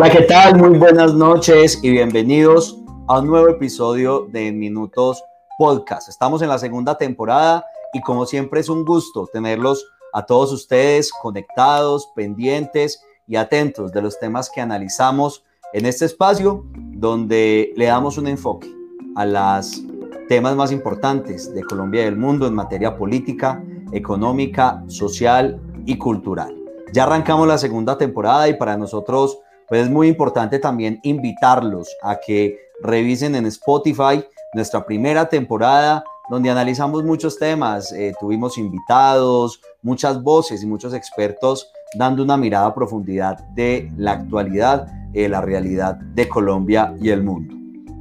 Hola, 0.00 0.10
¿qué 0.12 0.22
tal? 0.22 0.56
Muy 0.56 0.78
buenas 0.78 1.12
noches 1.12 1.80
y 1.82 1.90
bienvenidos 1.90 2.78
a 3.08 3.18
un 3.18 3.26
nuevo 3.26 3.48
episodio 3.48 4.28
de 4.30 4.52
Minutos 4.52 5.24
Podcast. 5.58 6.08
Estamos 6.08 6.40
en 6.40 6.48
la 6.48 6.58
segunda 6.60 6.96
temporada 6.96 7.64
y 7.92 8.00
como 8.02 8.24
siempre 8.24 8.60
es 8.60 8.68
un 8.68 8.84
gusto 8.84 9.26
tenerlos 9.26 9.84
a 10.12 10.24
todos 10.24 10.52
ustedes 10.52 11.10
conectados, 11.10 12.12
pendientes 12.14 13.02
y 13.26 13.34
atentos 13.34 13.90
de 13.90 14.00
los 14.00 14.20
temas 14.20 14.48
que 14.48 14.60
analizamos 14.60 15.42
en 15.72 15.84
este 15.84 16.04
espacio 16.04 16.64
donde 16.76 17.72
le 17.74 17.86
damos 17.86 18.18
un 18.18 18.28
enfoque 18.28 18.72
a 19.16 19.26
los 19.26 19.82
temas 20.28 20.54
más 20.54 20.70
importantes 20.70 21.52
de 21.52 21.64
Colombia 21.64 22.02
y 22.02 22.04
del 22.04 22.16
mundo 22.16 22.46
en 22.46 22.54
materia 22.54 22.96
política, 22.96 23.60
económica, 23.90 24.80
social 24.86 25.60
y 25.86 25.98
cultural. 25.98 26.54
Ya 26.92 27.02
arrancamos 27.02 27.48
la 27.48 27.58
segunda 27.58 27.98
temporada 27.98 28.48
y 28.48 28.54
para 28.54 28.76
nosotros 28.76 29.40
pues 29.68 29.82
es 29.82 29.90
muy 29.90 30.08
importante 30.08 30.58
también 30.58 31.00
invitarlos 31.02 31.88
a 32.02 32.16
que 32.16 32.58
revisen 32.82 33.34
en 33.34 33.46
Spotify 33.46 34.24
nuestra 34.54 34.84
primera 34.84 35.28
temporada 35.28 36.04
donde 36.28 36.50
analizamos 36.50 37.04
muchos 37.04 37.38
temas, 37.38 37.92
eh, 37.92 38.12
tuvimos 38.20 38.58
invitados, 38.58 39.60
muchas 39.82 40.22
voces 40.22 40.62
y 40.62 40.66
muchos 40.66 40.92
expertos 40.92 41.72
dando 41.96 42.22
una 42.22 42.36
mirada 42.36 42.66
a 42.66 42.74
profundidad 42.74 43.38
de 43.54 43.90
la 43.96 44.12
actualidad, 44.12 44.86
eh, 45.14 45.28
la 45.28 45.40
realidad 45.40 45.96
de 45.96 46.28
Colombia 46.28 46.94
y 47.00 47.08
el 47.10 47.22
mundo. 47.22 47.54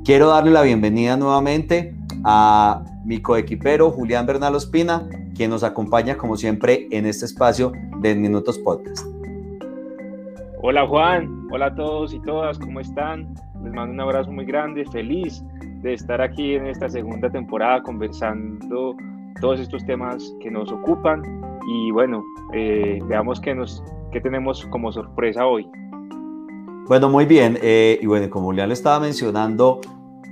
Quiero 0.03 0.27
darle 0.27 0.51
la 0.51 0.61
bienvenida 0.61 1.15
nuevamente 1.15 1.95
a 2.23 2.83
mi 3.05 3.21
coequipero 3.21 3.91
Julián 3.91 4.25
Bernal 4.25 4.55
Ospina, 4.55 5.07
quien 5.33 5.49
nos 5.49 5.63
acompaña 5.63 6.17
como 6.17 6.35
siempre 6.35 6.87
en 6.91 7.05
este 7.05 7.25
espacio 7.25 7.71
de 8.01 8.15
Minutos 8.15 8.57
Podcast. 8.59 9.05
Hola 10.61 10.85
Juan, 10.87 11.36
hola 11.49 11.67
a 11.67 11.75
todos 11.75 12.13
y 12.13 12.19
todas, 12.19 12.59
¿cómo 12.59 12.79
están? 12.79 13.33
Les 13.63 13.73
mando 13.73 13.93
un 13.93 14.01
abrazo 14.01 14.31
muy 14.31 14.45
grande, 14.45 14.85
feliz 14.85 15.43
de 15.81 15.93
estar 15.93 16.21
aquí 16.21 16.55
en 16.55 16.67
esta 16.67 16.89
segunda 16.89 17.29
temporada 17.29 17.81
conversando 17.83 18.95
todos 19.39 19.59
estos 19.59 19.85
temas 19.85 20.35
que 20.41 20.51
nos 20.51 20.71
ocupan 20.71 21.21
y 21.69 21.91
bueno, 21.91 22.23
eh, 22.53 22.99
veamos 23.07 23.39
qué, 23.39 23.55
nos, 23.55 23.83
qué 24.11 24.19
tenemos 24.19 24.65
como 24.67 24.91
sorpresa 24.91 25.45
hoy. 25.45 25.69
Bueno, 26.87 27.09
muy 27.09 27.25
bien, 27.25 27.57
eh, 27.61 27.99
y 28.01 28.05
bueno, 28.07 28.29
como 28.29 28.47
Julián 28.47 28.69
le 28.69 28.73
estaba 28.73 28.99
mencionando, 28.99 29.79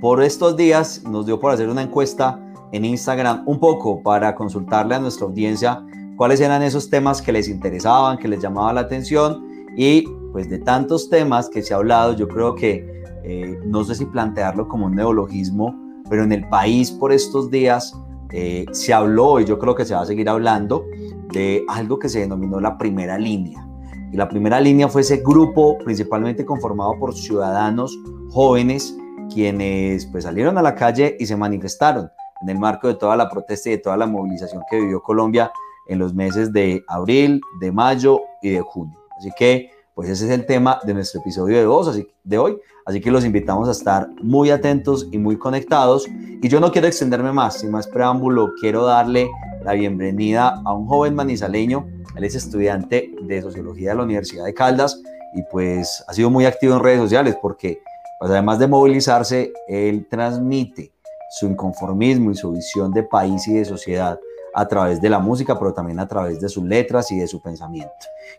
por 0.00 0.22
estos 0.22 0.56
días 0.56 1.02
nos 1.04 1.24
dio 1.24 1.40
por 1.40 1.52
hacer 1.52 1.68
una 1.68 1.82
encuesta 1.82 2.38
en 2.72 2.84
Instagram 2.84 3.42
un 3.46 3.58
poco 3.58 4.02
para 4.02 4.34
consultarle 4.34 4.96
a 4.96 4.98
nuestra 4.98 5.26
audiencia 5.26 5.82
cuáles 6.16 6.40
eran 6.40 6.62
esos 6.62 6.90
temas 6.90 7.22
que 7.22 7.32
les 7.32 7.48
interesaban, 7.48 8.18
que 8.18 8.28
les 8.28 8.40
llamaba 8.40 8.72
la 8.72 8.82
atención 8.82 9.46
y 9.76 10.04
pues 10.36 10.50
de 10.50 10.58
tantos 10.58 11.08
temas 11.08 11.48
que 11.48 11.62
se 11.62 11.72
ha 11.72 11.78
hablado, 11.78 12.12
yo 12.12 12.28
creo 12.28 12.54
que 12.54 13.02
eh, 13.24 13.58
no 13.64 13.84
sé 13.84 13.94
si 13.94 14.04
plantearlo 14.04 14.68
como 14.68 14.84
un 14.84 14.94
neologismo, 14.94 15.74
pero 16.10 16.24
en 16.24 16.32
el 16.32 16.46
país 16.50 16.90
por 16.90 17.10
estos 17.10 17.50
días 17.50 17.98
eh, 18.32 18.66
se 18.72 18.92
habló 18.92 19.40
y 19.40 19.46
yo 19.46 19.58
creo 19.58 19.74
que 19.74 19.86
se 19.86 19.94
va 19.94 20.02
a 20.02 20.04
seguir 20.04 20.28
hablando 20.28 20.84
de 21.32 21.64
algo 21.68 21.98
que 21.98 22.10
se 22.10 22.20
denominó 22.20 22.60
la 22.60 22.76
primera 22.76 23.16
línea. 23.16 23.66
Y 24.12 24.18
la 24.18 24.28
primera 24.28 24.60
línea 24.60 24.88
fue 24.88 25.00
ese 25.00 25.22
grupo 25.24 25.78
principalmente 25.78 26.44
conformado 26.44 26.98
por 27.00 27.14
ciudadanos 27.14 27.98
jóvenes 28.28 28.94
quienes 29.32 30.04
pues 30.04 30.24
salieron 30.24 30.58
a 30.58 30.62
la 30.62 30.74
calle 30.74 31.16
y 31.18 31.24
se 31.24 31.34
manifestaron 31.34 32.10
en 32.42 32.50
el 32.50 32.58
marco 32.58 32.88
de 32.88 32.96
toda 32.96 33.16
la 33.16 33.30
protesta 33.30 33.70
y 33.70 33.72
de 33.72 33.78
toda 33.78 33.96
la 33.96 34.06
movilización 34.06 34.62
que 34.70 34.82
vivió 34.82 35.02
Colombia 35.02 35.50
en 35.88 35.98
los 35.98 36.12
meses 36.12 36.52
de 36.52 36.84
abril, 36.88 37.40
de 37.58 37.72
mayo 37.72 38.20
y 38.42 38.50
de 38.50 38.60
junio. 38.60 38.98
Así 39.16 39.30
que 39.38 39.70
pues 39.96 40.10
ese 40.10 40.26
es 40.26 40.30
el 40.30 40.44
tema 40.44 40.78
de 40.84 40.92
nuestro 40.92 41.22
episodio 41.22 41.56
de, 41.56 41.90
así, 41.90 42.06
de 42.22 42.36
hoy. 42.36 42.58
Así 42.84 43.00
que 43.00 43.10
los 43.10 43.24
invitamos 43.24 43.66
a 43.66 43.72
estar 43.72 44.06
muy 44.22 44.50
atentos 44.50 45.08
y 45.10 45.16
muy 45.16 45.38
conectados. 45.38 46.06
Y 46.42 46.46
yo 46.50 46.60
no 46.60 46.70
quiero 46.70 46.86
extenderme 46.86 47.32
más, 47.32 47.60
sin 47.60 47.70
más 47.70 47.86
preámbulo, 47.86 48.52
quiero 48.60 48.84
darle 48.84 49.30
la 49.64 49.72
bienvenida 49.72 50.60
a 50.66 50.74
un 50.74 50.86
joven 50.86 51.14
manizaleño. 51.14 51.88
Él 52.14 52.24
es 52.24 52.34
estudiante 52.34 53.10
de 53.22 53.40
Sociología 53.40 53.90
de 53.92 53.96
la 53.96 54.02
Universidad 54.02 54.44
de 54.44 54.52
Caldas 54.52 55.00
y 55.34 55.42
pues 55.50 56.04
ha 56.06 56.12
sido 56.12 56.28
muy 56.28 56.44
activo 56.44 56.74
en 56.74 56.82
redes 56.82 57.00
sociales 57.00 57.34
porque 57.40 57.80
pues 58.20 58.30
además 58.30 58.58
de 58.58 58.68
movilizarse, 58.68 59.50
él 59.66 60.06
transmite 60.10 60.92
su 61.38 61.46
inconformismo 61.46 62.32
y 62.32 62.34
su 62.34 62.52
visión 62.52 62.92
de 62.92 63.02
país 63.02 63.48
y 63.48 63.54
de 63.54 63.64
sociedad 63.64 64.20
a 64.56 64.66
través 64.66 65.02
de 65.02 65.10
la 65.10 65.18
música, 65.18 65.58
pero 65.58 65.74
también 65.74 66.00
a 66.00 66.08
través 66.08 66.40
de 66.40 66.48
sus 66.48 66.64
letras 66.64 67.12
y 67.12 67.18
de 67.18 67.28
su 67.28 67.42
pensamiento. 67.42 67.92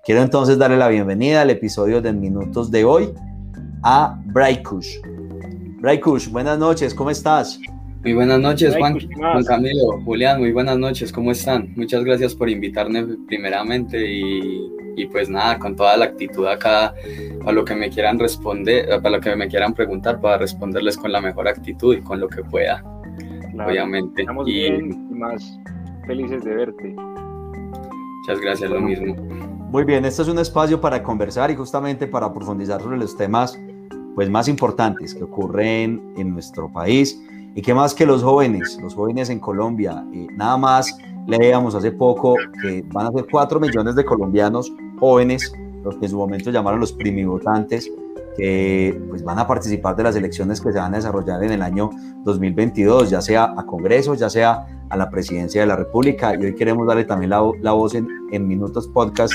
Quiero 0.03 0.23
entonces 0.23 0.57
darle 0.57 0.75
la 0.75 0.87
bienvenida 0.87 1.41
al 1.41 1.51
episodio 1.51 2.01
de 2.01 2.11
Minutos 2.11 2.71
de 2.71 2.83
hoy 2.83 3.13
a 3.83 4.19
Braikush. 4.25 4.97
Braikush, 5.79 6.29
buenas 6.29 6.57
noches, 6.57 6.95
¿cómo 6.95 7.11
estás? 7.11 7.59
Muy 8.01 8.13
buenas 8.13 8.39
noches, 8.39 8.75
Juan, 8.75 8.97
Juan, 9.15 9.43
Camilo, 9.43 10.01
Julián, 10.05 10.39
muy 10.39 10.51
buenas 10.51 10.79
noches, 10.79 11.13
¿cómo 11.13 11.31
están? 11.31 11.71
Muchas 11.75 12.03
gracias 12.03 12.33
por 12.33 12.49
invitarme 12.49 13.05
primeramente 13.27 14.03
y, 14.11 14.71
y, 14.95 15.05
pues 15.05 15.29
nada, 15.29 15.59
con 15.59 15.75
toda 15.75 15.97
la 15.97 16.05
actitud 16.05 16.47
acá, 16.47 16.95
para 17.41 17.51
lo 17.51 17.63
que 17.63 17.75
me 17.75 17.91
quieran 17.91 18.17
responder, 18.17 18.87
para 19.03 19.17
lo 19.17 19.21
que 19.21 19.35
me 19.35 19.47
quieran 19.47 19.75
preguntar, 19.75 20.19
para 20.19 20.39
responderles 20.39 20.97
con 20.97 21.11
la 21.11 21.21
mejor 21.21 21.47
actitud 21.47 21.95
y 21.95 22.01
con 22.01 22.19
lo 22.19 22.27
que 22.27 22.43
pueda, 22.43 22.83
obviamente. 23.53 24.21
Estamos 24.21 24.47
bien 24.47 25.09
y 25.11 25.13
más 25.13 25.59
felices 26.07 26.43
de 26.43 26.55
verte. 26.55 26.95
Muchas 28.19 28.41
gracias, 28.41 28.71
lo 28.71 28.81
mismo. 28.81 29.15
Muy 29.69 29.83
bien, 29.83 30.05
este 30.05 30.21
es 30.21 30.27
un 30.29 30.39
espacio 30.39 30.79
para 30.79 31.03
conversar 31.03 31.51
y 31.51 31.55
justamente 31.55 32.07
para 32.07 32.33
profundizar 32.33 32.81
sobre 32.81 32.97
los 32.97 33.15
temas 33.15 33.59
pues, 34.15 34.29
más 34.29 34.47
importantes 34.47 35.13
que 35.13 35.23
ocurren 35.23 36.13
en 36.15 36.33
nuestro 36.33 36.71
país 36.71 37.21
y 37.53 37.61
que 37.61 37.73
más 37.73 37.93
que 37.93 38.05
los 38.05 38.23
jóvenes, 38.23 38.79
los 38.81 38.95
jóvenes 38.95 39.29
en 39.29 39.39
Colombia, 39.39 40.05
eh, 40.13 40.27
nada 40.33 40.57
más 40.57 40.97
leíamos 41.27 41.75
hace 41.75 41.91
poco 41.91 42.35
que 42.61 42.83
van 42.93 43.07
a 43.07 43.11
ser 43.11 43.27
4 43.29 43.59
millones 43.59 43.95
de 43.95 44.05
colombianos 44.05 44.71
jóvenes, 44.99 45.51
los 45.83 45.97
que 45.97 46.05
en 46.05 46.11
su 46.11 46.17
momento 46.17 46.49
llamaron 46.49 46.79
los 46.79 46.93
primivotantes, 46.93 47.91
que 48.37 48.97
pues, 49.09 49.23
van 49.23 49.39
a 49.39 49.47
participar 49.47 49.95
de 49.95 50.03
las 50.03 50.15
elecciones 50.15 50.61
que 50.61 50.71
se 50.71 50.77
van 50.77 50.93
a 50.93 50.97
desarrollar 50.97 51.43
en 51.43 51.51
el 51.51 51.61
año 51.61 51.89
2022, 52.23 53.09
ya 53.09 53.21
sea 53.21 53.53
a 53.57 53.65
Congreso, 53.65 54.13
ya 54.13 54.29
sea 54.29 54.65
a 54.89 54.97
la 54.97 55.09
presidencia 55.09 55.61
de 55.61 55.67
la 55.67 55.75
República. 55.75 56.35
Y 56.35 56.45
hoy 56.45 56.55
queremos 56.55 56.87
darle 56.87 57.05
también 57.05 57.31
la, 57.31 57.49
la 57.61 57.71
voz 57.73 57.95
en, 57.95 58.07
en, 58.31 58.47
Minutos 58.47 58.87
Podcast 58.87 59.33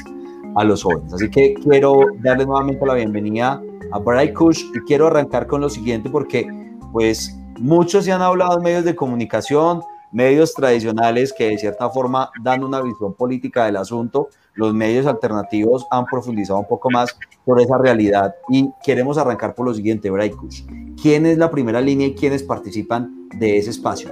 a 0.54 0.64
los 0.64 0.82
jóvenes. 0.82 1.12
Así 1.14 1.30
que 1.30 1.54
quiero 1.54 2.06
darle 2.22 2.46
nuevamente 2.46 2.84
la 2.86 2.94
bienvenida 2.94 3.62
a 3.92 3.98
Bright 3.98 4.34
Kush 4.34 4.64
y 4.74 4.80
quiero 4.80 5.06
arrancar 5.06 5.46
con 5.46 5.60
lo 5.60 5.68
siguiente 5.68 6.10
porque 6.10 6.46
pues 6.92 7.36
muchos 7.58 8.04
se 8.04 8.12
han 8.12 8.22
hablado 8.22 8.58
en 8.58 8.64
medios 8.64 8.84
de 8.84 8.94
comunicación, 8.94 9.82
medios 10.12 10.52
tradicionales 10.54 11.32
que 11.32 11.48
de 11.48 11.58
cierta 11.58 11.88
forma 11.90 12.30
dan 12.42 12.64
una 12.64 12.80
visión 12.80 13.14
política 13.14 13.64
del 13.64 13.76
asunto, 13.76 14.28
los 14.54 14.74
medios 14.74 15.06
alternativos 15.06 15.86
han 15.90 16.04
profundizado 16.04 16.58
un 16.58 16.68
poco 16.68 16.90
más 16.90 17.16
por 17.44 17.60
esa 17.60 17.78
realidad 17.78 18.34
y 18.48 18.70
queremos 18.84 19.16
arrancar 19.18 19.54
por 19.54 19.66
lo 19.66 19.74
siguiente, 19.74 20.10
Braikus. 20.10 20.66
¿Quién 21.00 21.26
es 21.26 21.38
la 21.38 21.50
primera 21.50 21.80
línea 21.80 22.06
y 22.06 22.14
quiénes 22.14 22.42
participan 22.42 23.28
de 23.34 23.56
ese 23.56 23.70
espacio? 23.70 24.10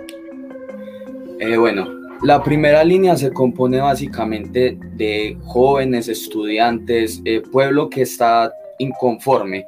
Eh, 1.40 1.56
bueno, 1.56 1.88
la 2.22 2.42
primera 2.42 2.84
línea 2.84 3.16
se 3.16 3.32
compone 3.32 3.81
básicamente 3.81 4.78
de 4.92 5.38
jóvenes, 5.46 6.08
estudiantes, 6.08 7.22
eh, 7.25 7.40
pueblo 7.50 7.88
que 7.88 8.02
está 8.02 8.52
inconforme 8.78 9.66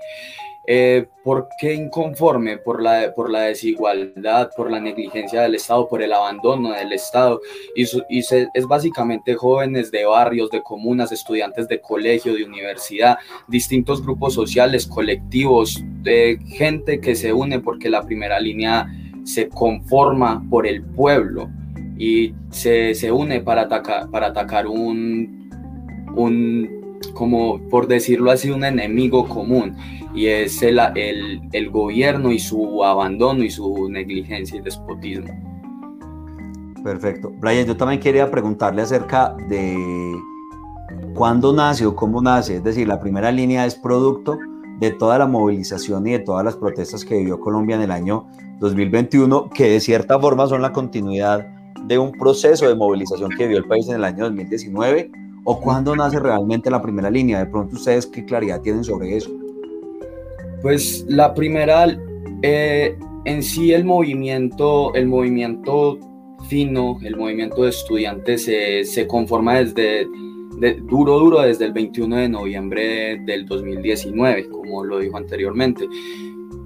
eh, 0.66 1.06
¿Por 1.24 1.48
qué 1.58 1.74
inconforme? 1.74 2.58
Por 2.58 2.82
la, 2.82 3.12
por 3.16 3.30
la 3.30 3.40
desigualdad, 3.40 4.50
por 4.56 4.70
la 4.70 4.80
negligencia 4.80 5.42
del 5.42 5.56
Estado, 5.56 5.88
por 5.88 6.02
el 6.02 6.12
abandono 6.12 6.72
del 6.72 6.92
Estado. 6.92 7.40
Y, 7.74 7.84
es 8.18 8.66
básicamente 8.68 9.34
jóvenes 9.34 9.90
de 9.90 10.04
barrios, 10.04 10.50
de 10.50 10.62
comunas, 10.62 11.10
estudiantes 11.10 11.66
de 11.68 11.80
colegio, 11.80 12.34
de 12.34 12.44
universidad, 12.44 13.18
distintos 13.48 14.04
grupos 14.04 14.34
sociales, 14.34 14.86
colectivos, 14.86 15.82
gente 16.48 17.00
que 17.00 17.16
se 17.16 17.32
une 17.32 17.58
porque 17.58 17.90
la 17.90 18.02
primera 18.02 18.38
línea 18.38 18.86
se 19.24 19.48
conforma 19.48 20.44
por 20.48 20.66
el 20.66 20.82
pueblo 20.82 21.48
y 21.98 22.34
se, 22.50 22.94
se 22.94 23.12
une 23.12 23.40
para 23.40 23.62
atacar, 23.62 24.10
para 24.10 24.28
atacar 24.28 24.66
un, 24.66 25.50
un, 26.16 26.98
como 27.14 27.60
por 27.68 27.86
decirlo 27.86 28.30
así, 28.30 28.50
un 28.50 28.64
enemigo 28.64 29.28
común 29.28 29.76
y 30.14 30.26
es 30.26 30.62
el, 30.62 30.78
el, 30.94 31.40
el, 31.52 31.70
gobierno 31.70 32.32
y 32.32 32.38
su 32.38 32.84
abandono 32.84 33.42
y 33.44 33.50
su 33.50 33.88
negligencia 33.88 34.58
y 34.58 34.62
despotismo. 34.62 35.32
Perfecto. 36.84 37.32
Brian, 37.40 37.66
yo 37.66 37.76
también 37.76 38.00
quería 38.00 38.30
preguntarle 38.30 38.82
acerca 38.82 39.34
de 39.48 39.76
cuándo 41.14 41.52
nace 41.52 41.86
o 41.86 41.94
cómo 41.94 42.20
nace, 42.20 42.56
es 42.56 42.64
decir, 42.64 42.88
la 42.88 43.00
primera 43.00 43.30
línea 43.30 43.64
es 43.66 43.74
producto 43.74 44.38
de 44.80 44.90
toda 44.90 45.18
la 45.18 45.26
movilización 45.26 46.06
y 46.08 46.12
de 46.12 46.18
todas 46.18 46.44
las 46.44 46.56
protestas 46.56 47.04
que 47.04 47.16
vivió 47.16 47.38
Colombia 47.38 47.76
en 47.76 47.82
el 47.82 47.92
año 47.92 48.26
2021, 48.58 49.50
que 49.50 49.68
de 49.68 49.80
cierta 49.80 50.18
forma 50.18 50.46
son 50.46 50.60
la 50.60 50.72
continuidad 50.72 51.46
de 51.86 51.98
un 51.98 52.12
proceso 52.12 52.68
de 52.68 52.74
movilización 52.74 53.30
que 53.30 53.44
vivió 53.44 53.58
el 53.58 53.64
país 53.64 53.88
en 53.88 53.96
el 53.96 54.04
año 54.04 54.24
2019, 54.24 55.10
o 55.44 55.60
cuándo 55.60 55.94
nace 55.96 56.20
realmente 56.20 56.70
la 56.70 56.80
primera 56.80 57.10
línea. 57.10 57.40
De 57.40 57.46
pronto 57.46 57.76
ustedes 57.76 58.06
qué 58.06 58.24
claridad 58.24 58.60
tienen 58.60 58.84
sobre 58.84 59.16
eso. 59.16 59.30
Pues 60.62 61.04
la 61.08 61.34
primera, 61.34 61.86
eh, 62.42 62.96
en 63.24 63.42
sí 63.42 63.72
el 63.72 63.84
movimiento, 63.84 64.94
el 64.94 65.06
movimiento 65.08 65.98
fino, 66.48 66.98
el 67.02 67.16
movimiento 67.16 67.64
de 67.64 67.70
estudiantes 67.70 68.44
se, 68.44 68.84
se 68.84 69.06
conforma 69.06 69.58
desde 69.58 70.06
duro, 70.82 71.18
duro 71.18 71.40
desde 71.42 71.64
el 71.64 71.72
21 71.72 72.16
de 72.16 72.28
noviembre 72.28 73.18
del 73.24 73.46
2019, 73.46 74.48
como 74.48 74.84
lo 74.84 74.98
dijo 74.98 75.16
anteriormente. 75.16 75.88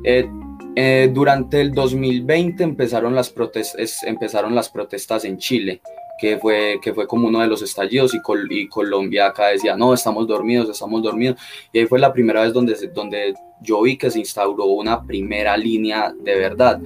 Eh, 0.05 0.29
eh, 0.77 1.11
durante 1.11 1.63
el 1.63 1.73
2020 1.73 2.63
empezaron 2.63 3.15
las, 3.15 3.31
protestas, 3.31 4.03
empezaron 4.05 4.55
las 4.55 4.69
protestas 4.69 5.25
en 5.25 5.39
Chile, 5.39 5.81
que 6.19 6.37
fue, 6.37 6.79
que 6.83 6.93
fue 6.93 7.07
como 7.07 7.29
uno 7.29 7.41
de 7.41 7.47
los 7.47 7.63
estallidos 7.63 8.15
y, 8.15 8.21
y, 8.51 8.69
Colombia 8.69 9.29
acá 9.29 9.49
decía, 9.49 9.75
no, 9.75 9.95
estamos 9.95 10.27
dormidos, 10.27 10.69
estamos 10.69 11.03
dormidos. 11.03 11.41
Y 11.73 11.79
ahí 11.79 11.87
fue 11.87 11.99
la 11.99 12.13
primera 12.13 12.43
vez 12.43 12.53
donde, 12.53 12.75
donde 12.95 13.33
yo 13.63 13.81
vi 13.81 13.97
que 13.97 14.11
se 14.11 14.19
instauró 14.19 14.67
una 14.67 15.03
primera 15.03 15.57
línea 15.57 16.13
de 16.19 16.37
verdad, 16.37 16.79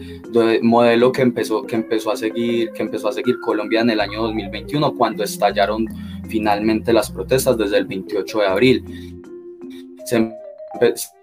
modelo 0.63 1.11
que 1.11 1.23
empezó, 1.23 1.65
que 1.65 1.75
empezó, 1.75 2.13
a 2.13 2.17
seguir, 2.17 2.71
que 2.71 2.83
empezó 2.83 3.09
a 3.09 3.13
seguir 3.13 3.41
Colombia 3.41 3.81
en 3.81 3.91
el 3.91 4.01
año 4.01 4.23
2021 4.23 4.95
cuando 4.95 5.25
estallaron 5.25 5.87
finalmente 6.29 6.93
las 6.93 7.11
protestas 7.11 7.59
desde 7.59 7.79
el 7.79 7.87
28 7.87 8.39
de 8.39 8.47
abril. 8.47 8.85
Se, 10.05 10.31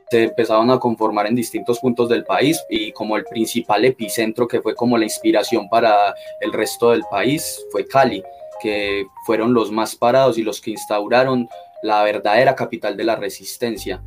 se 0.09 0.23
empezaron 0.23 0.71
a 0.71 0.79
conformar 0.79 1.27
en 1.27 1.35
distintos 1.35 1.79
puntos 1.79 2.09
del 2.09 2.23
país 2.23 2.63
y 2.69 2.91
como 2.91 3.17
el 3.17 3.25
principal 3.25 3.83
epicentro 3.85 4.47
que 4.47 4.61
fue 4.61 4.73
como 4.73 4.97
la 4.97 5.03
inspiración 5.03 5.67
para 5.69 6.13
el 6.39 6.53
resto 6.53 6.91
del 6.91 7.03
país 7.11 7.65
fue 7.71 7.85
Cali, 7.85 8.23
que 8.61 9.05
fueron 9.25 9.53
los 9.53 9.71
más 9.71 9.95
parados 9.95 10.37
y 10.37 10.43
los 10.43 10.61
que 10.61 10.71
instauraron 10.71 11.47
la 11.83 12.03
verdadera 12.03 12.55
capital 12.55 12.95
de 12.95 13.03
la 13.03 13.15
resistencia. 13.15 14.01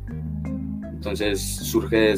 Entonces 0.91 1.39
surge, 1.41 2.15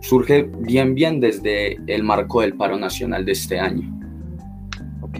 surge 0.00 0.42
bien 0.42 0.94
bien 0.94 1.20
desde 1.20 1.78
el 1.86 2.02
marco 2.02 2.40
del 2.40 2.54
paro 2.54 2.76
nacional 2.76 3.24
de 3.24 3.32
este 3.32 3.58
año. 3.58 3.88
Ok, 5.02 5.18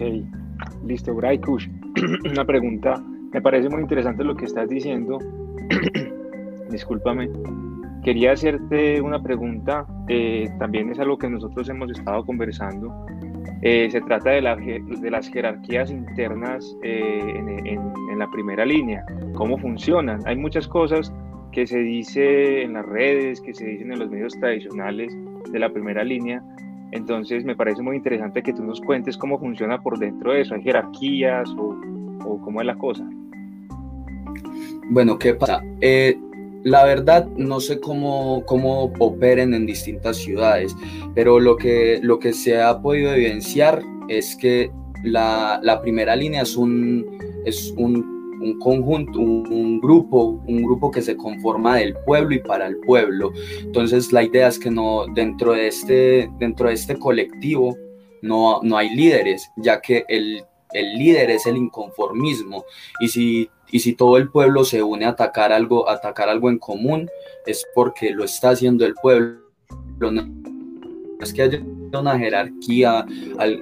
listo, 0.85 1.13
Braikush. 1.13 1.67
Una 2.31 2.45
pregunta, 2.45 3.03
me 3.31 3.41
parece 3.41 3.69
muy 3.69 3.81
interesante 3.81 4.23
lo 4.23 4.35
que 4.35 4.45
estás 4.45 4.69
diciendo. 4.69 5.19
Discúlpame 6.69 7.29
Quería 8.03 8.31
hacerte 8.31 8.99
una 8.99 9.21
pregunta, 9.21 9.85
eh, 10.07 10.49
también 10.57 10.89
es 10.89 10.99
algo 10.99 11.19
que 11.19 11.29
nosotros 11.29 11.69
hemos 11.69 11.91
estado 11.91 12.25
conversando. 12.25 13.05
Eh, 13.61 13.89
se 13.91 14.01
trata 14.01 14.31
de, 14.31 14.41
de, 14.41 15.11
las 15.11 15.27
jerarquías 15.27 15.91
internas 15.91 16.75
eh, 16.81 17.21
en, 17.35 18.17
la 18.17 18.27
primera 18.31 18.65
línea, 18.65 19.05
cómo 19.33 19.57
funcionan. 19.57 20.21
Hay 20.25 20.35
muchas 20.35 20.67
cosas 20.67 21.13
que 21.51 21.67
se 21.67 21.79
dice 21.79 22.63
en 22.63 22.73
las 22.73 22.85
redes, 22.87 23.39
que 23.41 23.53
se 23.53 23.65
dicen 23.65 23.91
en 23.91 23.99
los 23.99 24.09
medios 24.09 24.33
tradicionales 24.39 25.15
de 25.51 25.59
la 25.59 25.69
primera 25.69 26.03
línea. 26.03 26.43
Entonces 26.91 27.45
me 27.45 27.55
parece 27.55 27.83
muy 27.83 27.97
interesante 27.97 28.41
que 28.41 28.53
tú 28.53 28.63
nos 28.63 28.81
cuentes 28.81 29.15
cómo 29.15 29.39
funciona 29.39 29.79
por 29.79 29.99
dentro 29.99 30.33
de 30.33 30.41
eso. 30.41 30.55
¿Hay 30.55 30.63
jerarquías 30.63 31.49
o, 31.51 31.79
o 32.25 32.41
cómo 32.41 32.61
es 32.61 32.67
la 32.67 32.75
cosa? 32.75 33.07
Bueno, 34.89 35.17
¿qué 35.17 35.35
pasa? 35.35 35.61
La 36.63 36.85
verdad, 36.85 37.27
no 37.37 37.59
sé 37.59 37.79
cómo, 37.79 38.43
cómo 38.45 38.93
operen 38.99 39.53
en 39.53 39.65
distintas 39.65 40.17
ciudades, 40.17 40.75
pero 41.15 41.39
lo 41.39 41.57
que, 41.57 41.99
lo 42.03 42.19
que 42.19 42.33
se 42.33 42.61
ha 42.61 42.81
podido 42.81 43.13
evidenciar 43.13 43.81
es 44.07 44.35
que 44.35 44.71
la, 45.03 45.79
primera 45.81 46.15
línea 46.15 46.43
es 46.43 46.55
un, 46.55 47.17
es 47.45 47.73
un, 47.77 48.21
conjunto, 48.59 49.19
un, 49.19 49.79
grupo, 49.79 50.41
un 50.47 50.63
grupo 50.63 50.91
que 50.91 51.01
se 51.01 51.17
conforma 51.17 51.77
del 51.77 51.95
pueblo 52.05 52.35
y 52.35 52.39
para 52.39 52.67
el 52.67 52.77
pueblo. 52.77 53.31
Entonces 53.59 54.11
la 54.11 54.23
idea 54.23 54.47
es 54.47 54.59
que 54.59 54.69
no, 54.69 55.05
dentro 55.13 55.53
de 55.53 55.67
este, 55.67 56.29
dentro 56.37 56.67
de 56.67 56.75
este 56.75 56.97
colectivo 56.97 57.75
no, 58.21 58.59
no 58.61 58.77
hay 58.77 58.95
líderes, 58.95 59.49
ya 59.57 59.81
que 59.81 60.05
el, 60.07 60.43
el 60.73 60.93
líder 60.97 61.31
es 61.31 61.45
el 61.45 61.57
inconformismo. 61.57 62.65
Y 62.99 63.07
si 63.07 63.49
y 63.71 63.79
si 63.79 63.93
todo 63.93 64.17
el 64.17 64.29
pueblo 64.29 64.65
se 64.65 64.83
une 64.83 65.05
a 65.05 65.09
atacar 65.09 65.51
algo, 65.51 65.89
atacar 65.89 66.29
algo 66.29 66.49
en 66.49 66.59
común, 66.59 67.09
es 67.45 67.65
porque 67.73 68.11
lo 68.11 68.25
está 68.25 68.51
haciendo 68.51 68.85
el 68.85 68.93
pueblo. 68.95 69.39
Es 71.19 71.33
que 71.33 71.43
haya 71.43 71.61
una 71.93 72.17
jerarquía, 72.17 73.05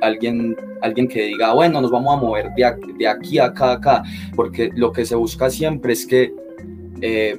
alguien, 0.01 0.55
alguien 0.81 1.07
que 1.07 1.23
diga, 1.23 1.53
bueno, 1.53 1.81
nos 1.81 1.91
vamos 1.91 2.13
a 2.13 2.21
mover 2.21 2.51
de 2.55 2.65
aquí, 2.65 2.93
de 2.93 3.07
aquí 3.07 3.39
a 3.39 3.45
acá, 3.45 3.73
acá, 3.73 4.03
porque 4.35 4.71
lo 4.75 4.91
que 4.91 5.05
se 5.05 5.15
busca 5.15 5.49
siempre 5.49 5.93
es 5.93 6.05
que 6.05 6.33
eh, 7.01 7.37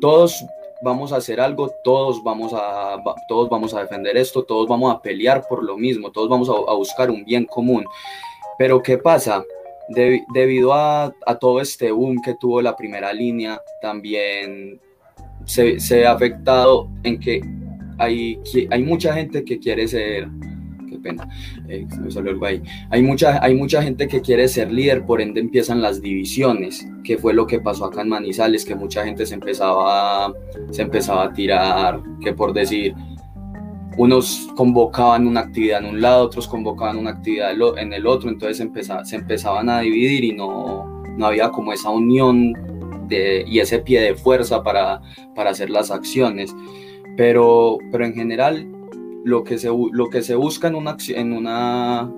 todos 0.00 0.44
vamos 0.82 1.12
a 1.12 1.16
hacer 1.16 1.40
algo, 1.40 1.70
todos 1.84 2.22
vamos 2.22 2.52
a, 2.54 2.96
todos 3.28 3.48
vamos 3.48 3.74
a 3.74 3.80
defender 3.80 4.16
esto, 4.16 4.44
todos 4.44 4.68
vamos 4.68 4.94
a 4.94 5.02
pelear 5.02 5.46
por 5.48 5.62
lo 5.62 5.76
mismo, 5.76 6.10
todos 6.10 6.28
vamos 6.28 6.48
a 6.48 6.72
buscar 6.74 7.10
un 7.10 7.24
bien 7.24 7.44
común. 7.44 7.84
Pero 8.58 8.82
¿qué 8.82 8.98
pasa? 8.98 9.44
Debido 9.88 10.74
a, 10.74 11.14
todo 11.40 11.60
este 11.60 11.90
boom 11.90 12.20
que 12.22 12.34
tuvo 12.34 12.60
la 12.60 12.76
primera 12.76 13.12
línea, 13.12 13.60
también 13.80 14.80
se, 15.44 16.06
ha 16.06 16.12
afectado 16.12 16.90
en 17.02 17.18
que 17.18 17.40
hay, 17.98 18.38
hay 18.70 18.82
mucha 18.82 19.14
gente 19.14 19.44
que 19.44 19.58
quiere 19.58 19.88
ser, 19.88 20.28
qué 20.88 20.98
pena, 20.98 21.28
eh, 21.68 21.86
algo 22.16 22.46
ahí. 22.46 22.62
Hay 22.90 23.02
mucha, 23.02 23.42
hay 23.42 23.54
mucha 23.54 23.82
gente 23.82 24.06
que 24.08 24.20
quiere 24.20 24.46
ser 24.48 24.70
líder, 24.70 25.04
por 25.04 25.20
ende 25.20 25.40
empiezan 25.40 25.80
las 25.80 26.00
divisiones, 26.02 26.86
que 27.02 27.16
fue 27.16 27.32
lo 27.32 27.46
que 27.46 27.60
pasó 27.60 27.86
acá 27.86 28.02
en 28.02 28.08
Manizales, 28.10 28.64
que 28.64 28.74
mucha 28.74 29.04
gente 29.04 29.26
se 29.26 29.34
empezaba, 29.34 30.32
se 30.70 30.82
empezaba 30.82 31.24
a 31.24 31.32
tirar, 31.32 32.02
que 32.22 32.32
por 32.34 32.52
decir, 32.52 32.94
unos 33.98 34.48
convocaban 34.54 35.26
una 35.26 35.40
actividad 35.40 35.80
en 35.80 35.90
un 35.90 36.00
lado, 36.00 36.24
otros 36.24 36.46
convocaban 36.46 36.96
una 36.96 37.10
actividad 37.10 37.52
en 37.76 37.92
el 37.92 38.06
otro, 38.06 38.30
entonces 38.30 38.56
se 39.04 39.16
empezaban 39.16 39.68
a 39.68 39.80
dividir 39.80 40.24
y 40.24 40.32
no, 40.32 41.02
no 41.16 41.26
había 41.26 41.50
como 41.50 41.72
esa 41.72 41.90
unión 41.90 42.54
y 43.10 43.58
ese 43.58 43.80
pie 43.80 44.00
de 44.00 44.14
fuerza 44.14 44.62
para, 44.62 45.00
para 45.34 45.50
hacer 45.50 45.70
las 45.70 45.90
acciones. 45.90 46.54
Pero, 47.16 47.78
pero 47.90 48.04
en 48.04 48.14
general, 48.14 48.68
lo 49.24 49.42
que 49.42 49.58
se, 49.58 49.68
lo 49.68 50.08
que 50.08 50.22
se 50.22 50.36
busca 50.36 50.68
en, 50.68 50.76
una, 50.76 50.96
en, 51.08 51.32
una, 51.32 52.08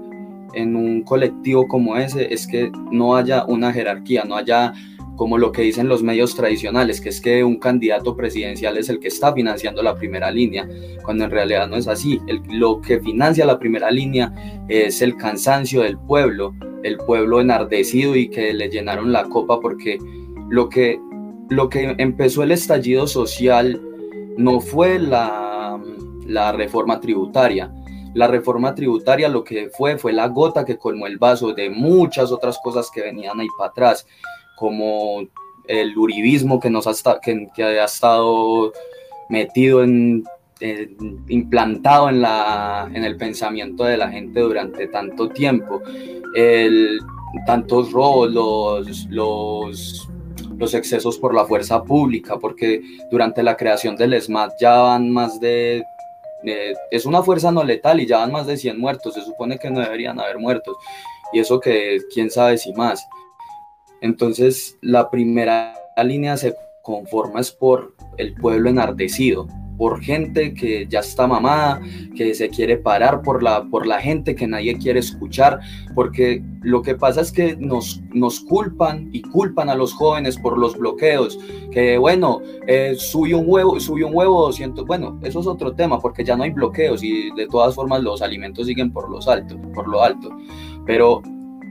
en 0.53 0.77
un 0.77 1.03
colectivo 1.03 1.67
como 1.67 1.97
ese 1.97 2.33
es 2.33 2.47
que 2.47 2.71
no 2.91 3.17
haya 3.17 3.45
una 3.47 3.73
jerarquía, 3.73 4.25
no 4.25 4.37
haya 4.37 4.75
como 5.21 5.37
lo 5.37 5.53
que 5.53 5.61
dicen 5.61 5.87
los 5.87 6.03
medios 6.03 6.35
tradicionales, 6.35 6.99
que 6.99 7.11
es 7.11 7.21
que 7.21 7.45
un 7.45 7.59
candidato 7.59 8.17
presidencial 8.17 8.79
es 8.79 8.89
el 8.89 9.01
que 9.01 9.09
está 9.09 9.35
financiando 9.35 9.83
la 9.83 9.95
primera 9.95 10.31
línea, 10.31 10.67
cuando 11.05 11.25
en 11.25 11.31
realidad 11.31 11.69
no 11.69 11.77
es 11.77 11.89
así. 11.89 12.19
lo 12.49 12.81
que 12.81 13.01
financia 13.01 13.45
la 13.45 13.59
primera 13.59 13.91
línea 13.91 14.33
es 14.67 15.03
el 15.03 15.19
cansancio 15.19 15.83
del 15.83 15.99
pueblo, 15.99 16.55
el 16.85 16.97
pueblo 16.97 17.43
enardecido 17.43 18.17
y 18.17 18.31
que 18.31 18.55
le 18.55 18.71
llenaron 18.71 19.13
la 19.13 19.25
copa 19.25 19.61
porque 19.61 19.99
lo 20.49 20.71
que, 20.71 20.99
lo 21.51 21.69
que 21.69 21.95
empezó 21.99 22.43
el 22.43 22.53
estallido 22.53 23.07
social 23.07 23.79
no 24.39 24.59
fue 24.63 24.99
la, 24.99 25.79
la 26.27 26.53
reforma 26.53 26.99
tributaria, 26.99 27.71
la 28.15 28.27
reforma 28.27 28.75
tributaria 28.75 29.29
lo 29.29 29.45
que 29.45 29.69
fue 29.69 29.99
fue 29.99 30.15
la 30.15 30.29
gota 30.29 30.65
que 30.65 30.79
colmó 30.79 31.07
el 31.07 31.19
vaso 31.19 31.53
de 31.53 31.69
muchas 31.69 32.33
otras 32.33 32.59
cosas 32.65 32.91
que 32.91 33.03
venían 33.03 33.39
ahí 33.39 33.49
para 33.59 33.69
atrás 33.69 34.07
como 34.61 35.23
el 35.67 35.97
uribismo 35.97 36.61
que 36.61 36.69
nos 36.69 36.87
ha, 36.87 37.21
que, 37.21 37.49
que 37.55 37.65
ha 37.65 37.85
estado 37.85 38.73
metido 39.31 39.83
en, 39.83 40.23
implantado 41.29 42.11
en, 42.11 42.21
la, 42.21 42.91
en 42.93 43.05
el 43.05 43.17
pensamiento 43.17 43.85
de 43.85 43.97
la 43.97 44.11
gente 44.11 44.41
durante 44.41 44.87
tanto 44.89 45.31
tiempo. 45.31 45.81
El, 46.35 47.01
tantos 47.47 47.91
robos, 47.93 48.31
los, 48.31 49.07
los, 49.07 50.09
los 50.59 50.75
excesos 50.75 51.17
por 51.17 51.35
la 51.35 51.47
fuerza 51.47 51.83
pública, 51.83 52.39
porque 52.39 52.83
durante 53.11 53.43
la 53.43 53.57
creación 53.57 53.97
del 53.97 54.21
SMAT 54.21 54.53
ya 54.61 54.77
van 54.77 55.11
más 55.11 55.41
de 55.41 55.83
es 56.91 57.05
una 57.05 57.23
fuerza 57.23 57.53
no 57.53 57.65
letal 57.65 58.01
y 58.01 58.07
ya 58.07 58.19
van 58.19 58.33
más 58.33 58.47
de 58.47 58.57
100 58.57 58.79
muertos, 58.79 59.15
se 59.15 59.23
supone 59.23 59.59
que 59.59 59.71
no 59.71 59.81
deberían 59.81 60.19
haber 60.19 60.39
muertos, 60.39 60.75
y 61.33 61.39
eso 61.39 61.61
que 61.61 61.99
quién 62.13 62.31
sabe 62.31 62.59
si 62.59 62.73
más. 62.73 63.07
Entonces, 64.03 64.77
la 64.81 65.11
primera 65.11 65.75
línea 66.03 66.37
se 66.37 66.55
conforma 66.83 67.41
es 67.41 67.51
por 67.51 67.95
el 68.17 68.35
pueblo 68.35 68.71
enardecido, 68.71 69.47
por 69.81 70.03
gente 70.03 70.53
que 70.53 70.87
ya 70.87 71.01
está 71.01 71.27
mamada, 71.27 71.81
que 72.15 72.35
se 72.35 72.51
quiere 72.51 72.77
parar 72.77 73.23
por 73.23 73.43
la, 73.43 73.65
por 73.65 73.87
la 73.87 73.99
gente 73.99 74.35
que 74.35 74.47
nadie 74.47 74.77
quiere 74.77 75.01
escuchar, 75.01 75.61
porque 75.95 76.43
lo 76.61 76.83
que 76.83 76.95
pasa 76.95 77.23
es 77.23 77.33
que 77.33 77.57
nos, 77.57 78.03
nos 78.13 78.41
culpan 78.41 79.09
y 79.11 79.23
culpan 79.23 79.71
a 79.71 79.75
los 79.75 79.95
jóvenes 79.95 80.37
por 80.37 80.59
los 80.59 80.77
bloqueos, 80.77 81.39
que 81.73 81.97
bueno, 81.97 82.43
eh, 82.67 82.95
subió 82.99 83.39
un 83.39 83.47
huevo, 83.49 83.81
subió 83.81 84.09
un 84.09 84.15
huevo 84.15 84.43
200, 84.43 84.85
bueno, 84.85 85.19
eso 85.23 85.41
es 85.41 85.47
otro 85.47 85.73
tema, 85.73 85.99
porque 85.99 86.25
ya 86.25 86.37
no 86.37 86.43
hay 86.43 86.51
bloqueos 86.51 87.03
y 87.03 87.31
de 87.35 87.47
todas 87.47 87.75
formas 87.75 88.03
los 88.03 88.21
alimentos 88.21 88.67
siguen 88.67 88.93
por 88.93 89.09
los 89.09 89.29
altos, 89.29 89.59
por 89.73 89.89
lo 89.89 90.03
alto, 90.03 90.31
pero 90.85 91.23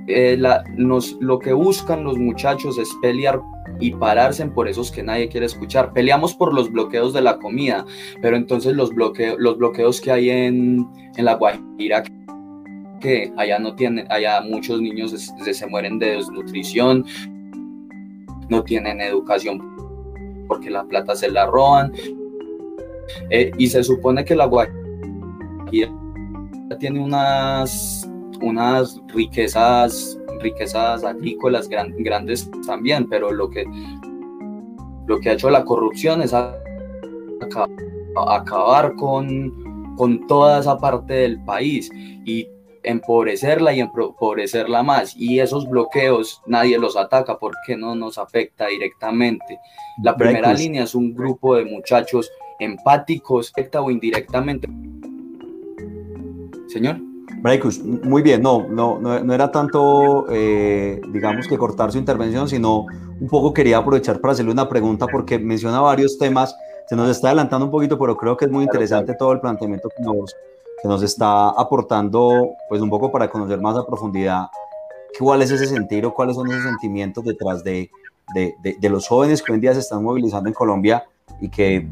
eh, 0.10 0.42
nos, 0.76 1.14
lo 1.20 1.40
que 1.40 1.54
buscan 1.54 2.04
los 2.04 2.18
muchachos 2.18 2.78
es 2.78 2.90
pelear 3.02 3.42
y 3.80 3.92
pararse 3.92 4.46
por 4.48 4.68
esos 4.68 4.92
que 4.92 5.04
nadie 5.04 5.30
quiere 5.30 5.46
escuchar. 5.46 5.94
Peleamos 5.94 6.34
por 6.34 6.54
los 6.54 6.72
bloqueos 6.72 7.14
de 7.14 7.22
la 7.22 7.38
comida, 7.38 7.86
pero 8.22 8.36
entonces 8.36 8.74
los, 8.74 8.90
bloqueos, 8.94 9.38
los 9.40 9.58
bloqueos 9.58 10.02
que 10.02 10.12
hay 10.12 10.30
en, 10.30 10.88
en 11.16 11.26
la 11.26 11.36
Guajira, 11.36 12.04
que 13.00 13.32
allá 13.38 13.60
no 13.60 13.76
tienen, 13.76 14.06
allá 14.10 14.42
muchos 14.42 14.82
niños 14.82 15.12
se, 15.12 15.54
se 15.54 15.68
mueren 15.68 16.00
de 16.00 16.18
desnutrición, 16.18 17.06
no 18.50 18.64
tienen 18.64 19.00
educación 19.00 19.80
porque 20.48 20.70
la 20.70 20.84
plata 20.84 21.16
se 21.16 21.32
la 21.32 21.46
roban. 21.46 21.94
Eh, 23.30 23.52
y 23.58 23.68
se 23.68 23.84
supone 23.84 24.26
que 24.26 24.36
la 24.36 24.46
Guajira 24.46 25.94
tiene 26.80 27.00
unas, 27.00 28.10
unas 28.42 29.02
riquezas 29.08 30.20
riquezas 30.42 31.04
agrícolas 31.04 31.68
grandes 31.70 32.50
también, 32.66 33.08
pero 33.10 33.32
lo 33.32 33.50
que, 33.50 33.66
lo 35.06 35.20
que 35.20 35.30
ha 35.30 35.34
hecho 35.34 35.50
la 35.50 35.66
corrupción 35.66 36.22
es 36.22 36.34
acabar 38.16 38.96
con, 38.96 39.96
con 39.96 40.28
toda 40.28 40.60
esa 40.60 40.78
parte 40.78 41.14
del 41.14 41.44
país 41.44 41.92
y 42.26 42.48
empobrecerla 42.84 43.74
y 43.74 43.82
empobrecerla 43.82 44.84
más. 44.84 45.16
Y 45.16 45.40
esos 45.40 45.70
bloqueos 45.70 46.42
nadie 46.48 46.80
los 46.80 46.96
ataca 46.96 47.38
porque 47.38 47.76
no 47.76 47.96
nos 47.96 48.18
afecta 48.18 48.68
directamente. 48.68 49.60
La 50.04 50.16
primera 50.16 50.54
línea 50.54 50.84
es 50.84 50.96
un 50.96 51.14
grupo 51.14 51.56
de 51.56 51.66
muchachos 51.66 52.32
empáticos, 52.60 53.52
directa 53.54 53.82
o 53.82 53.92
indirectamente. 53.92 54.70
Señor. 56.68 57.09
Braikus, 57.38 57.80
muy 57.84 58.22
bien, 58.22 58.42
no, 58.42 58.68
no, 58.68 59.00
no, 59.00 59.34
era 59.34 59.52
tanto, 59.52 60.26
eh, 60.30 61.00
digamos 61.10 61.48
que 61.48 61.58
cortar 61.58 61.92
su 61.92 61.98
intervención, 61.98 62.50
sino 62.50 62.86
un 63.20 63.28
poco 63.28 63.54
quería 63.54 63.78
aprovechar 63.78 64.20
para 64.20 64.34
hacerle 64.34 64.52
una 64.52 64.68
pregunta 64.68 65.06
porque 65.08 65.40
menciona 65.40 65.80
varios 65.80 66.18
temas, 66.18 66.56
se 66.88 66.96
nos 66.96 67.10
está 67.10 67.28
adelantando 67.28 67.66
un 67.66 67.72
poquito, 67.72 67.98
pero 67.98 68.18
creo 68.18 68.36
que 68.36 68.46
es 68.46 68.52
muy 68.52 68.64
interesante 68.64 69.14
todo 69.14 69.32
el 69.32 69.40
planteamiento 69.40 69.90
que 69.96 70.04
nos, 70.04 70.36
que 70.82 70.88
nos 70.88 71.04
está 71.04 71.50
aportando, 71.50 72.50
pues 72.68 72.82
un 72.82 72.90
poco 72.90 73.12
para 73.12 73.30
conocer 73.30 73.62
más 73.62 73.78
a 73.78 73.86
profundidad 73.86 74.48
cuál 75.18 75.42
es 75.42 75.52
ese 75.52 75.68
sentido, 75.68 76.14
cuáles 76.14 76.36
son 76.36 76.50
esos 76.50 76.64
sentimientos 76.64 77.24
detrás 77.24 77.64
de, 77.64 77.90
de, 78.34 78.54
de 78.80 78.90
los 78.90 79.08
jóvenes 79.08 79.42
que 79.42 79.52
hoy 79.52 79.58
en 79.58 79.62
día 79.62 79.74
se 79.74 79.80
están 79.80 80.04
movilizando 80.04 80.50
en 80.50 80.54
Colombia 80.54 81.06
y 81.42 81.50
que 81.50 81.88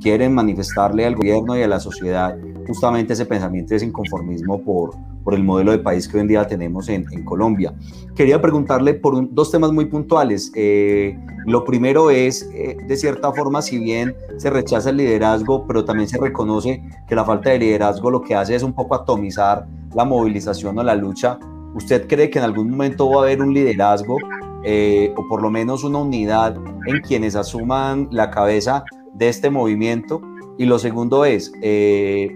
quieren 0.00 0.34
manifestarle 0.34 1.06
al 1.06 1.16
gobierno 1.16 1.56
y 1.56 1.62
a 1.62 1.68
la 1.68 1.80
sociedad 1.80 2.36
justamente 2.66 3.12
ese 3.12 3.26
pensamiento, 3.26 3.74
ese 3.74 3.86
inconformismo 3.86 4.62
por, 4.62 4.94
por 5.24 5.34
el 5.34 5.42
modelo 5.42 5.72
de 5.72 5.78
país 5.78 6.08
que 6.08 6.16
hoy 6.16 6.22
en 6.22 6.28
día 6.28 6.46
tenemos 6.46 6.88
en, 6.88 7.04
en 7.10 7.24
Colombia. 7.24 7.74
Quería 8.14 8.40
preguntarle 8.40 8.94
por 8.94 9.32
dos 9.34 9.50
temas 9.50 9.72
muy 9.72 9.86
puntuales. 9.86 10.52
Eh, 10.54 11.18
lo 11.46 11.64
primero 11.64 12.10
es, 12.10 12.48
eh, 12.54 12.76
de 12.86 12.96
cierta 12.96 13.32
forma, 13.32 13.62
si 13.62 13.78
bien 13.78 14.14
se 14.36 14.50
rechaza 14.50 14.90
el 14.90 14.98
liderazgo, 14.98 15.66
pero 15.66 15.84
también 15.84 16.08
se 16.08 16.18
reconoce 16.18 16.82
que 17.08 17.14
la 17.14 17.24
falta 17.24 17.50
de 17.50 17.58
liderazgo 17.58 18.10
lo 18.10 18.22
que 18.22 18.34
hace 18.34 18.54
es 18.54 18.62
un 18.62 18.72
poco 18.72 18.94
atomizar 18.94 19.66
la 19.94 20.04
movilización 20.04 20.78
o 20.78 20.82
la 20.82 20.94
lucha. 20.94 21.38
¿Usted 21.74 22.06
cree 22.06 22.30
que 22.30 22.38
en 22.38 22.44
algún 22.44 22.70
momento 22.70 23.08
va 23.08 23.20
a 23.20 23.22
haber 23.24 23.40
un 23.40 23.52
liderazgo 23.54 24.16
eh, 24.64 25.12
o 25.16 25.26
por 25.28 25.42
lo 25.42 25.50
menos 25.50 25.84
una 25.84 25.98
unidad 25.98 26.56
en 26.86 27.00
quienes 27.00 27.36
asuman 27.36 28.08
la 28.10 28.30
cabeza 28.30 28.84
de 29.14 29.28
este 29.28 29.50
movimiento. 29.50 30.20
Y 30.58 30.66
lo 30.66 30.78
segundo 30.78 31.24
es, 31.24 31.52
eh, 31.62 32.30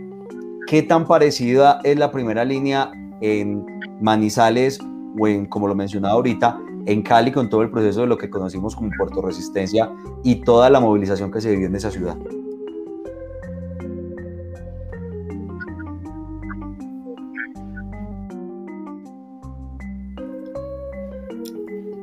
¿qué 0.67 0.83
tan 0.83 1.07
parecida 1.07 1.81
es 1.85 1.99
la 1.99 2.11
primera 2.11 2.45
línea 2.45 2.91
en 3.21 3.65
Manizales 4.01 4.79
o 5.19 5.27
en, 5.27 5.47
como 5.47 5.69
lo 5.69 5.75
mencionaba 5.75 6.15
ahorita, 6.15 6.59
en 6.87 7.03
Cali 7.03 7.33
con 7.33 7.49
todo 7.49 7.63
el 7.63 7.71
proceso 7.71 8.03
de 8.03 8.07
lo 8.07 8.19
que 8.19 8.31
conocimos 8.31 8.77
como 8.77 8.91
Puerto 8.97 9.23
Resistencia 9.23 9.93
y 10.23 10.37
toda 10.37 10.71
la 10.71 10.81
movilización 10.81 11.31
que 11.31 11.41
se 11.41 11.51
vivió 11.51 11.67
en 11.67 11.77
esa 11.77 11.91
ciudad? 11.91 12.17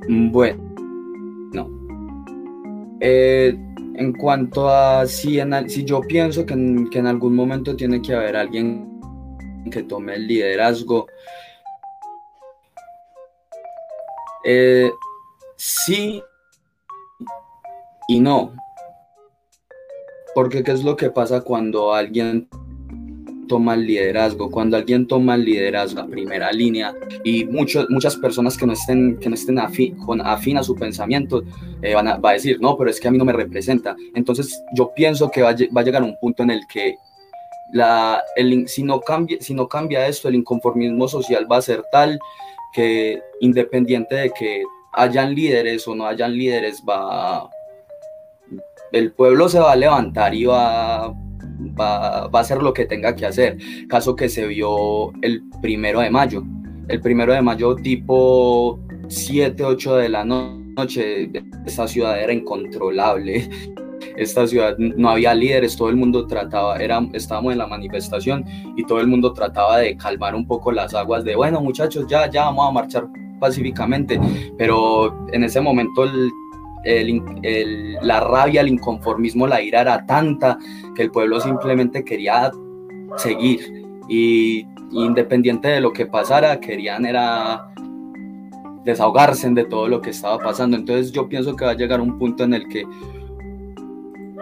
Bueno, 0.07 0.61
no. 1.53 1.69
Eh, 2.99 3.55
en 3.95 4.13
cuanto 4.13 4.67
a 4.69 5.05
si, 5.05 5.39
si 5.67 5.83
yo 5.85 6.01
pienso 6.01 6.45
que 6.45 6.53
en, 6.53 7.07
algún 7.07 7.35
momento 7.35 7.75
tiene 7.75 8.01
que 8.01 8.13
haber 8.13 8.35
alguien 8.35 8.99
que 9.71 9.83
tome 9.83 10.15
el 10.15 10.27
liderazgo, 10.27 11.07
eh, 14.43 14.91
sí 15.55 16.21
y 18.07 18.19
no. 18.19 18.53
Porque 20.35 20.63
¿qué 20.63 20.71
es 20.71 20.83
lo 20.83 20.95
que 20.95 21.11
pasa 21.11 21.41
cuando 21.41 21.93
alguien 21.93 22.49
toma 23.47 23.73
el 23.73 23.85
liderazgo, 23.85 24.49
cuando 24.49 24.77
alguien 24.77 25.07
toma 25.07 25.35
el 25.35 25.45
liderazgo, 25.45 26.01
la 26.01 26.07
primera 26.07 26.51
línea, 26.51 26.93
y 27.23 27.45
muchos 27.45 27.89
muchas 27.89 28.15
personas 28.17 28.57
que 28.57 28.65
no 28.65 28.73
estén, 28.73 29.17
que 29.19 29.29
no 29.29 29.35
estén 29.35 29.59
afín, 29.59 29.97
con, 29.97 30.21
afín 30.21 30.57
a 30.57 30.63
su 30.63 30.75
pensamiento, 30.75 31.43
eh, 31.81 31.93
van 31.93 32.07
a, 32.07 32.17
va 32.17 32.31
a 32.31 32.33
decir, 32.33 32.59
no, 32.61 32.77
pero 32.77 32.89
es 32.89 32.99
que 32.99 33.07
a 33.07 33.11
mí 33.11 33.17
no 33.17 33.25
me 33.25 33.33
representa. 33.33 33.95
Entonces 34.15 34.63
yo 34.75 34.91
pienso 34.95 35.29
que 35.29 35.41
va 35.41 35.49
a, 35.49 35.55
va 35.75 35.81
a 35.81 35.83
llegar 35.83 36.03
un 36.03 36.17
punto 36.19 36.43
en 36.43 36.51
el 36.51 36.61
que 36.71 36.95
la, 37.73 38.23
el, 38.35 38.67
si, 38.67 38.83
no 38.83 39.01
cambia, 39.01 39.37
si 39.41 39.53
no 39.53 39.67
cambia 39.67 40.07
esto, 40.07 40.27
el 40.27 40.35
inconformismo 40.35 41.07
social 41.07 41.47
va 41.51 41.57
a 41.57 41.61
ser 41.61 41.83
tal 41.91 42.19
que 42.73 43.21
independiente 43.41 44.15
de 44.15 44.31
que 44.31 44.63
hayan 44.93 45.33
líderes 45.33 45.87
o 45.87 45.95
no 45.95 46.05
hayan 46.05 46.35
líderes, 46.37 46.83
va, 46.87 47.49
el 48.91 49.11
pueblo 49.11 49.49
se 49.49 49.59
va 49.59 49.71
a 49.71 49.75
levantar 49.75 50.33
y 50.35 50.45
va 50.45 51.13
va, 51.79 52.25
a 52.25 52.39
hacer 52.39 52.61
lo 52.61 52.73
que 52.73 52.85
tenga 52.85 53.15
que 53.15 53.25
hacer. 53.25 53.57
Caso 53.87 54.15
que 54.15 54.29
se 54.29 54.45
vio 54.47 55.11
el 55.21 55.43
primero 55.61 56.01
de 56.01 56.09
mayo. 56.09 56.43
El 56.87 56.99
primero 57.01 57.33
de 57.33 57.41
mayo, 57.41 57.75
tipo 57.75 58.79
7, 59.07 59.63
8 59.63 59.95
de 59.97 60.09
la 60.09 60.25
noche, 60.25 61.31
esta 61.65 61.87
ciudad 61.87 62.19
era 62.19 62.33
incontrolable. 62.33 63.49
Esta 64.17 64.45
ciudad 64.45 64.77
no 64.77 65.09
había 65.09 65.33
líderes, 65.33 65.75
todo 65.75 65.89
el 65.89 65.95
mundo 65.95 66.27
trataba, 66.27 66.77
era, 66.77 67.01
estábamos 67.13 67.53
en 67.53 67.57
la 67.57 67.67
manifestación 67.67 68.45
y 68.75 68.85
todo 68.85 68.99
el 68.99 69.07
mundo 69.07 69.33
trataba 69.33 69.79
de 69.79 69.97
calmar 69.97 70.35
un 70.35 70.45
poco 70.45 70.71
las 70.71 70.93
aguas 70.93 71.23
de, 71.23 71.35
bueno 71.35 71.61
muchachos, 71.61 72.05
ya, 72.07 72.29
ya 72.29 72.43
vamos 72.43 72.69
a 72.69 72.71
marchar 72.71 73.07
pacíficamente, 73.39 74.19
pero 74.57 75.27
en 75.31 75.43
ese 75.43 75.61
momento 75.61 76.03
el 76.03 76.29
la 76.83 78.19
rabia, 78.19 78.61
el 78.61 78.69
inconformismo, 78.69 79.47
la 79.47 79.61
ira 79.61 79.81
era 79.81 80.05
tanta 80.05 80.57
que 80.95 81.03
el 81.03 81.11
pueblo 81.11 81.39
simplemente 81.39 82.03
quería 82.03 82.51
seguir 83.17 83.85
y 84.09 84.65
independiente 84.91 85.69
de 85.69 85.81
lo 85.81 85.93
que 85.93 86.05
pasara, 86.05 86.59
querían 86.59 87.05
era 87.05 87.69
desahogarse 88.83 89.49
de 89.49 89.65
todo 89.65 89.87
lo 89.87 90.01
que 90.01 90.09
estaba 90.09 90.37
pasando. 90.39 90.77
Entonces 90.77 91.11
yo 91.11 91.29
pienso 91.29 91.55
que 91.55 91.65
va 91.65 91.71
a 91.71 91.75
llegar 91.75 92.01
un 92.01 92.17
punto 92.17 92.43
en 92.43 92.53
el 92.53 92.67
que 92.67 92.83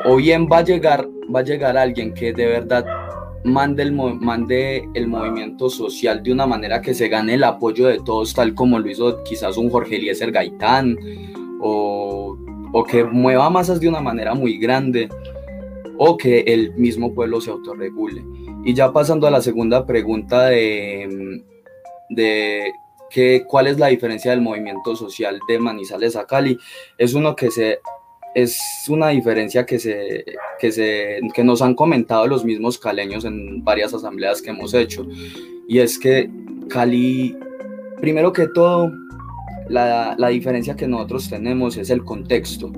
o 0.06 0.16
bien 0.16 0.48
va 0.52 0.60
a 0.60 0.64
llegar, 0.64 1.08
va 1.34 1.42
a 1.42 1.44
llegar 1.44 1.78
alguien 1.78 2.14
que 2.14 2.34
de 2.34 2.48
verdad 2.48 2.86
mande 3.44 3.84
el, 3.84 3.92
mande 3.92 4.88
el 4.94 5.08
movimiento 5.08 5.70
social 5.70 6.24
de 6.24 6.32
una 6.32 6.46
manera 6.46 6.82
que 6.82 6.94
se 6.94 7.08
gane 7.08 7.36
el 7.36 7.44
apoyo 7.44 7.88
de 7.88 8.00
todos, 8.00 8.34
tal 8.34 8.54
como 8.54 8.80
lo 8.80 8.90
hizo 8.90 9.24
quizás 9.24 9.58
un 9.58 9.70
Jorge 9.70 9.98
Eliezer 9.98 10.32
Gaitán 10.32 10.98
o, 11.62 12.38
o 12.74 12.84
que 12.84 13.04
mueva 13.04 13.50
masas 13.50 13.80
de 13.80 13.88
una 13.88 14.02
manera 14.02 14.34
muy 14.34 14.58
grande 14.58 15.10
o 15.98 16.18
que 16.18 16.40
el 16.48 16.74
mismo 16.74 17.14
pueblo 17.14 17.40
se 17.40 17.52
autorregule. 17.52 18.24
Y 18.66 18.74
ya 18.74 18.92
pasando 18.92 19.28
a 19.28 19.32
la 19.32 19.42
segunda 19.42 19.86
pregunta 19.86 20.46
de, 20.46 21.44
de 22.10 22.72
que, 23.10 23.44
cuál 23.48 23.68
es 23.68 23.78
la 23.78 23.88
diferencia 23.88 24.32
del 24.32 24.42
movimiento 24.42 24.96
social 24.96 25.40
de 25.48 25.60
Manizales 25.60 26.16
a 26.16 26.26
Cali, 26.26 26.58
es 26.98 27.14
uno 27.14 27.36
que 27.36 27.52
se 27.52 27.80
es 28.34 28.58
una 28.88 29.10
diferencia 29.10 29.66
que, 29.66 29.78
se, 29.78 30.24
que, 30.58 30.72
se, 30.72 31.20
que 31.34 31.44
nos 31.44 31.62
han 31.62 31.76
comentado 31.76 32.28
los 32.28 32.46
mismos 32.46 32.78
caleños 32.78 33.26
en 33.26 33.62
varias 33.64 33.94
asambleas 33.94 34.42
que 34.42 34.52
hemos 34.52 34.74
hecho. 34.74 35.06
Y 35.68 35.80
es 35.80 36.00
que 36.00 36.30
Cali, 36.70 37.38
primero 38.00 38.32
que 38.32 38.48
todo, 38.48 38.92
la, 39.72 40.16
la, 40.18 40.28
diferencia 40.28 40.76
que 40.76 40.88
nosotros 40.88 41.30
tenemos 41.30 41.78
es 41.78 41.90
el 41.90 42.04
contexto. 42.04 42.72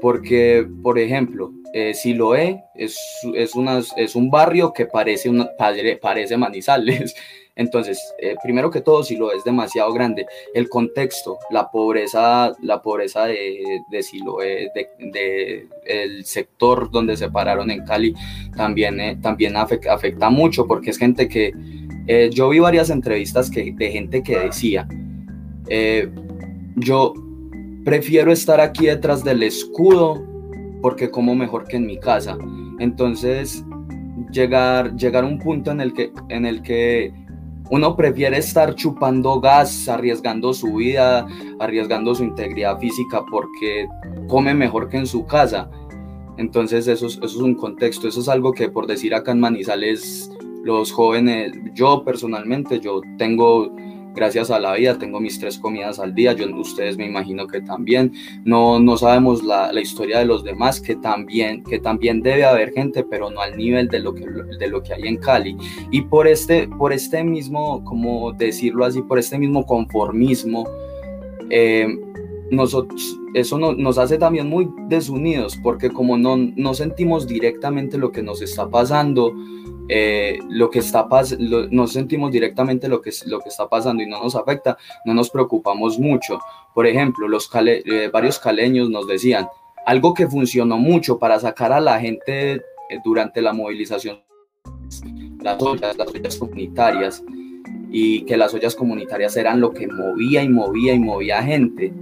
Porque, 0.00 0.66
por 0.82 0.98
ejemplo, 0.98 1.52
eh, 1.72 1.94
Siloé 1.94 2.64
es, 2.74 2.98
es, 3.34 3.54
una, 3.54 3.80
es 3.96 4.14
un 4.14 4.30
barrio 4.30 4.72
que 4.72 4.86
parece, 4.86 5.28
una, 5.28 5.48
parece 6.00 6.36
Manizales. 6.36 7.14
Entonces, 7.56 7.98
eh, 8.18 8.36
primero 8.42 8.70
que 8.70 8.82
todo, 8.82 9.02
Siloé 9.02 9.36
es 9.36 9.44
demasiado 9.44 9.92
grande. 9.92 10.26
El 10.52 10.68
contexto, 10.68 11.38
la 11.50 11.70
pobreza, 11.70 12.52
la 12.60 12.82
pobreza 12.82 13.24
de, 13.24 13.80
de 13.88 14.02
Siloé, 14.02 14.70
de, 14.74 15.66
el 15.86 16.24
sector 16.26 16.90
donde 16.90 17.16
se 17.16 17.30
pararon 17.30 17.70
en 17.70 17.84
Cali, 17.84 18.14
también, 18.54 19.00
eh, 19.00 19.18
también 19.22 19.56
afecta, 19.56 19.94
afecta, 19.94 20.30
mucho 20.30 20.66
porque 20.66 20.90
es 20.90 20.98
gente 20.98 21.28
que... 21.28 21.52
Eh, 22.08 22.30
yo 22.32 22.50
vi 22.50 22.60
varias 22.60 22.90
entrevistas 22.90 23.50
que, 23.50 23.72
de 23.72 23.90
gente 23.90 24.22
que 24.22 24.38
decía 24.38 24.86
Eh, 25.68 26.10
yo 26.76 27.14
prefiero 27.84 28.32
estar 28.32 28.60
aquí 28.60 28.86
detrás 28.86 29.24
del 29.24 29.42
escudo 29.42 30.22
porque 30.82 31.10
como 31.10 31.34
mejor 31.34 31.64
que 31.66 31.76
en 31.76 31.86
mi 31.86 31.98
casa. 31.98 32.36
Entonces, 32.78 33.64
llegar, 34.30 34.94
llegar 34.96 35.24
a 35.24 35.26
un 35.26 35.38
punto 35.38 35.70
en 35.70 35.80
el 35.80 35.92
que, 35.92 36.12
en 36.28 36.46
el 36.46 36.62
que 36.62 37.12
uno 37.70 37.96
prefiere 37.96 38.38
estar 38.38 38.74
chupando 38.74 39.40
gas, 39.40 39.88
arriesgando 39.88 40.52
su 40.54 40.74
vida, 40.74 41.26
arriesgando 41.58 42.14
su 42.14 42.24
integridad 42.24 42.78
física 42.78 43.24
porque 43.30 43.88
come 44.28 44.54
mejor 44.54 44.88
que 44.88 44.98
en 44.98 45.06
su 45.06 45.26
casa. 45.26 45.68
Entonces 46.36 46.86
eso 46.86 47.06
es, 47.06 47.14
eso 47.14 47.24
es 47.24 47.36
un 47.36 47.54
contexto, 47.54 48.08
eso 48.08 48.20
es 48.20 48.28
algo 48.28 48.52
que 48.52 48.68
por 48.68 48.86
decir 48.86 49.14
acá 49.14 49.32
en 49.32 49.40
Manizales 49.40 50.30
los 50.64 50.92
jóvenes, 50.92 51.52
yo 51.74 52.02
personalmente, 52.04 52.80
yo 52.80 53.00
tengo 53.18 53.72
gracias 54.16 54.50
a 54.50 54.58
la 54.58 54.74
vida, 54.74 54.98
tengo 54.98 55.20
mis 55.20 55.38
tres 55.38 55.58
comidas 55.58 56.00
al 56.00 56.14
día, 56.14 56.32
yo, 56.32 56.46
ustedes 56.56 56.96
me 56.96 57.06
imagino 57.06 57.46
que 57.46 57.60
también, 57.60 58.12
no, 58.44 58.80
no 58.80 58.96
sabemos 58.96 59.44
la, 59.44 59.72
la, 59.72 59.80
historia 59.80 60.18
de 60.18 60.24
los 60.24 60.42
demás, 60.42 60.80
que 60.80 60.96
también, 60.96 61.62
que 61.62 61.78
también 61.78 62.22
debe 62.22 62.44
haber 62.44 62.72
gente, 62.72 63.04
pero 63.04 63.30
no 63.30 63.40
al 63.40 63.56
nivel 63.56 63.88
de 63.88 64.00
lo 64.00 64.14
que, 64.14 64.26
de 64.26 64.68
lo 64.68 64.82
que 64.82 64.94
hay 64.94 65.02
en 65.02 65.18
Cali. 65.18 65.56
Y 65.90 66.02
por 66.02 66.26
este, 66.26 66.66
por 66.66 66.92
este 66.92 67.22
mismo, 67.22 67.84
como 67.84 68.32
decirlo 68.32 68.84
así, 68.84 69.02
por 69.02 69.18
este 69.18 69.38
mismo 69.38 69.66
conformismo, 69.66 70.66
eh, 71.50 71.86
nosotros, 72.50 73.18
eso 73.34 73.58
nos 73.58 73.98
hace 73.98 74.18
también 74.18 74.48
muy 74.48 74.68
desunidos, 74.88 75.56
porque 75.62 75.90
como 75.90 76.16
no, 76.16 76.36
no 76.36 76.74
sentimos 76.74 77.26
directamente 77.26 77.98
lo 77.98 78.12
que 78.12 78.22
nos 78.22 78.40
está 78.40 78.68
pasando, 78.68 79.34
eh, 79.88 80.38
lo 80.48 80.70
que 80.70 80.80
está 80.80 81.08
pasando, 81.08 81.68
no 81.70 81.86
sentimos 81.86 82.32
directamente 82.32 82.88
lo 82.88 83.00
que, 83.02 83.10
lo 83.26 83.40
que 83.40 83.48
está 83.48 83.68
pasando 83.68 84.02
y 84.02 84.06
no 84.06 84.22
nos 84.22 84.36
afecta, 84.36 84.76
no 85.04 85.14
nos 85.14 85.30
preocupamos 85.30 85.98
mucho. 85.98 86.38
Por 86.74 86.86
ejemplo, 86.86 87.28
los 87.28 87.50
eh, 87.54 88.10
varios 88.12 88.38
caleños 88.38 88.90
nos 88.90 89.06
decían, 89.06 89.48
algo 89.84 90.14
que 90.14 90.26
funcionó 90.26 90.78
mucho 90.78 91.18
para 91.18 91.38
sacar 91.38 91.72
a 91.72 91.80
la 91.80 92.00
gente 92.00 92.54
eh, 92.54 92.60
durante 93.04 93.42
la 93.42 93.52
movilización, 93.52 94.20
las 95.40 95.62
ollas, 95.62 95.96
las 95.96 96.08
ollas 96.08 96.36
comunitarias, 96.36 97.22
y 97.90 98.22
que 98.22 98.36
las 98.36 98.52
ollas 98.52 98.74
comunitarias 98.74 99.36
eran 99.36 99.60
lo 99.60 99.72
que 99.72 99.86
movía 99.86 100.42
y 100.42 100.48
movía 100.48 100.92
y 100.94 100.98
movía 100.98 101.42
gente. 101.42 101.92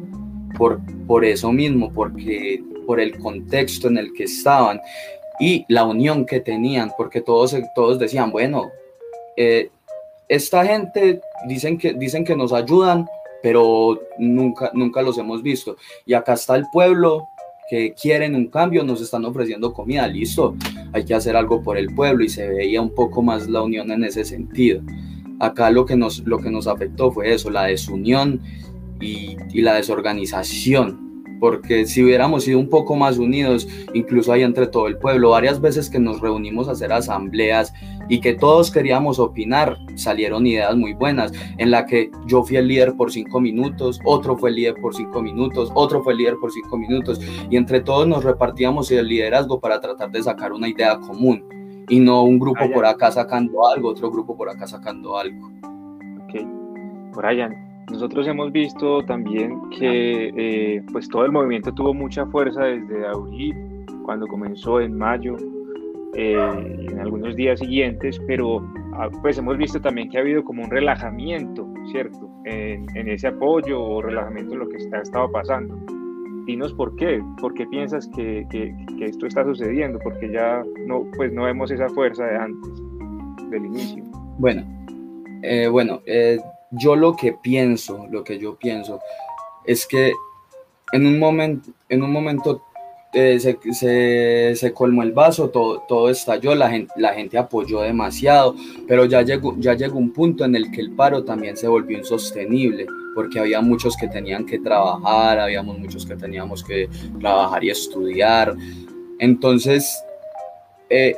Por, 0.57 0.81
por 1.07 1.25
eso 1.25 1.53
mismo, 1.53 1.93
porque 1.93 2.63
por 2.87 3.01
el 3.01 3.19
contexto 3.19 3.89
en 3.89 3.99
el 3.99 4.13
que 4.13 4.25
estaban 4.25 4.81
y 5.41 5.65
la 5.69 5.85
unión 5.85 6.27
que 6.27 6.41
tenían, 6.41 6.93
porque 6.97 7.21
todos, 7.21 7.57
todos 7.75 7.99
decían, 7.99 8.31
bueno, 8.31 8.71
eh, 9.37 9.71
esta 10.29 10.65
gente 10.65 11.21
dicen 11.47 11.77
que, 11.77 11.93
dicen 11.93 12.25
que 12.25 12.37
nos 12.37 12.53
ayudan, 12.53 13.07
pero 13.43 14.01
nunca, 14.19 14.71
nunca 14.75 15.03
los 15.03 15.19
hemos 15.19 15.43
visto. 15.43 15.77
Y 16.07 16.15
acá 16.15 16.35
está 16.35 16.57
el 16.57 16.65
pueblo 16.73 17.29
que 17.69 17.95
quieren 17.95 18.35
un 18.35 18.47
cambio, 18.47 18.85
nos 18.85 19.01
están 19.01 19.25
ofreciendo 19.25 19.73
comida, 19.73 20.07
listo, 20.07 20.55
hay 20.93 21.05
que 21.05 21.15
hacer 21.15 21.37
algo 21.37 21.63
por 21.63 21.77
el 21.77 21.95
pueblo 21.95 22.25
y 22.25 22.29
se 22.29 22.47
veía 22.49 22.81
un 22.81 22.95
poco 22.95 23.23
más 23.23 23.49
la 23.49 23.63
unión 23.63 23.91
en 23.91 24.05
ese 24.05 24.25
sentido. 24.25 24.81
Acá 25.41 25.71
lo 25.71 25.85
que 25.85 25.97
nos, 25.97 26.21
lo 26.21 26.39
que 26.39 26.51
nos 26.51 26.67
afectó 26.67 27.11
fue 27.11 27.33
eso, 27.33 27.51
la 27.51 27.65
desunión 27.65 28.41
y, 29.01 29.37
y 29.53 29.63
la 29.63 29.75
desorganización 29.75 31.05
porque 31.45 31.85
si 31.85 32.03
hubiéramos 32.03 32.45
sido 32.45 32.59
un 32.59 32.71
poco 32.71 32.97
más 32.97 33.19
unidos, 33.19 33.69
incluso 33.93 34.33
ahí 34.33 34.43
entre 34.43 34.67
todo 34.67 34.87
el 34.87 34.97
pueblo, 34.97 35.29
varias 35.29 35.61
veces 35.61 35.91
que 35.91 35.99
nos 35.99 36.23
reunimos 36.23 36.69
a 36.69 36.73
hacer 36.73 36.91
asambleas 36.91 37.75
y 38.09 38.21
que 38.21 38.33
todos 38.33 38.71
queríamos 38.71 39.19
opinar, 39.19 39.77
salieron 39.95 40.47
ideas 40.47 40.75
muy 40.75 40.95
buenas, 40.95 41.33
en 41.59 41.71
la 41.71 41.85
que 41.85 42.11
yo 42.27 42.45
fui 42.45 42.57
el 42.57 42.69
líder 42.69 42.95
por 42.95 43.13
cinco 43.13 43.43
minutos, 43.43 44.01
otro 44.07 44.39
fue 44.39 44.49
el 44.49 44.57
líder 44.57 44.75
por 44.81 44.95
cinco 44.95 45.21
minutos, 45.21 45.71
otro 45.75 46.03
fue 46.03 46.15
el 46.15 46.21
líder 46.21 46.37
por 46.41 46.51
cinco 46.51 46.79
minutos, 46.79 47.21
y 47.51 47.57
entre 47.57 47.81
todos 47.81 48.07
nos 48.07 48.25
repartíamos 48.25 48.91
el 48.91 49.07
liderazgo 49.07 49.61
para 49.61 49.81
tratar 49.81 50.11
de 50.11 50.23
sacar 50.23 50.53
una 50.53 50.69
idea 50.69 50.99
común, 50.99 51.45
y 51.89 52.01
no 52.01 52.23
un 52.23 52.39
grupo 52.39 52.61
ah, 52.63 52.71
por 52.73 52.87
acá 52.87 53.11
sacando 53.11 53.67
algo, 53.67 53.91
otro 53.91 54.11
grupo 54.11 54.35
por 54.35 54.49
acá 54.49 54.67
sacando 54.67 55.19
algo. 55.19 55.51
Ok, 56.25 56.41
Brian, 57.15 57.64
nosotros 57.91 58.27
hemos 58.27 58.53
visto 58.53 59.05
también 59.05 59.61
que 59.79 60.33
eh, 60.37 60.83
pues 60.93 61.09
todo 61.09 61.25
el 61.25 61.33
movimiento 61.33 61.73
tuvo 61.73 61.95
mucha 61.95 62.27
fuerza 62.27 62.65
desde 62.65 63.07
abril, 63.07 63.55
cuando 64.05 64.27
comenzó 64.27 64.81
en 64.81 64.97
mayo, 64.97 65.37
eh, 66.15 66.87
en 66.91 66.99
algunos 66.99 67.35
días 67.37 67.61
siguientes, 67.61 68.21
pero 68.27 68.65
ah, 68.95 69.09
pues 69.23 69.39
hemos 69.39 69.57
visto 69.59 69.81
también 69.81 70.09
que 70.09 70.19
ha 70.19 70.21
habido 70.21 70.45
como 70.45 70.63
un 70.63 70.71
relajamiento, 70.71 71.69
¿cierto? 71.91 72.31
En, 72.45 72.87
ese 73.09 73.29
apoyo 73.29 73.83
o 73.83 74.03
relajamiento 74.03 74.55
en 74.55 74.61
lo 74.61 74.69
que 74.69 74.77
está, 74.77 75.01
estado 75.01 75.31
pasando. 75.33 75.77
Dinos 76.47 76.73
por 76.75 76.95
qué, 76.97 77.23
por 77.41 77.55
qué 77.55 77.67
piensas 77.67 78.09
que, 78.09 78.47
que, 78.51 78.75
que, 78.99 79.07
esto 79.07 79.27
está 79.27 79.45
sucediendo, 79.45 79.99
porque 80.05 80.31
ya 80.31 80.63
no, 80.87 81.07
pues 81.17 81.33
no 81.33 81.45
vemos 81.45 81.71
esa 81.71 81.89
fuerza 81.89 82.25
de 82.27 82.37
antes, 82.37 82.83
del 83.51 83.65
inicio. 83.65 84.05
Bueno, 84.39 84.63
eh, 85.43 85.69
bueno, 85.69 86.01
eh, 86.07 86.39
yo 86.79 86.97
lo 86.97 87.17
que 87.17 87.33
pienso, 87.33 88.07
lo 88.11 88.25
que 88.25 88.39
yo 88.39 88.57
pienso, 88.57 89.01
es 89.65 89.87
que 89.87 90.13
en 90.93 91.07
un 91.07 91.19
momento, 91.19 91.71
en 91.89 92.03
un 92.03 92.13
momento 92.13 92.63
eh, 93.13 93.39
se, 93.39 94.57
se, 94.57 94.73
colmó 94.73 95.03
el 95.05 95.13
vaso, 95.13 95.49
todo, 95.49 95.85
todo 95.87 96.11
estalló, 96.11 96.55
la 96.55 96.69
gente, 96.69 96.93
la 96.97 97.15
gente 97.15 97.39
apoyó 97.39 97.81
demasiado, 97.81 98.57
pero 98.89 99.05
ya 99.05 99.23
llegó, 99.23 99.55
ya 99.59 99.75
llegó 99.75 99.99
un 99.99 100.13
punto 100.13 100.45
en 100.45 100.57
el 100.57 100.71
que 100.73 100.81
el 100.81 100.91
paro 100.91 101.25
también 101.25 101.57
se 101.57 101.69
volvió 101.69 101.97
insostenible, 101.97 102.87
porque 103.15 103.39
había 103.39 103.61
muchos 103.61 103.97
que 103.97 104.09
tenían 104.09 104.45
que 104.45 104.59
trabajar, 104.59 105.39
habíamos 105.39 105.79
muchos 105.79 106.05
que 106.05 106.17
teníamos 106.17 106.65
que 106.65 106.89
trabajar 107.21 107.63
y 107.63 107.71
estudiar. 107.71 108.57
Entonces, 109.21 109.97
eh, 110.91 111.17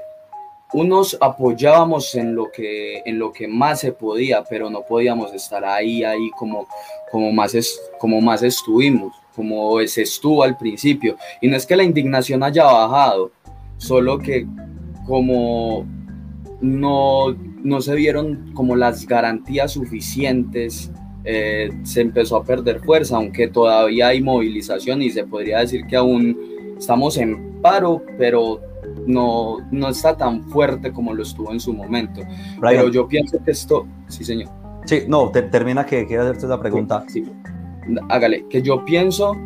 unos 0.72 1.16
apoyábamos 1.20 2.14
en 2.14 2.34
lo 2.34 2.50
que 2.50 3.02
en 3.04 3.18
lo 3.18 3.32
que 3.32 3.46
más 3.46 3.80
se 3.80 3.92
podía, 3.92 4.44
pero 4.44 4.68
no 4.68 4.82
podíamos 4.82 5.32
estar 5.32 5.64
ahí 5.64 6.04
ahí 6.04 6.30
como 6.38 6.66
como 7.10 7.32
más 7.32 7.54
es, 7.54 7.80
como 7.98 8.20
más 8.20 8.42
estuvimos, 8.42 9.14
como 9.34 9.78
se 9.86 10.02
estuvo 10.02 10.42
al 10.42 10.56
principio. 10.56 11.16
Y 11.40 11.48
no 11.48 11.56
es 11.56 11.66
que 11.66 11.76
la 11.76 11.84
indignación 11.84 12.42
haya 12.42 12.64
bajado, 12.64 13.30
solo 13.76 14.18
que 14.18 14.46
como 15.06 15.86
no, 16.60 17.32
no 17.62 17.80
se 17.80 17.94
vieron 17.94 18.52
como 18.54 18.76
las 18.76 19.06
garantías 19.06 19.72
suficientes, 19.72 20.90
eh, 21.24 21.70
se 21.84 22.00
empezó 22.00 22.36
a 22.36 22.44
perder 22.44 22.80
fuerza, 22.80 23.16
aunque 23.16 23.48
todavía 23.48 24.08
hay 24.08 24.20
movilización 24.20 25.02
y 25.02 25.10
se 25.10 25.24
podría 25.24 25.60
decir 25.60 25.86
que 25.86 25.96
aún 25.96 26.38
estamos 26.78 27.16
en 27.16 27.60
paro, 27.62 28.02
pero 28.18 28.60
no, 29.06 29.58
no 29.70 29.88
está 29.88 30.16
tan 30.16 30.42
fuerte 30.44 30.92
como 30.92 31.14
lo 31.14 31.22
estuvo 31.22 31.52
en 31.52 31.60
su 31.60 31.72
momento. 31.72 32.22
Pero 32.60 32.88
yo 32.88 33.06
pienso 33.06 33.38
que 33.44 33.50
esto, 33.50 33.86
sí 34.08 34.24
señor. 34.24 34.50
Sí, 34.84 35.02
no, 35.08 35.30
termina 35.30 35.84
que 35.84 36.06
quiero 36.06 36.22
hacerte 36.22 36.46
la 36.46 36.60
pregunta. 36.60 37.04
Sí, 37.08 37.24
hágale, 38.08 38.46
que 38.48 38.62
yo 38.62 38.84
pienso 38.84 39.36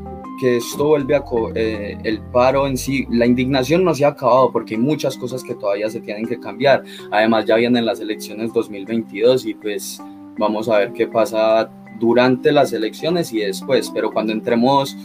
que 0.40 0.56
esto 0.56 0.88
vuelve 0.88 1.14
a 1.14 1.24
eh, 1.54 1.98
el 2.02 2.20
paro 2.32 2.66
en 2.66 2.76
sí, 2.76 3.06
la 3.10 3.26
indignación 3.26 3.84
no 3.84 3.94
se 3.94 4.06
ha 4.06 4.08
acabado 4.08 4.50
porque 4.50 4.74
hay 4.74 4.80
muchas 4.80 5.16
cosas 5.18 5.42
que 5.42 5.54
todavía 5.54 5.90
se 5.90 6.00
tienen 6.00 6.26
que 6.26 6.40
cambiar. 6.40 6.82
Además 7.10 7.44
ya 7.44 7.56
vienen 7.56 7.84
las 7.84 8.00
elecciones 8.00 8.52
2022 8.54 9.44
y 9.44 9.54
pues 9.54 10.02
vamos 10.38 10.68
a 10.68 10.78
ver 10.78 10.92
qué 10.92 11.06
pasa 11.06 11.70
durante 11.98 12.52
las 12.52 12.72
elecciones 12.72 13.32
y 13.32 13.40
después, 13.40 13.90
pero 13.94 14.10
cuando 14.10 14.32
entremos 14.32 14.96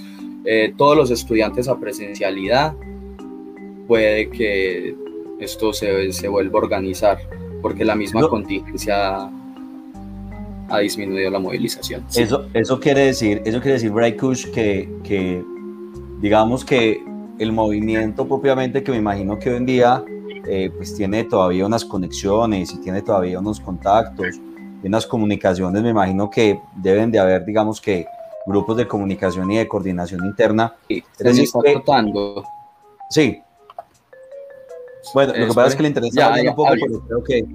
eh, 0.46 0.74
todos 0.78 0.96
los 0.96 1.12
estudiantes 1.12 1.68
a 1.68 1.78
presencialidad, 1.78 2.74
puede 3.88 4.30
que 4.30 4.96
esto 5.40 5.74
se, 5.74 6.12
se 6.14 6.28
vuelva 6.28 6.60
a 6.60 6.64
organizar, 6.64 7.18
porque 7.62 7.86
la 7.86 7.96
misma 7.96 8.28
contingencia 8.28 9.30
ha 10.70 10.80
disminuido 10.80 11.30
la 11.30 11.40
movilización. 11.40 12.04
Eso, 12.16 12.48
eso 12.54 12.80
quiere 12.80 13.06
decir, 13.08 13.42
eso 13.46 13.62
quiere 13.62 13.80
decir, 13.80 14.18
Kush, 14.18 14.50
que, 14.52 14.90
que 15.04 15.44
digamos 16.22 16.66
que 16.66 17.04
el 17.40 17.52
movimiento 17.52 18.28
propiamente, 18.28 18.84
que 18.84 18.92
me 18.92 18.98
imagino 18.98 19.38
que 19.38 19.50
hoy 19.50 19.58
en 19.58 19.66
día 19.66 20.04
eh, 20.48 20.72
pues 20.76 20.96
tiene 20.96 21.24
todavía 21.24 21.66
unas 21.66 21.84
conexiones 21.84 22.74
y 22.74 22.78
tiene 22.78 23.02
todavía 23.02 23.40
unos 23.40 23.60
contactos 23.60 24.40
y 24.84 24.88
unas 24.88 25.06
comunicaciones, 25.06 25.82
me 25.82 25.90
imagino 25.90 26.30
que 26.30 26.60
deben 26.76 27.12
de 27.12 27.20
haber, 27.20 27.46
digamos 27.46 27.82
que, 27.82 28.06
grupos 28.46 28.78
de 28.78 28.88
comunicación 28.88 29.50
y 29.52 29.58
de 29.58 29.68
coordinación 29.68 30.24
interna. 30.24 30.76
Sí, 30.88 31.04
se 31.18 31.30
está 31.44 31.60
tratando. 31.62 32.44
Sí, 33.10 33.42
bueno, 35.14 35.34
lo 35.36 35.48
que 35.48 35.54
pasa 35.54 35.68
es 35.68 35.76
que 35.76 35.84
le 35.84 35.90
interesa 35.90 36.34
un 36.50 36.56
poco, 36.56 36.74
pero 36.80 37.00
creo 37.02 37.24
que... 37.24 37.46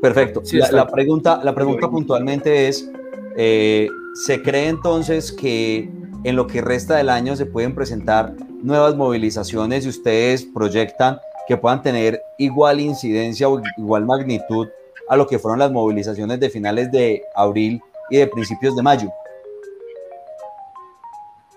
Perfecto. 0.00 0.42
la, 0.70 0.86
pregunta, 0.86 1.40
la 1.42 1.54
pregunta 1.54 1.88
puntualmente 1.88 2.68
es, 2.68 2.90
eh, 3.36 3.88
¿se 4.14 4.42
cree 4.42 4.68
entonces 4.68 5.32
que 5.32 5.88
en 6.24 6.36
lo 6.36 6.46
que 6.46 6.60
resta 6.60 6.96
del 6.96 7.08
año 7.08 7.36
se 7.36 7.46
pueden 7.46 7.74
presentar 7.74 8.34
nuevas 8.62 8.96
movilizaciones 8.96 9.86
y 9.86 9.88
ustedes 9.88 10.44
proyectan 10.44 11.18
que 11.46 11.56
puedan 11.56 11.82
tener 11.82 12.20
igual 12.38 12.80
incidencia 12.80 13.48
o 13.48 13.62
igual 13.76 14.04
magnitud 14.06 14.68
a 15.08 15.16
lo 15.16 15.26
que 15.26 15.38
fueron 15.38 15.58
las 15.58 15.70
movilizaciones 15.70 16.40
de 16.40 16.50
finales 16.50 16.90
de 16.90 17.22
abril 17.34 17.80
y 18.10 18.18
de 18.18 18.26
principios 18.26 18.74
de 18.74 18.82
mayo? 18.82 19.10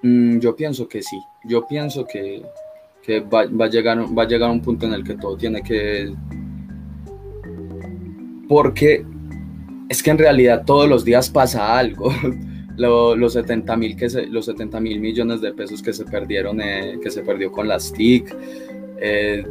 Mm, 0.01 0.39
yo 0.39 0.55
pienso 0.55 0.87
que 0.87 1.01
sí, 1.01 1.19
yo 1.43 1.65
pienso 1.65 2.05
que, 2.05 2.45
que 3.07 3.21
va, 3.21 3.45
va, 3.45 3.65
a 3.65 3.69
llegar, 3.69 3.97
va 4.17 4.23
a 4.23 4.27
llegar 4.27 4.51
un 4.51 4.61
punto 4.61 4.85
en 4.85 4.93
el 4.93 5.03
que 5.03 5.15
todo 5.15 5.37
tiene 5.37 5.63
que... 5.63 6.13
Porque 8.49 9.05
es 9.87 10.03
que 10.03 10.11
en 10.11 10.17
realidad 10.17 10.63
todos 10.65 10.89
los 10.89 11.05
días 11.05 11.29
pasa 11.29 11.77
algo. 11.77 12.11
los 12.77 13.33
70 13.33 13.77
mil 13.77 13.95
que 13.95 14.07
los 14.29 14.45
70 14.45 14.79
mil 14.81 14.99
millones 14.99 15.41
de 15.41 15.51
pesos 15.51 15.81
que 15.81 15.93
se 15.93 16.05
perdieron 16.05 16.61
eh, 16.61 16.99
que 17.01 17.09
se 17.09 17.23
perdió 17.23 17.51
con 17.51 17.67
las 17.67 17.91
TIC 17.91 18.35
eh, 19.01 19.43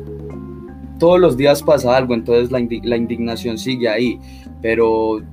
todos 1.01 1.19
los 1.19 1.37
días 1.37 1.61
pasa 1.61 1.97
algo 1.97 2.15
entonces 2.15 2.53
la, 2.53 2.65
la 2.85 2.97
indignación 2.97 3.59
sigue 3.59 3.89
ahí 3.89 4.21
pero 4.63 5.25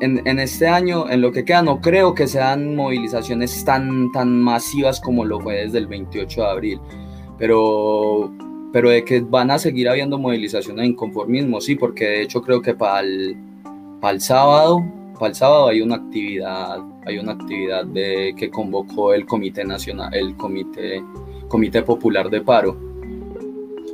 en, 0.00 0.26
en, 0.26 0.38
este 0.38 0.66
año, 0.66 1.08
en 1.08 1.20
lo 1.20 1.32
que 1.32 1.44
queda, 1.44 1.62
no 1.62 1.80
creo 1.80 2.14
que 2.14 2.26
sean 2.26 2.76
movilizaciones 2.76 3.64
tan, 3.64 4.12
tan 4.12 4.40
masivas 4.40 5.00
como 5.00 5.24
lo 5.24 5.40
fue 5.40 5.56
desde 5.56 5.78
el 5.78 5.86
28 5.86 6.40
de 6.40 6.46
abril, 6.46 6.80
pero, 7.38 8.32
pero 8.72 8.90
de 8.90 9.04
que 9.04 9.20
van 9.20 9.50
a 9.50 9.58
seguir 9.58 9.88
habiendo 9.88 10.18
movilizaciones 10.18 10.82
de 10.82 10.88
inconformismo, 10.88 11.60
sí, 11.60 11.76
porque 11.76 12.04
de 12.04 12.22
hecho 12.22 12.42
creo 12.42 12.60
que 12.60 12.74
para 12.74 13.00
el, 13.00 13.36
para 14.00 14.14
el 14.14 14.20
sábado, 14.20 14.84
para 15.14 15.28
el 15.28 15.34
sábado 15.34 15.68
hay 15.68 15.80
una 15.80 15.96
actividad, 15.96 16.78
hay 17.06 17.18
una 17.18 17.32
actividad 17.32 17.84
de, 17.86 18.34
que 18.36 18.50
convocó 18.50 19.14
el 19.14 19.24
Comité 19.26 19.64
Nacional, 19.64 20.12
el 20.14 20.36
Comité, 20.36 21.02
Comité 21.48 21.82
Popular 21.82 22.28
de 22.28 22.40
Paro. 22.42 22.76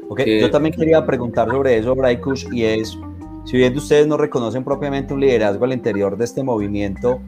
Ok, 0.08 0.24
yo 0.26 0.50
también 0.50 0.74
quería 0.74 1.06
preguntar 1.06 1.48
sobre 1.48 1.78
eso, 1.78 1.94
Braikush, 1.94 2.46
y 2.52 2.64
es 2.64 2.98
si 3.44 3.56
bien 3.56 3.76
ustedes 3.76 4.06
no 4.06 4.16
reconocen 4.16 4.64
propiamente 4.64 5.12
un 5.12 5.20
liderazgo 5.20 5.64
al 5.64 5.72
interior 5.72 6.16
de 6.16 6.24
este 6.24 6.42
movimiento, 6.42 7.20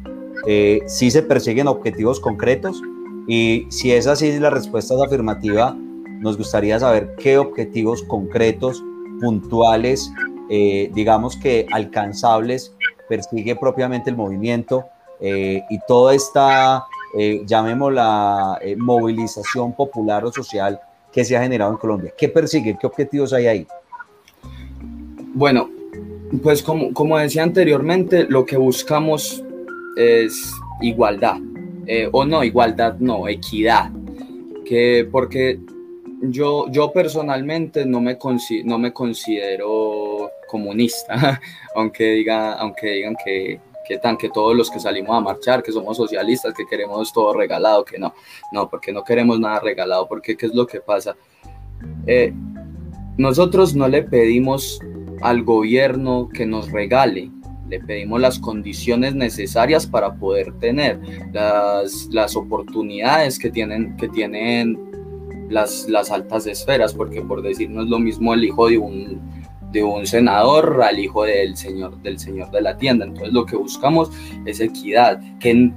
eh, 0.46 0.80
sí 0.86 1.10
se 1.10 1.22
persiguen 1.22 1.68
objetivos 1.68 2.20
concretos 2.20 2.80
y 3.26 3.66
si 3.70 3.92
es 3.92 4.06
así, 4.06 4.38
la 4.38 4.50
respuesta 4.50 4.94
es 4.94 5.02
afirmativa, 5.02 5.76
nos 6.20 6.36
gustaría 6.36 6.78
saber 6.78 7.14
qué 7.16 7.38
objetivos 7.38 8.02
concretos, 8.02 8.82
puntuales, 9.20 10.10
eh, 10.50 10.90
digamos 10.94 11.36
que 11.36 11.66
alcanzables, 11.72 12.74
persigue 13.08 13.56
propiamente 13.56 14.10
el 14.10 14.16
movimiento 14.16 14.84
eh, 15.20 15.62
y 15.70 15.78
toda 15.86 16.14
esta, 16.14 16.84
llamémosla, 17.46 18.58
movilización 18.76 19.72
popular 19.72 20.24
o 20.24 20.32
social 20.32 20.80
que 21.12 21.24
se 21.24 21.36
ha 21.36 21.42
generado 21.42 21.70
en 21.70 21.78
Colombia. 21.78 22.12
¿Qué 22.18 22.28
persigue? 22.28 22.76
¿Qué 22.78 22.86
objetivos 22.88 23.32
hay 23.32 23.46
ahí? 23.46 23.66
Bueno, 25.32 25.68
pues 26.42 26.62
como, 26.62 26.92
como 26.92 27.18
decía 27.18 27.42
anteriormente, 27.42 28.24
lo 28.24 28.44
que 28.44 28.56
buscamos 28.56 29.42
es 29.96 30.52
igualdad, 30.80 31.36
eh, 31.86 32.08
o 32.12 32.24
no, 32.24 32.42
igualdad, 32.44 32.96
no, 32.98 33.28
equidad, 33.28 33.90
que 34.64 35.06
porque 35.10 35.60
yo, 36.22 36.66
yo 36.70 36.92
personalmente 36.92 37.84
no 37.84 38.00
me, 38.00 38.18
no 38.64 38.78
me 38.78 38.92
considero 38.92 40.30
comunista, 40.48 41.40
aunque, 41.74 42.12
diga, 42.12 42.54
aunque 42.54 42.90
digan 42.92 43.16
que, 43.22 43.60
que, 43.86 43.98
tan, 43.98 44.16
que 44.16 44.30
todos 44.30 44.56
los 44.56 44.70
que 44.70 44.80
salimos 44.80 45.16
a 45.16 45.20
marchar, 45.20 45.62
que 45.62 45.72
somos 45.72 45.96
socialistas, 45.96 46.54
que 46.54 46.66
queremos 46.66 47.12
todo 47.12 47.34
regalado, 47.34 47.84
que 47.84 47.98
no, 47.98 48.14
no, 48.52 48.68
porque 48.68 48.92
no 48.92 49.04
queremos 49.04 49.38
nada 49.38 49.60
regalado, 49.60 50.08
porque 50.08 50.36
¿qué 50.36 50.46
es 50.46 50.54
lo 50.54 50.66
que 50.66 50.80
pasa? 50.80 51.16
Eh, 52.06 52.32
nosotros 53.16 53.74
no 53.74 53.86
le 53.88 54.02
pedimos 54.02 54.80
al 55.24 55.42
gobierno 55.42 56.28
que 56.28 56.44
nos 56.44 56.70
regale. 56.70 57.30
Le 57.70 57.80
pedimos 57.80 58.20
las 58.20 58.38
condiciones 58.38 59.14
necesarias 59.14 59.86
para 59.86 60.14
poder 60.16 60.52
tener 60.58 61.00
las, 61.32 62.08
las 62.12 62.36
oportunidades 62.36 63.38
que 63.38 63.50
tienen, 63.50 63.96
que 63.96 64.08
tienen 64.10 64.78
las, 65.48 65.88
las 65.88 66.10
altas 66.10 66.46
esferas, 66.46 66.92
porque 66.92 67.22
por 67.22 67.40
decir 67.40 67.70
no 67.70 67.82
es 67.82 67.88
lo 67.88 67.98
mismo 67.98 68.34
el 68.34 68.44
hijo 68.44 68.68
de 68.68 68.76
un, 68.76 69.18
de 69.72 69.82
un 69.82 70.06
senador 70.06 70.82
al 70.82 70.98
hijo 70.98 71.24
del 71.24 71.56
señor, 71.56 72.02
del 72.02 72.18
señor 72.18 72.50
de 72.50 72.60
la 72.60 72.76
tienda. 72.76 73.06
Entonces 73.06 73.32
lo 73.32 73.46
que 73.46 73.56
buscamos 73.56 74.10
es 74.44 74.60
equidad, 74.60 75.22
que, 75.40 75.72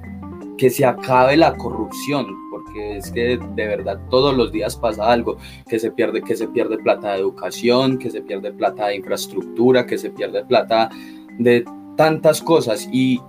que 0.57 0.69
se 0.69 0.83
acabe 0.83 1.37
la 1.37 1.55
corrupción, 1.55 2.27
es 2.75 3.11
que 3.11 3.37
de 3.37 3.67
verdad 3.67 3.99
todos 4.09 4.35
los 4.35 4.51
días 4.51 4.75
pasa 4.75 5.11
algo, 5.11 5.37
que 5.67 5.79
se 5.79 5.91
pierde, 5.91 6.21
que 6.21 6.35
se 6.35 6.47
pierde 6.47 6.77
plata 6.77 7.13
de 7.13 7.19
educación, 7.19 7.97
que 7.97 8.09
se 8.09 8.21
pierde 8.21 8.51
plata 8.51 8.87
de 8.87 8.95
infraestructura, 8.95 9.85
que 9.85 9.97
se 9.97 10.09
pierde 10.09 10.45
plata 10.45 10.89
de 11.37 11.65
tantas 11.95 12.41
cosas 12.41 12.87
y 12.91 13.19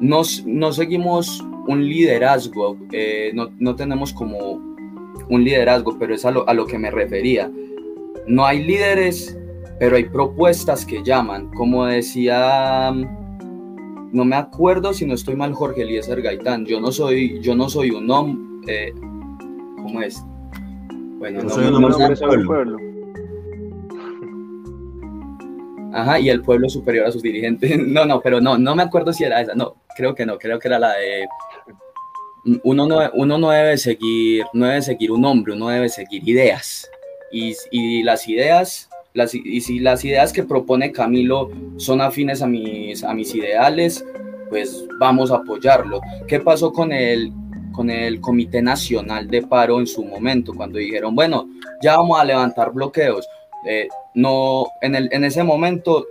nos, 0.00 0.44
no 0.46 0.72
seguimos 0.72 1.44
un 1.66 1.84
liderazgo, 1.84 2.76
eh, 2.92 3.30
no, 3.34 3.50
no, 3.58 3.74
tenemos 3.74 4.12
como 4.12 4.60
un 5.28 5.44
liderazgo, 5.44 5.98
pero 5.98 6.14
es 6.14 6.24
a 6.24 6.30
lo, 6.30 6.48
a 6.48 6.54
lo 6.54 6.66
que 6.66 6.78
me 6.78 6.90
refería. 6.90 7.50
No 8.26 8.44
hay 8.44 8.62
líderes, 8.62 9.36
pero 9.78 9.96
hay 9.96 10.04
propuestas 10.04 10.84
que 10.84 11.02
llaman, 11.02 11.50
como 11.52 11.86
decía 11.86 12.92
no 14.12 14.24
me 14.24 14.36
acuerdo 14.36 14.94
si 14.94 15.04
no 15.04 15.14
estoy 15.14 15.36
mal 15.36 15.52
Jorge 15.52 15.82
Eliezer 15.82 16.22
Gaitán, 16.22 16.64
yo 16.64 16.80
no 16.80 16.92
soy, 16.92 17.40
yo 17.40 17.54
no 17.54 17.68
soy 17.68 17.90
un 17.90 18.10
hombre, 18.10 18.45
eh, 18.66 18.92
¿cómo 19.76 20.02
es? 20.02 20.22
Bueno, 21.18 21.42
no, 21.42 21.48
soy 21.48 21.66
un 21.66 21.84
hombre 21.84 22.14
del 22.14 22.46
pueblo. 22.46 22.78
Ajá, 25.92 26.20
y 26.20 26.28
el 26.28 26.42
pueblo 26.42 26.68
superior 26.68 27.06
a 27.06 27.12
sus 27.12 27.22
dirigentes. 27.22 27.78
No, 27.86 28.04
no, 28.04 28.20
pero 28.20 28.40
no, 28.40 28.58
no 28.58 28.74
me 28.74 28.82
acuerdo 28.82 29.12
si 29.12 29.24
era 29.24 29.40
esa. 29.40 29.54
No, 29.54 29.76
creo 29.96 30.14
que 30.14 30.26
no, 30.26 30.38
creo 30.38 30.58
que 30.58 30.68
era 30.68 30.78
la 30.78 30.92
de. 30.92 31.26
Uno 32.62 32.86
no, 32.86 33.10
uno 33.14 33.38
no 33.38 33.50
debe 33.50 33.76
seguir, 33.76 34.44
no 34.52 34.66
debe 34.66 34.82
seguir 34.82 35.10
un 35.10 35.24
hombre, 35.24 35.54
uno 35.54 35.68
debe 35.68 35.88
seguir 35.88 36.28
ideas. 36.28 36.88
Y, 37.32 37.54
y 37.72 38.04
las 38.04 38.28
ideas, 38.28 38.88
las, 39.14 39.34
y 39.34 39.60
si 39.62 39.80
las 39.80 40.04
ideas 40.04 40.32
que 40.32 40.44
propone 40.44 40.92
Camilo 40.92 41.50
son 41.76 42.00
afines 42.00 42.42
a 42.42 42.46
mis, 42.46 43.02
a 43.02 43.14
mis 43.14 43.34
ideales, 43.34 44.04
pues 44.48 44.86
vamos 45.00 45.32
a 45.32 45.36
apoyarlo. 45.36 46.00
¿Qué 46.28 46.38
pasó 46.38 46.72
con 46.72 46.92
el, 46.92 47.32
con 47.76 47.90
el 47.90 48.20
Comité 48.20 48.62
Nacional 48.62 49.28
de 49.28 49.42
Paro 49.42 49.78
en 49.78 49.86
su 49.86 50.02
momento, 50.02 50.54
cuando 50.54 50.78
dijeron, 50.78 51.14
bueno, 51.14 51.46
ya 51.82 51.98
vamos 51.98 52.18
a 52.18 52.24
levantar 52.24 52.72
bloqueos. 52.72 53.28
Eh, 53.68 53.86
no, 54.14 54.66
en, 54.80 54.94
el, 54.94 55.08
en 55.12 55.24
ese 55.24 55.42
momento 55.42 56.06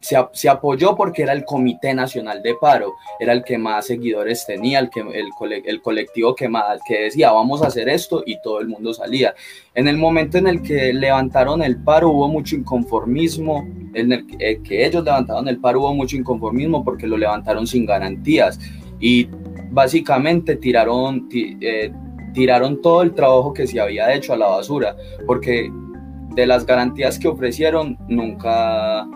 se, 0.00 0.16
se, 0.32 0.48
apoyó 0.48 0.94
porque 0.94 1.22
era 1.22 1.32
el 1.32 1.44
Comité 1.44 1.94
Nacional 1.94 2.42
de 2.42 2.54
Paro, 2.60 2.94
era 3.18 3.32
el 3.32 3.42
que 3.42 3.56
más 3.56 3.86
seguidores 3.86 4.44
tenía, 4.44 4.80
el, 4.80 4.90
que, 4.90 5.00
el, 5.00 5.30
el, 5.64 5.80
colectivo 5.80 6.34
que, 6.34 6.48
más, 6.48 6.80
que 6.86 7.04
decía, 7.04 7.32
vamos 7.32 7.62
a 7.62 7.68
hacer 7.68 7.88
esto 7.88 8.22
y 8.26 8.40
todo 8.42 8.60
el 8.60 8.68
mundo 8.68 8.92
salía. 8.92 9.34
En 9.74 9.88
el 9.88 9.96
momento 9.96 10.36
en 10.36 10.46
el 10.48 10.60
que 10.60 10.92
levantaron 10.92 11.62
el 11.62 11.76
paro 11.82 12.10
hubo 12.10 12.28
mucho 12.28 12.56
inconformismo, 12.56 13.66
en 13.94 14.12
el 14.12 14.26
eh, 14.40 14.60
que 14.62 14.84
ellos 14.84 15.04
levantaron 15.04 15.48
el 15.48 15.58
paro 15.58 15.80
hubo 15.80 15.94
mucho 15.94 16.16
inconformismo 16.16 16.84
porque 16.84 17.06
lo 17.06 17.16
levantaron 17.16 17.66
sin 17.66 17.86
garantías 17.86 18.58
y 19.00 19.28
básicamente 19.72 20.56
tiraron, 20.56 21.28
eh, 21.32 21.92
tiraron 22.32 22.80
todo 22.80 23.02
el 23.02 23.14
trabajo 23.14 23.52
que 23.52 23.66
se 23.66 23.80
había 23.80 24.14
hecho 24.14 24.32
a 24.32 24.36
la 24.36 24.46
basura, 24.46 24.96
porque 25.26 25.70
de 26.34 26.46
las 26.46 26.64
garantías 26.66 27.18
que 27.18 27.28
ofrecieron 27.28 27.98
nunca, 28.08 29.06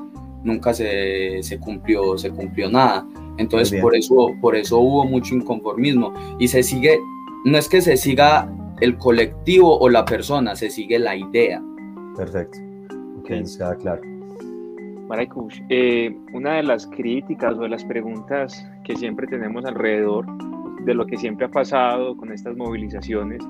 nunca 0.42 0.74
se, 0.74 1.42
se 1.42 1.58
cumplió, 1.58 2.18
se 2.18 2.30
cumplió 2.30 2.70
nada. 2.70 3.06
Entonces 3.38 3.80
por 3.80 3.94
eso, 3.94 4.34
por 4.40 4.56
eso 4.56 4.78
hubo 4.78 5.04
mucho 5.04 5.34
inconformismo 5.34 6.12
y 6.38 6.48
se 6.48 6.62
sigue, 6.62 6.98
no 7.44 7.58
es 7.58 7.68
que 7.68 7.82
se 7.82 7.96
siga 7.96 8.50
el 8.80 8.96
colectivo 8.96 9.78
o 9.78 9.88
la 9.88 10.04
persona, 10.04 10.56
se 10.56 10.70
sigue 10.70 10.98
la 10.98 11.16
idea. 11.16 11.62
Perfecto. 12.16 12.58
Ok, 13.18 13.28
queda 13.28 13.76
claro. 13.76 14.00
Maraikus, 15.06 15.62
eh, 15.68 16.16
una 16.32 16.54
de 16.54 16.64
las 16.64 16.86
críticas 16.86 17.54
o 17.56 17.60
de 17.60 17.68
las 17.68 17.84
preguntas 17.84 18.66
que 18.86 18.96
siempre 18.96 19.26
tenemos 19.26 19.64
alrededor 19.64 20.24
de 20.84 20.94
lo 20.94 21.04
que 21.06 21.16
siempre 21.16 21.46
ha 21.46 21.50
pasado 21.50 22.16
con 22.16 22.32
estas 22.32 22.56
movilizaciones 22.56 23.42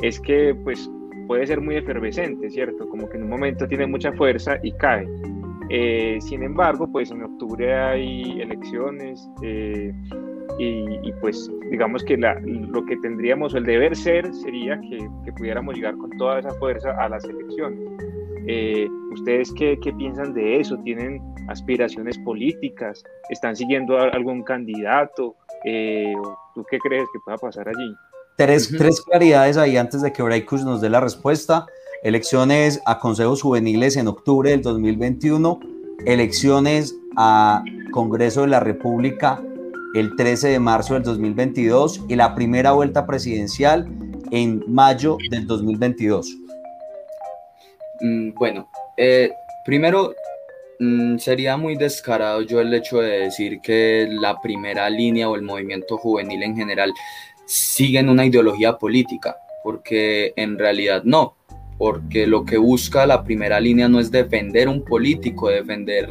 es 0.00 0.20
que 0.20 0.54
pues 0.54 0.88
puede 1.26 1.46
ser 1.46 1.60
muy 1.60 1.76
efervescente, 1.76 2.48
¿cierto? 2.50 2.88
Como 2.88 3.08
que 3.08 3.16
en 3.16 3.24
un 3.24 3.30
momento 3.30 3.66
tiene 3.66 3.86
mucha 3.86 4.12
fuerza 4.12 4.58
y 4.62 4.72
cae. 4.72 5.08
Eh, 5.68 6.18
sin 6.20 6.42
embargo, 6.42 6.90
pues 6.90 7.10
en 7.10 7.22
octubre 7.22 7.74
hay 7.74 8.40
elecciones 8.40 9.28
eh, 9.42 9.92
y, 10.58 11.12
pues 11.20 11.50
digamos 11.70 12.04
que 12.04 12.16
lo 12.16 12.84
que 12.84 12.96
tendríamos, 12.98 13.54
el 13.54 13.64
deber 13.64 13.96
ser, 13.96 14.32
sería 14.34 14.80
que, 14.80 14.98
que 15.24 15.32
pudiéramos 15.32 15.74
llegar 15.74 15.96
con 15.96 16.10
toda 16.18 16.40
esa 16.40 16.50
fuerza 16.54 16.90
a 16.92 17.08
las 17.08 17.24
elecciones. 17.24 17.88
Eh, 18.52 18.88
¿Ustedes 19.12 19.52
qué, 19.52 19.78
qué, 19.80 19.92
piensan 19.92 20.34
de 20.34 20.58
eso? 20.58 20.76
¿Tienen 20.78 21.22
aspiraciones 21.46 22.18
políticas? 22.18 23.04
¿Están 23.28 23.54
siguiendo 23.54 23.96
a 23.96 24.08
algún 24.08 24.42
candidato? 24.42 25.36
Eh, 25.64 26.12
¿Tú 26.56 26.64
qué 26.68 26.78
crees 26.80 27.04
que 27.12 27.20
pueda 27.24 27.38
pasar 27.38 27.68
allí? 27.68 27.94
Tres, 28.36 28.68
tres 28.76 29.02
claridades 29.02 29.56
ahí 29.56 29.76
antes 29.76 30.02
de 30.02 30.12
que 30.12 30.24
Braikus 30.24 30.64
nos 30.64 30.80
dé 30.80 30.90
la 30.90 30.98
respuesta. 30.98 31.64
Elecciones 32.02 32.82
a 32.86 32.98
consejos 32.98 33.40
juveniles 33.40 33.96
en 33.96 34.08
octubre 34.08 34.50
del 34.50 34.62
2021, 34.62 35.60
elecciones 36.04 36.98
a 37.16 37.62
Congreso 37.92 38.40
de 38.40 38.48
la 38.48 38.58
República 38.58 39.40
el 39.94 40.16
13 40.16 40.48
de 40.48 40.58
marzo 40.58 40.94
del 40.94 41.04
2022 41.04 42.04
y 42.08 42.16
la 42.16 42.34
primera 42.34 42.72
vuelta 42.72 43.06
presidencial 43.06 43.88
en 44.32 44.64
mayo 44.66 45.18
del 45.30 45.46
2022? 45.46 46.36
Mm, 48.00 48.30
bueno, 48.34 48.68
eh, 48.96 49.30
primero 49.64 50.14
mm, 50.78 51.18
sería 51.18 51.56
muy 51.56 51.76
descarado 51.76 52.42
yo 52.42 52.60
el 52.60 52.72
hecho 52.72 53.00
de 53.00 53.20
decir 53.20 53.60
que 53.60 54.08
la 54.10 54.40
primera 54.40 54.88
línea 54.88 55.28
o 55.28 55.36
el 55.36 55.42
movimiento 55.42 55.98
juvenil 55.98 56.42
en 56.42 56.56
general 56.56 56.92
siguen 57.46 58.08
una 58.08 58.24
ideología 58.24 58.78
política, 58.78 59.36
porque 59.62 60.32
en 60.36 60.58
realidad 60.58 61.02
no, 61.04 61.36
porque 61.78 62.26
lo 62.26 62.44
que 62.44 62.56
busca 62.56 63.06
la 63.06 63.22
primera 63.22 63.60
línea 63.60 63.88
no 63.88 64.00
es 64.00 64.10
defender 64.10 64.68
un 64.68 64.84
político, 64.84 65.48
defender, 65.48 66.08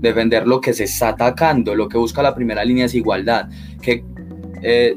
defender 0.00 0.46
lo 0.46 0.60
que 0.60 0.72
se 0.72 0.84
está 0.84 1.10
atacando, 1.10 1.74
lo 1.74 1.88
que 1.88 1.98
busca 1.98 2.22
la 2.22 2.34
primera 2.34 2.64
línea 2.64 2.86
es 2.86 2.94
igualdad, 2.94 3.48
que 3.82 4.04
eh, 4.62 4.96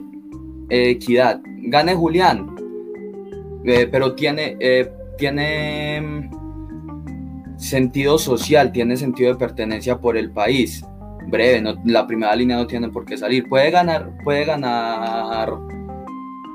equidad. 0.69 1.41
Gane 1.65 1.95
Julián, 1.95 2.55
eh, 3.65 3.87
pero 3.91 4.15
tiene, 4.15 4.57
tiene 5.23 6.29
sentido 7.55 8.17
social, 8.17 8.73
tiene 8.73 8.97
sentido 8.97 9.31
de 9.31 9.39
pertenencia 9.39 9.97
por 9.97 10.17
el 10.17 10.31
país. 10.31 10.85
Breve, 11.27 11.63
la 11.85 12.05
primera 12.05 12.35
línea 12.35 12.57
no 12.57 12.67
tiene 12.67 12.89
por 12.89 13.05
qué 13.05 13.15
salir. 13.15 13.47
Puede 13.47 13.71
ganar, 13.71 14.11
puede 14.25 14.43
ganar 14.43 15.53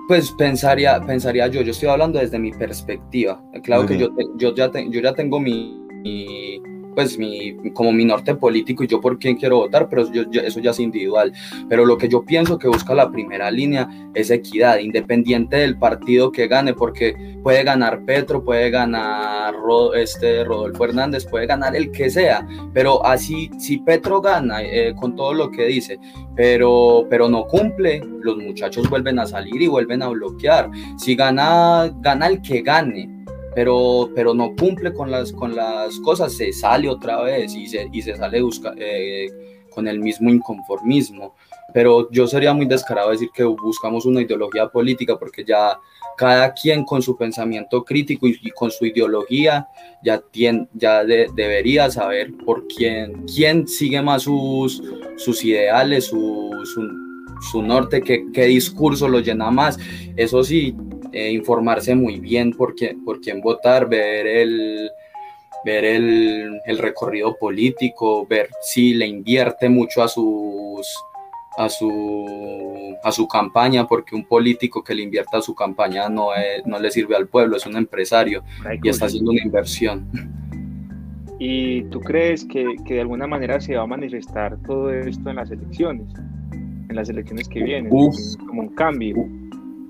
pues 0.07 0.31
pensaría, 0.33 1.01
pensaría 1.01 1.47
yo, 1.49 1.63
yo 1.63 1.71
estoy 1.71 1.89
hablando 1.89 2.19
desde 2.19 2.39
mi 2.39 2.51
perspectiva. 2.51 3.43
Claro 3.63 3.87
que 3.87 3.97
yo, 3.97 4.09
yo, 4.37 4.55
ya 4.55 4.71
yo 4.71 5.01
ya 5.01 5.15
tengo 5.15 5.41
mi, 5.41 5.87
pues 6.99 7.17
mi, 7.17 7.55
como 7.75 7.93
mi 7.93 8.05
norte 8.05 8.35
político 8.35 8.83
y 8.83 8.89
yo 8.89 9.01
por 9.01 9.21
quién 9.21 9.37
quiero 9.37 9.59
votar, 9.59 9.89
pero 9.89 10.03
eso 10.03 10.59
ya 10.59 10.71
es 10.73 10.81
individual. 10.81 11.33
Pero 11.69 11.87
lo 11.87 11.97
que 11.97 12.09
yo 12.09 12.25
pienso 12.25 12.59
que 12.59 12.67
busca 12.67 12.93
la 12.93 13.09
primera 13.09 13.53
línea 13.53 13.89
es 14.15 14.33
equidad, 14.33 14.79
independiente 14.79 15.59
del 15.59 15.79
partido 15.79 16.33
que 16.33 16.49
gane, 16.49 16.75
porque 16.75 17.39
puede 17.45 17.63
ganar 17.63 18.05
Petro, 18.05 18.45
puede 18.45 18.71
ganar 18.71 19.55
este, 19.95 20.43
Rodolfo 20.43 20.87
Hernández, 20.87 21.25
puede 21.25 21.47
ganar 21.47 21.77
el 21.77 21.93
que 21.93 22.11
sea, 22.11 22.45
pero 22.75 23.07
así, 23.07 23.49
si 23.61 23.79
Petro 23.79 24.21
gana 24.21 24.61
eh, 24.65 24.93
con 24.99 25.15
todo 25.15 25.35
lo 25.35 25.53
que 25.53 25.67
dice, 25.67 26.01
pero, 26.35 27.07
pero 27.09 27.29
no 27.29 27.47
cumple, 27.47 28.03
los 28.23 28.37
muchachos 28.39 28.91
vuelven 28.91 29.21
a 29.21 29.27
salir 29.27 29.63
y 29.63 29.69
vuelven 29.69 30.03
a 30.03 30.09
bloquear. 30.09 30.69
Si 30.97 31.15
gana, 31.15 31.93
gana 32.01 32.27
el 32.27 32.43
que 32.43 32.61
gane 32.61 33.18
pero, 33.55 34.11
pero 34.15 34.35
no 34.35 34.55
cumple 34.57 34.93
con 34.93 35.11
las, 35.11 35.33
con 35.33 35.55
las 35.55 35.99
cosas, 36.01 36.33
se 36.33 36.53
sale 36.53 36.89
otra 36.89 37.23
vez 37.23 37.55
y 37.55 37.67
se, 37.67 37.89
y 37.93 38.03
se 38.03 38.17
sale 38.17 38.43
busca, 38.43 38.75
eh, 38.77 39.29
con 39.71 39.89
el 39.89 40.01
mismo 40.01 40.31
inconformismo. 40.31 41.35
Pero 41.73 42.11
yo 42.11 42.27
sería 42.27 42.55
muy 42.55 42.67
descarado 42.67 43.11
decir 43.11 43.29
que 43.33 43.45
buscamos 43.45 44.07
una 44.07 44.23
ideología 44.23 44.69
política 44.69 45.19
porque 45.19 45.45
ya 45.45 45.79
cada 46.17 46.53
quien 46.53 46.85
con 46.85 47.03
su 47.03 47.17
pensamiento 47.17 47.85
crítico 47.85 48.27
y, 48.27 48.51
con 48.51 48.71
su 48.71 48.87
ideología 48.87 49.69
ya, 50.03 50.19
tiene, 50.19 50.67
ya 50.73 51.05
debería 51.05 51.91
saber 51.91 52.33
por 52.45 52.67
quién, 52.67 53.25
quién 53.27 53.69
sigue 53.69 54.03
más 54.03 54.23
sus, 54.23 54.83
sus 55.17 55.45
ideales, 55.45 56.07
su, 56.07 56.51
su, 56.65 56.89
su 57.53 57.63
norte, 57.63 58.01
qué, 58.01 58.25
qué 58.33 58.47
discurso 58.47 59.09
lo 59.09 59.21
llena 59.21 59.51
más. 59.51 59.79
Eso 60.17 60.43
sí, 60.43 60.75
eh, 61.13 61.31
informarse 61.33 61.95
muy 61.95 62.19
bien 62.21 62.53
por 62.53 62.75
quién, 62.75 63.05
por 63.05 63.21
quién 63.21 63.41
votar, 63.41 63.89
ver 63.89 64.27
el, 64.27 64.91
ver 65.65 65.85
el, 65.85 66.61
el, 66.67 66.79
recorrido 66.79 67.37
político, 67.37 68.27
ver 68.27 68.49
si 68.63 68.95
le 68.95 69.07
invierte 69.07 69.69
mucho 69.69 70.03
a 70.03 70.09
sus 70.09 70.87
a 71.59 71.69
su, 71.69 72.97
a 73.03 73.11
su 73.11 73.27
campaña, 73.27 73.87
porque 73.87 74.15
un 74.15 74.25
político 74.25 74.83
que 74.83 74.95
le 74.95 75.03
invierta 75.03 75.39
a 75.39 75.43
su 75.43 75.57
campaña 75.57 76.09
no, 76.09 76.29
no 76.65 76.79
le 76.79 76.91
sirve 76.91 77.17
al 77.17 77.27
pueblo, 77.27 77.57
es 77.57 77.67
un 77.67 77.77
empresario 77.77 78.45
y 78.81 78.89
está 78.89 79.07
haciendo 79.07 79.33
una 79.33 79.43
inversión. 79.43 80.09
¿Y 81.41 81.83
tú 81.85 82.01
crees 82.01 82.45
que, 82.45 82.65
que, 82.85 82.95
de 82.95 83.01
alguna 83.01 83.27
manera 83.27 83.61
se 83.61 83.77
va 83.77 83.83
a 83.83 83.87
manifestar 83.87 84.57
todo 84.67 84.93
esto 84.93 85.31
en 85.31 85.37
las 85.37 85.51
elecciones? 85.51 86.07
En 86.53 86.95
las 86.95 87.09
elecciones 87.09 87.49
que 87.49 87.63
vienen, 87.63 87.91
como 87.91 88.63
un 88.63 88.75
cambio. 88.75 89.29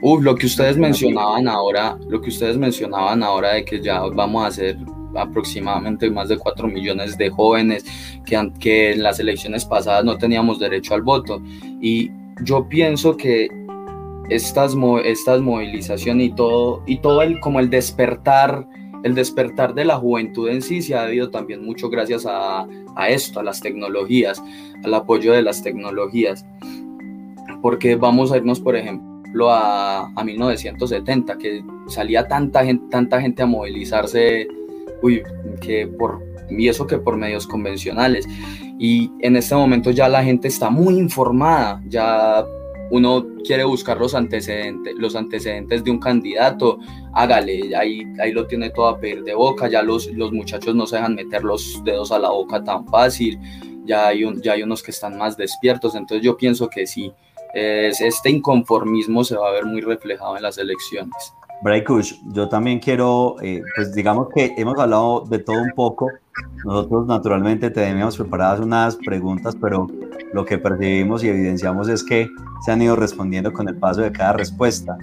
Uf, 0.00 0.22
lo 0.22 0.37
que 0.37 0.46
ustedes 0.46 0.76
mencionaban 0.76 1.48
ahora, 1.48 1.98
lo 2.08 2.20
que 2.20 2.28
ustedes 2.28 2.56
mencionaban 2.56 3.22
ahora 3.22 3.54
de 3.54 3.64
que 3.64 3.80
ya 3.80 4.00
vamos 4.00 4.46
a 4.46 4.50
ser 4.52 4.78
aproximadamente 5.16 6.08
más 6.11 6.28
de 6.28 6.38
4 6.38 6.68
millones 6.68 7.18
de 7.18 7.30
jóvenes 7.30 7.84
que, 8.24 8.52
que 8.61 8.92
en 8.92 9.02
las 9.02 9.18
elecciones 9.18 9.64
pasadas 9.64 10.04
no 10.04 10.16
teníamos 10.16 10.61
derecho 10.61 10.94
al 10.94 11.02
voto. 11.02 11.42
Y 11.80 12.11
yo 12.44 12.68
pienso 12.68 13.16
que 13.16 13.48
estas, 14.28 14.76
estas 15.04 15.40
movilizaciones 15.40 16.28
y 16.28 16.30
todo, 16.30 16.82
y 16.87 16.98
todo 16.98 17.22
el, 17.22 17.40
como 17.40 17.58
el 17.58 17.68
despertar, 17.68 18.66
el 19.02 19.14
despertar 19.14 19.74
de 19.74 19.84
la 19.84 19.96
juventud 19.96 20.48
en 20.48 20.62
sí 20.62 20.82
se 20.82 20.94
ha 20.94 21.04
debido 21.04 21.30
también 21.30 21.64
mucho 21.64 21.88
gracias 21.88 22.26
a, 22.26 22.66
a 22.94 23.08
esto, 23.08 23.40
a 23.40 23.42
las 23.42 23.61
tecnologías, 23.61 24.42
al 24.84 24.94
apoyo 24.94 25.32
de 25.32 25.42
las 25.42 25.62
tecnologías. 25.62 26.46
Porque 27.62 27.96
vamos 27.96 28.30
a 28.30 28.37
irnos, 28.37 28.61
por 28.61 28.76
ejemplo, 28.76 29.17
a, 29.51 30.11
a 30.14 30.25
1970, 30.25 31.38
que 31.38 31.62
salía 31.87 32.27
tanta 32.27 32.64
gente, 32.64 32.87
tanta 32.91 33.21
gente 33.21 33.43
a 33.43 33.47
movilizarse, 33.47 34.49
uy, 35.03 35.23
que 35.61 35.87
por, 35.87 36.23
y 36.51 36.69
eso 36.69 36.87
que 36.87 36.99
por 36.99 37.17
medios 37.17 37.47
convencionales. 37.47 38.27
Y 38.79 39.11
en 39.21 39.37
este 39.37 39.55
momento 39.55 39.91
ya 39.91 40.09
la 40.09 40.23
gente 40.23 40.49
está 40.49 40.71
muy 40.71 40.99
informada, 40.99 41.83
ya 41.88 42.45
uno 42.91 43.27
quiere 43.45 43.64
buscar 43.64 43.99
los 43.99 44.14
antecedentes, 44.14 44.95
los 44.97 45.14
antecedentes 45.14 45.85
de 45.85 45.91
un 45.91 45.99
candidato, 45.99 46.79
hágale, 47.12 47.77
ahí, 47.77 48.03
ahí 48.21 48.33
lo 48.33 48.47
tiene 48.47 48.71
todo 48.71 48.88
a 48.88 48.99
pedir 48.99 49.25
de 49.25 49.35
boca, 49.35 49.69
ya 49.69 49.83
los, 49.83 50.07
los 50.12 50.33
muchachos 50.33 50.75
no 50.75 50.87
se 50.87 50.97
dejan 50.97 51.14
meter 51.14 51.45
los 51.45 51.83
dedos 51.85 52.12
a 52.12 52.19
la 52.19 52.31
boca 52.31 52.62
tan 52.64 52.87
fácil, 52.87 53.38
ya 53.85 54.09
hay, 54.09 54.25
ya 54.43 54.53
hay 54.53 54.62
unos 54.62 54.83
que 54.83 54.91
están 54.91 55.19
más 55.19 55.37
despiertos, 55.37 55.95
entonces 55.95 56.25
yo 56.25 56.37
pienso 56.37 56.69
que 56.69 56.87
sí, 56.87 57.12
este 57.54 58.30
inconformismo 58.30 59.24
se 59.24 59.37
va 59.37 59.48
a 59.48 59.52
ver 59.52 59.64
muy 59.64 59.80
reflejado 59.80 60.37
en 60.37 60.42
las 60.42 60.58
elecciones. 60.58 61.34
Kush, 61.87 62.14
yo 62.32 62.48
también 62.48 62.78
quiero, 62.78 63.37
eh, 63.42 63.62
pues 63.74 63.92
digamos 63.92 64.28
que 64.34 64.54
hemos 64.56 64.78
hablado 64.78 65.24
de 65.28 65.38
todo 65.40 65.61
un 65.61 65.72
poco. 65.74 66.08
Nosotros 66.64 67.06
naturalmente 67.06 67.70
tenemos 67.70 68.16
preparadas 68.16 68.61
unas 68.61 68.96
preguntas, 68.96 69.56
pero 69.61 69.88
lo 70.32 70.44
que 70.44 70.58
percibimos 70.58 71.24
y 71.24 71.28
evidenciamos 71.28 71.88
es 71.88 72.04
que 72.04 72.28
se 72.64 72.72
han 72.72 72.80
ido 72.80 72.94
respondiendo 72.94 73.52
con 73.52 73.68
el 73.68 73.76
paso 73.76 74.02
de 74.02 74.12
cada 74.12 74.34
respuesta. 74.34 74.96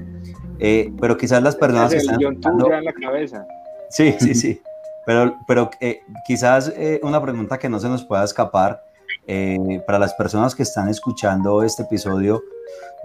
Eh, 0.59 0.93
pero 1.01 1.17
quizás 1.17 1.43
las 1.43 1.55
personas 1.55 1.91
que 1.91 1.97
están 1.97 2.21
escuchando... 2.21 2.71
en 2.71 2.85
la 2.85 2.93
cabeza. 2.93 3.45
Sí, 3.89 4.15
sí, 4.19 4.33
sí. 4.33 4.61
Pero, 5.05 5.35
pero 5.47 5.69
eh, 5.81 5.99
quizás 6.25 6.73
una 7.03 7.21
pregunta 7.21 7.59
que 7.59 7.69
no 7.69 7.79
se 7.79 7.89
nos 7.89 8.05
pueda 8.05 8.23
escapar 8.23 8.81
eh, 9.27 9.81
para 9.85 9.99
las 9.99 10.13
personas 10.13 10.55
que 10.55 10.63
están 10.63 10.89
escuchando 10.89 11.63
este 11.63 11.83
episodio 11.83 12.43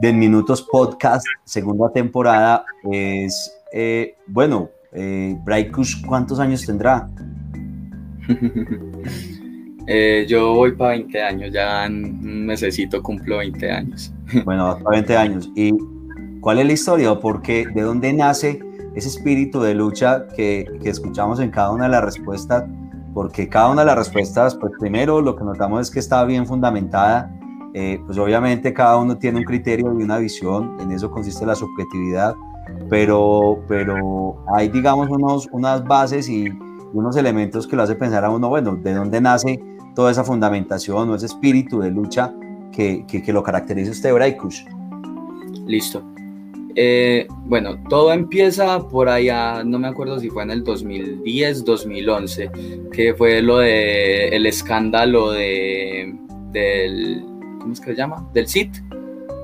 de 0.00 0.12
Minutos 0.12 0.62
Podcast, 0.62 1.26
segunda 1.44 1.90
temporada, 1.90 2.64
es, 2.90 3.52
eh, 3.72 4.16
bueno, 4.26 4.70
eh, 4.92 5.36
¿cuántos 6.06 6.40
años 6.40 6.64
tendrá? 6.64 7.08
Eh, 9.92 10.24
yo 10.28 10.54
voy 10.54 10.72
para 10.72 10.90
20 10.90 11.20
años, 11.20 11.52
ya 11.52 11.88
necesito 11.88 13.02
cumplo 13.02 13.38
20 13.38 13.70
años. 13.72 14.12
bueno, 14.44 14.78
para 14.84 14.98
20 14.98 15.16
años. 15.16 15.50
¿Y 15.56 15.72
cuál 16.40 16.60
es 16.60 16.66
la 16.66 16.72
historia? 16.72 17.18
porque 17.18 17.66
¿De 17.74 17.82
dónde 17.82 18.12
nace 18.12 18.60
ese 18.94 19.08
espíritu 19.08 19.60
de 19.60 19.74
lucha 19.74 20.28
que, 20.36 20.64
que 20.80 20.90
escuchamos 20.90 21.40
en 21.40 21.50
cada 21.50 21.72
una 21.72 21.84
de 21.86 21.90
las 21.90 22.04
respuestas? 22.04 22.64
Porque 23.14 23.48
cada 23.48 23.70
una 23.70 23.82
de 23.82 23.86
las 23.86 23.96
respuestas, 23.96 24.54
pues 24.54 24.72
primero 24.78 25.20
lo 25.20 25.36
que 25.36 25.44
notamos 25.44 25.82
es 25.82 25.90
que 25.90 25.98
está 25.98 26.24
bien 26.24 26.46
fundamentada, 26.46 27.30
eh, 27.74 28.00
pues 28.04 28.18
obviamente 28.18 28.72
cada 28.72 28.96
uno 28.96 29.16
tiene 29.16 29.38
un 29.38 29.44
criterio 29.44 29.92
y 29.98 30.02
una 30.02 30.18
visión, 30.18 30.76
en 30.80 30.90
eso 30.92 31.10
consiste 31.10 31.46
la 31.46 31.54
subjetividad, 31.54 32.34
pero, 32.88 33.62
pero 33.68 34.44
hay 34.54 34.68
digamos 34.68 35.08
unos, 35.08 35.48
unas 35.52 35.84
bases 35.84 36.28
y 36.28 36.48
unos 36.92 37.16
elementos 37.16 37.66
que 37.66 37.76
lo 37.76 37.82
hace 37.82 37.94
pensar 37.94 38.24
a 38.24 38.30
uno, 38.30 38.48
bueno, 38.48 38.76
¿de 38.76 38.94
dónde 38.94 39.20
nace 39.20 39.60
toda 39.94 40.10
esa 40.10 40.24
fundamentación 40.24 41.10
o 41.10 41.14
ese 41.14 41.26
espíritu 41.26 41.80
de 41.80 41.90
lucha 41.90 42.32
que, 42.72 43.04
que, 43.06 43.32
lo 43.32 43.42
caracteriza 43.42 43.90
usted, 43.90 44.12
Braikush? 44.12 44.64
Listo. 45.66 46.02
Eh, 46.82 47.28
bueno, 47.44 47.76
todo 47.90 48.10
empieza 48.10 48.88
por 48.88 49.10
allá, 49.10 49.62
no 49.62 49.78
me 49.78 49.86
acuerdo 49.86 50.18
si 50.18 50.30
fue 50.30 50.44
en 50.44 50.50
el 50.50 50.64
2010, 50.64 51.66
2011, 51.66 52.50
que 52.90 53.12
fue 53.12 53.42
lo 53.42 53.58
de 53.58 54.28
el 54.28 54.46
escándalo 54.46 55.32
de 55.32 56.14
del 56.52 57.22
¿cómo 57.60 57.74
es 57.74 57.80
que 57.80 57.90
se 57.90 57.96
llama? 57.96 58.26
del 58.32 58.48
CIT, 58.48 58.76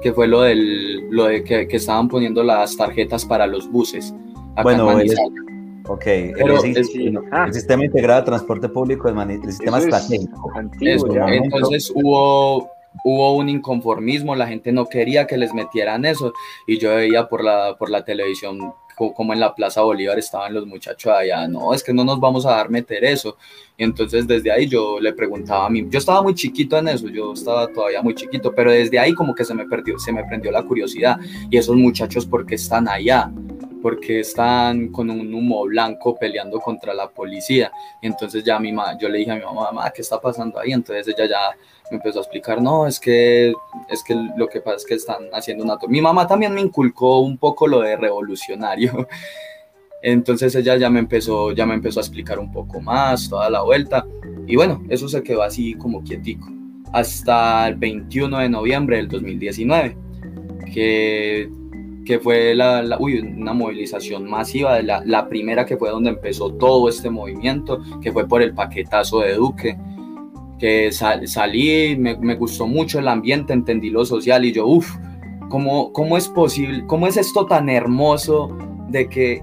que 0.03 0.15
fue 0.15 0.29
lo 0.29 0.41
del 0.41 1.11
lo 1.11 1.27
de 1.27 1.45
que, 1.45 1.69
estaban 1.71 2.09
poniendo 2.09 2.43
las 2.43 2.75
tarjetas 2.75 3.27
para 3.27 3.47
los 3.47 3.71
buses. 3.71 4.15
bueno, 4.63 4.89
ok, 5.89 6.07
el, 6.07 7.53
sistema 7.53 7.85
integrado 7.85 8.21
de 8.21 8.27
transporte 8.29 8.71
público, 8.71 9.11
el, 9.11 9.43
sistema 9.45 9.77
estratégico. 9.77 10.53
entonces 10.81 11.93
hubo 11.95 12.76
hubo 13.05 13.37
un 13.37 13.49
inconformismo, 13.49 14.35
la 14.35 14.47
gente 14.47 14.73
no 14.73 14.87
quería 14.87 15.27
que 15.27 15.37
les 15.37 15.55
metieran 15.55 16.05
eso 16.05 16.33
y 16.67 16.79
yo 16.79 16.95
veía 16.95 17.29
por 17.29 17.45
la, 17.45 17.77
por 17.79 17.91
la 17.91 18.05
televisión 18.05 18.75
como 18.97 19.35
en 19.35 19.41
la 19.41 19.55
Plaza 19.55 19.83
Bolívar 19.83 20.19
estaban 20.19 20.55
los 20.55 20.67
muchachos 20.67 21.13
allá, 21.13 21.47
no, 21.47 21.75
es 21.75 21.85
que 21.85 21.93
no 21.93 22.03
nos 22.03 22.19
vamos 22.19 22.47
a 22.47 22.53
dar 22.53 22.71
meter 22.71 23.05
eso. 23.05 23.37
Y 23.77 23.85
entonces 23.85 24.27
desde 24.27 24.51
ahí 24.51 24.67
yo 24.67 24.99
le 25.01 25.13
preguntaba 25.13 25.67
a 25.67 25.71
mí, 25.71 25.87
yo 25.91 25.99
estaba 25.99 26.23
muy 26.23 26.35
chiquito 26.35 26.79
en 26.79 26.89
eso, 26.89 27.09
yo 27.09 27.35
estaba 27.35 27.67
todavía 27.67 28.01
muy 28.01 28.15
chiquito, 28.15 28.55
pero 28.55 28.73
desde 28.73 28.99
ahí 28.99 29.13
como 29.13 29.35
que 29.35 29.45
se 29.45 29.53
me 29.53 29.67
perdió, 29.67 29.99
se 29.99 30.13
me 30.13 30.25
prendió 30.25 30.51
la 30.51 30.63
curiosidad. 30.63 31.19
Y 31.51 31.59
esos 31.59 31.77
muchachos, 31.77 32.25
¿por 32.25 32.47
qué 32.47 32.55
están 32.55 32.89
allá? 32.89 33.31
Porque 33.83 34.21
están 34.21 34.89
con 34.89 35.11
un 35.11 35.33
humo 35.33 35.65
blanco 35.65 36.17
peleando 36.17 36.61
contra 36.61 36.95
la 36.95 37.09
policía. 37.09 37.71
Entonces 38.03 38.43
ya 38.45 38.59
mi 38.59 38.73
mamá, 38.73 38.97
yo 38.99 39.09
le 39.09 39.19
dije 39.19 39.31
a 39.33 39.37
mi 39.37 39.43
mamá, 39.43 39.73
mamá, 39.73 39.91
¿qué 39.91 40.03
está 40.03 40.21
pasando 40.21 40.59
ahí? 40.59 40.73
Entonces 40.73 41.09
ella 41.09 41.27
ya 41.29 41.57
me 41.91 41.99
empezó 41.99 42.19
a 42.19 42.23
explicar, 42.23 42.61
no, 42.61 42.87
es 42.87 42.99
que, 42.99 43.53
es 43.89 44.03
que 44.03 44.15
lo 44.37 44.49
que 44.49 44.61
pasa 44.61 44.77
es 44.77 44.87
que 44.87 44.95
están 44.95 45.29
haciendo 45.33 45.65
una... 45.65 45.79
Mi 45.89 46.01
mamá 46.01 46.27
también 46.27 46.55
me 46.55 46.61
inculcó 46.61 47.21
un 47.21 47.39
poco 47.39 47.67
lo 47.67 47.81
de 47.81 47.97
revolucionario. 47.97 49.07
Entonces 50.03 50.55
ella 50.55 50.77
ya 50.77 50.91
me 50.91 51.01
empezó, 51.01 51.53
ya 51.53 51.67
me 51.67 51.75
empezó 51.75 52.01
a 52.01 52.03
explicar 52.03 52.39
un 52.39 52.53
poco 52.53 52.81
más 52.81 53.29
toda 53.29 53.51
la 53.51 53.63
vuelta. 53.63 54.07
Y 54.47 54.57
bueno, 54.57 54.83
eso 54.89 55.09
se 55.09 55.23
quedó 55.23 55.43
así 55.43 55.75
como 55.75 56.03
quietico. 56.03 56.49
Hasta 56.93 57.69
el 57.69 57.75
21 57.75 58.39
de 58.39 58.49
noviembre 58.49 58.97
del 58.99 59.09
2019, 59.09 59.97
que 60.73 61.51
que 62.07 62.21
fue 62.21 62.55
la, 62.55 62.99
una 62.99 63.53
movilización 63.53 64.25
masiva, 64.25 64.81
la, 64.81 65.03
la, 65.05 65.29
primera 65.29 65.67
que 65.67 65.77
fue 65.77 65.91
donde 65.91 66.11
empezó 66.11 66.55
todo 66.55 66.89
este 66.89 67.11
movimiento, 67.11 67.81
que 68.01 68.13
fue 68.13 68.27
por 68.27 68.41
el 68.43 68.55
paquetazo 68.55 69.21
de 69.21 69.35
Duque, 69.35 69.77
que 70.59 70.91
salí, 70.93 71.97
me, 71.99 72.17
me, 72.17 72.37
gustó 72.37 72.67
mucho 72.67 73.01
el 73.01 73.09
ambiente, 73.09 73.53
entendí 73.53 73.91
lo 73.91 74.07
social 74.07 74.45
y 74.45 74.53
yo, 74.53 74.67
uff, 74.67 74.95
¿cómo, 75.51 75.93
¿cómo 75.93 76.17
es 76.17 76.29
posible, 76.29 76.85
cómo 76.87 77.09
es 77.09 77.17
esto 77.17 77.45
tan 77.45 77.69
hermoso 77.69 78.57
de 78.89 79.09
que, 79.09 79.43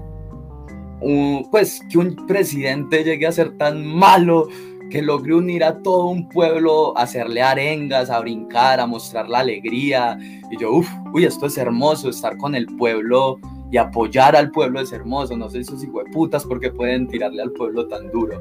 pues, 1.50 1.80
que 1.90 1.98
un 1.98 2.26
presidente 2.26 3.04
llegue 3.04 3.26
a 3.26 3.32
ser 3.32 3.56
tan 3.58 3.84
malo? 3.84 4.48
Que 4.90 5.02
logré 5.02 5.34
unir 5.34 5.64
a 5.64 5.78
todo 5.82 6.06
un 6.06 6.28
pueblo, 6.28 6.96
hacerle 6.96 7.42
arengas, 7.42 8.10
a 8.10 8.20
brincar, 8.20 8.80
a 8.80 8.86
mostrar 8.86 9.28
la 9.28 9.40
alegría. 9.40 10.18
Y 10.50 10.58
yo, 10.58 10.72
uff, 10.72 10.88
uy, 11.12 11.24
esto 11.24 11.46
es 11.46 11.58
hermoso, 11.58 12.10
estar 12.10 12.36
con 12.36 12.54
el 12.54 12.66
pueblo 12.66 13.38
y 13.70 13.76
apoyar 13.76 14.36
al 14.36 14.50
pueblo 14.50 14.80
es 14.80 14.92
hermoso. 14.92 15.36
No 15.36 15.48
sé 15.48 15.60
esos 15.60 15.84
putas 16.12 16.44
porque 16.44 16.70
pueden 16.70 17.08
tirarle 17.08 17.42
al 17.42 17.52
pueblo 17.52 17.86
tan 17.88 18.10
duro. 18.10 18.40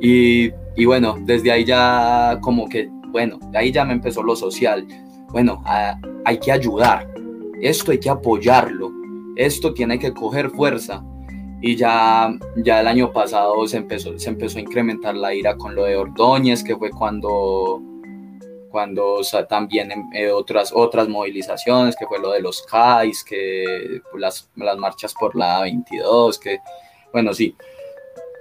Y, 0.00 0.50
y 0.76 0.84
bueno, 0.84 1.16
desde 1.20 1.52
ahí 1.52 1.64
ya 1.64 2.38
como 2.40 2.68
que, 2.68 2.88
bueno, 3.08 3.38
de 3.50 3.58
ahí 3.58 3.72
ya 3.72 3.84
me 3.84 3.92
empezó 3.92 4.22
lo 4.22 4.34
social. 4.36 4.86
Bueno, 5.30 5.62
hay 6.24 6.38
que 6.38 6.52
ayudar. 6.52 7.08
Esto 7.60 7.92
hay 7.92 7.98
que 7.98 8.10
apoyarlo. 8.10 8.90
Esto 9.36 9.72
tiene 9.72 9.98
que 9.98 10.12
coger 10.12 10.50
fuerza 10.50 11.04
y 11.62 11.76
ya, 11.76 12.36
ya 12.56 12.80
el 12.80 12.88
año 12.88 13.12
pasado 13.12 13.66
se 13.68 13.76
empezó, 13.76 14.18
se 14.18 14.28
empezó 14.28 14.58
a 14.58 14.62
incrementar 14.62 15.14
la 15.14 15.32
ira 15.32 15.56
con 15.56 15.76
lo 15.76 15.84
de 15.84 15.96
Ordóñez, 15.96 16.64
que 16.64 16.76
fue 16.76 16.90
cuando, 16.90 17.80
cuando 18.68 19.20
también 19.48 19.92
eh, 20.12 20.30
otras, 20.32 20.72
otras 20.74 21.08
movilizaciones, 21.08 21.94
que 21.94 22.08
fue 22.08 22.18
lo 22.18 22.32
de 22.32 22.40
los 22.40 22.62
CAIs, 22.62 23.22
que 23.22 24.00
las, 24.18 24.50
las 24.56 24.76
marchas 24.76 25.14
por 25.14 25.36
la 25.36 25.60
22, 25.60 26.40
que 26.40 26.58
bueno, 27.12 27.32
sí, 27.32 27.54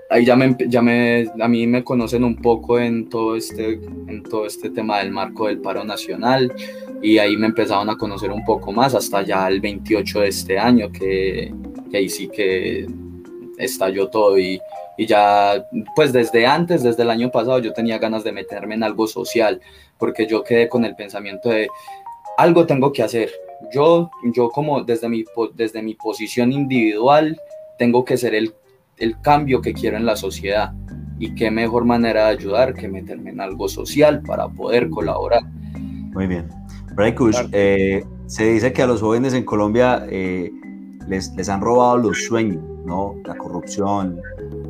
ahí 0.09 0.25
ya 0.25 0.35
me, 0.35 0.55
ya 0.67 0.81
me, 0.81 1.27
a 1.39 1.47
mí 1.47 1.67
me 1.67 1.83
conocen 1.83 2.23
un 2.23 2.37
poco 2.37 2.79
en 2.79 3.07
todo, 3.07 3.35
este, 3.35 3.73
en 4.07 4.23
todo 4.23 4.47
este 4.47 4.71
tema 4.71 4.97
del 4.97 5.11
marco 5.11 5.45
del 5.45 5.59
paro 5.59 5.83
nacional 5.83 6.51
y 7.03 7.19
ahí 7.19 7.37
me 7.37 7.45
empezaron 7.45 7.87
a 7.91 7.97
conocer 7.97 8.31
un 8.31 8.43
poco 8.45 8.71
más 8.71 8.95
hasta 8.95 9.21
ya 9.21 9.47
el 9.47 9.61
28 9.61 10.21
de 10.21 10.27
este 10.27 10.57
año, 10.57 10.91
que, 10.91 11.53
que 11.91 11.97
ahí 11.97 12.09
sí 12.09 12.27
que 12.27 12.87
estalló 13.63 14.09
todo 14.09 14.37
y, 14.37 14.59
y 14.97 15.05
ya, 15.05 15.65
pues 15.95 16.13
desde 16.13 16.45
antes, 16.45 16.83
desde 16.83 17.03
el 17.03 17.09
año 17.09 17.31
pasado, 17.31 17.59
yo 17.59 17.73
tenía 17.73 17.97
ganas 17.97 18.23
de 18.23 18.31
meterme 18.31 18.75
en 18.75 18.83
algo 18.83 19.07
social, 19.07 19.61
porque 19.97 20.27
yo 20.27 20.43
quedé 20.43 20.67
con 20.67 20.85
el 20.85 20.95
pensamiento 20.95 21.49
de 21.49 21.67
algo 22.37 22.65
tengo 22.65 22.91
que 22.91 23.03
hacer. 23.03 23.31
Yo, 23.73 24.09
yo 24.33 24.49
como 24.49 24.83
desde 24.83 25.07
mi, 25.09 25.23
desde 25.55 25.81
mi 25.81 25.95
posición 25.95 26.51
individual, 26.51 27.39
tengo 27.77 28.03
que 28.03 28.17
ser 28.17 28.35
el, 28.35 28.53
el 28.97 29.19
cambio 29.21 29.61
que 29.61 29.73
quiero 29.73 29.97
en 29.97 30.05
la 30.05 30.15
sociedad. 30.15 30.71
Y 31.19 31.35
qué 31.35 31.51
mejor 31.51 31.85
manera 31.85 32.25
de 32.25 32.31
ayudar 32.31 32.73
que 32.73 32.87
meterme 32.87 33.29
en 33.29 33.41
algo 33.41 33.69
social 33.69 34.23
para 34.23 34.47
poder 34.47 34.89
colaborar. 34.89 35.43
Muy 36.13 36.25
bien. 36.27 36.49
Braykush, 36.93 37.37
eh, 37.51 38.03
se 38.25 38.53
dice 38.53 38.73
que 38.73 38.81
a 38.81 38.87
los 38.87 39.01
jóvenes 39.01 39.33
en 39.33 39.45
Colombia 39.45 40.05
eh, 40.09 40.51
les, 41.07 41.31
les 41.35 41.47
han 41.47 41.61
robado 41.61 41.97
los 41.97 42.25
sueños 42.25 42.70
¿no? 42.85 43.15
la 43.25 43.35
corrupción, 43.35 44.19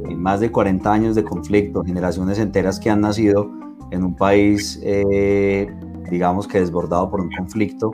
en 0.05 0.21
más 0.21 0.39
de 0.39 0.51
40 0.51 0.91
años 0.91 1.15
de 1.15 1.23
conflicto, 1.23 1.83
generaciones 1.83 2.39
enteras 2.39 2.79
que 2.79 2.89
han 2.89 3.01
nacido 3.01 3.49
en 3.91 4.03
un 4.03 4.15
país, 4.15 4.79
eh, 4.83 5.67
digamos 6.09 6.47
que 6.47 6.59
desbordado 6.59 7.09
por 7.09 7.21
un 7.21 7.29
conflicto 7.31 7.91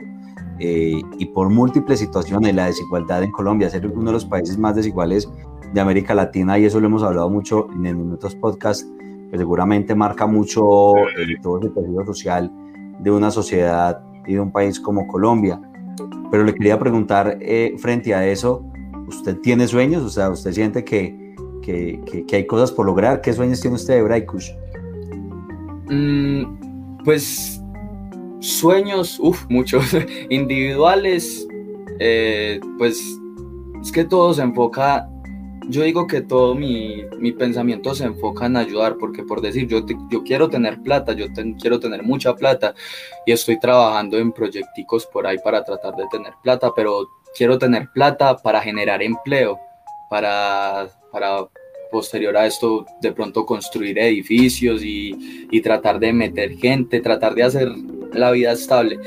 eh, 0.58 1.00
y 1.18 1.26
por 1.26 1.50
múltiples 1.50 1.98
situaciones, 2.00 2.54
la 2.54 2.66
desigualdad 2.66 3.22
en 3.22 3.30
Colombia, 3.30 3.70
ser 3.70 3.86
uno 3.86 4.06
de 4.06 4.12
los 4.12 4.24
países 4.24 4.58
más 4.58 4.74
desiguales 4.74 5.28
de 5.72 5.80
América 5.80 6.14
Latina 6.14 6.58
y 6.58 6.64
eso 6.64 6.80
lo 6.80 6.86
hemos 6.86 7.02
hablado 7.02 7.28
mucho 7.28 7.68
en, 7.72 7.86
en 7.86 8.12
otros 8.12 8.34
podcasts, 8.34 8.88
que 9.30 9.36
seguramente 9.36 9.94
marca 9.94 10.26
mucho 10.26 10.96
el, 11.16 11.40
todo 11.42 11.60
ese 11.60 11.68
tejido 11.70 12.04
social 12.06 12.50
de 12.98 13.10
una 13.10 13.30
sociedad 13.30 14.02
y 14.26 14.34
de 14.34 14.40
un 14.40 14.50
país 14.50 14.80
como 14.80 15.06
Colombia. 15.06 15.60
Pero 16.30 16.44
le 16.44 16.54
quería 16.54 16.78
preguntar 16.78 17.38
eh, 17.40 17.74
frente 17.78 18.14
a 18.14 18.26
eso, 18.26 18.64
¿Usted 19.08 19.38
tiene 19.38 19.66
sueños? 19.66 20.02
O 20.02 20.10
sea, 20.10 20.30
¿usted 20.30 20.52
siente 20.52 20.84
que, 20.84 21.34
que, 21.62 22.24
que, 22.26 22.36
hay 22.36 22.46
cosas 22.46 22.70
por 22.70 22.86
lograr? 22.86 23.20
¿Qué 23.20 23.32
sueños 23.32 23.60
tiene 23.60 23.76
usted 23.76 23.94
de 23.94 24.02
Braikush? 24.02 24.50
Mm, 25.90 27.02
pues 27.04 27.60
sueños, 28.40 29.18
uff, 29.20 29.44
muchos. 29.48 29.96
Individuales, 30.30 31.46
eh, 31.98 32.60
pues 32.76 33.02
es 33.82 33.92
que 33.92 34.04
todo 34.04 34.34
se 34.34 34.42
enfoca 34.42 35.08
yo 35.68 35.82
digo 35.82 36.06
que 36.06 36.22
todo 36.22 36.54
mi, 36.54 37.04
mi, 37.18 37.32
pensamiento 37.32 37.94
se 37.94 38.04
enfoca 38.04 38.46
en 38.46 38.56
ayudar, 38.56 38.96
porque 38.96 39.22
por 39.22 39.42
decir, 39.42 39.68
yo, 39.68 39.84
yo 40.10 40.24
quiero 40.24 40.48
tener 40.48 40.80
plata, 40.82 41.12
yo 41.12 41.26
quiero 41.60 41.78
tener 41.78 42.02
mucha 42.02 42.34
plata 42.34 42.74
y 43.26 43.32
estoy 43.32 43.60
trabajando 43.60 44.16
en 44.16 44.32
proyecticos 44.32 45.06
por 45.06 45.26
ahí 45.26 45.36
para 45.44 45.62
tratar 45.64 45.94
de 45.94 46.06
tener 46.10 46.32
plata, 46.42 46.72
pero 46.74 47.10
quiero 47.36 47.58
tener 47.58 47.88
plata 47.92 48.36
para 48.36 48.60
generar 48.60 49.02
empleo, 49.02 49.58
para, 50.10 50.88
para 51.12 51.46
posterior 51.90 52.36
a 52.36 52.46
esto 52.46 52.86
de 53.00 53.12
pronto 53.12 53.46
construir 53.46 53.98
edificios 53.98 54.82
y, 54.82 55.46
y, 55.50 55.60
tratar 55.60 55.98
de 55.98 56.12
meter 56.12 56.56
gente, 56.56 57.00
tratar 57.00 57.34
de 57.34 57.42
hacer 57.44 57.68
la 58.12 58.30
vida 58.30 58.52
estable. 58.52 58.98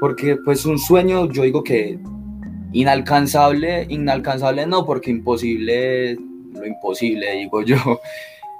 Porque 0.00 0.36
pues 0.36 0.66
un 0.66 0.78
sueño, 0.78 1.30
yo 1.32 1.42
digo 1.42 1.64
que 1.64 1.98
inalcanzable, 2.72 3.86
inalcanzable 3.88 4.66
no, 4.66 4.84
porque 4.84 5.10
imposible, 5.10 6.14
lo 6.52 6.66
imposible, 6.66 7.32
digo 7.32 7.62
yo. 7.62 7.76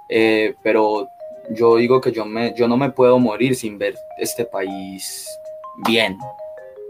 Eh, 0.08 0.54
pero 0.62 1.08
yo 1.50 1.78
digo 1.78 2.00
que 2.00 2.12
yo, 2.12 2.24
me, 2.24 2.54
yo 2.56 2.68
no 2.68 2.76
me 2.76 2.90
puedo 2.90 3.18
morir 3.18 3.56
sin 3.56 3.76
ver 3.76 3.96
este 4.20 4.44
país 4.44 5.26
bien, 5.84 6.16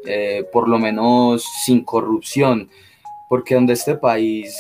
eh, 0.06 0.44
por 0.52 0.68
lo 0.68 0.78
menos 0.78 1.44
sin 1.64 1.84
corrupción, 1.84 2.68
porque 3.28 3.54
donde 3.54 3.72
este 3.72 3.96
país, 3.96 4.56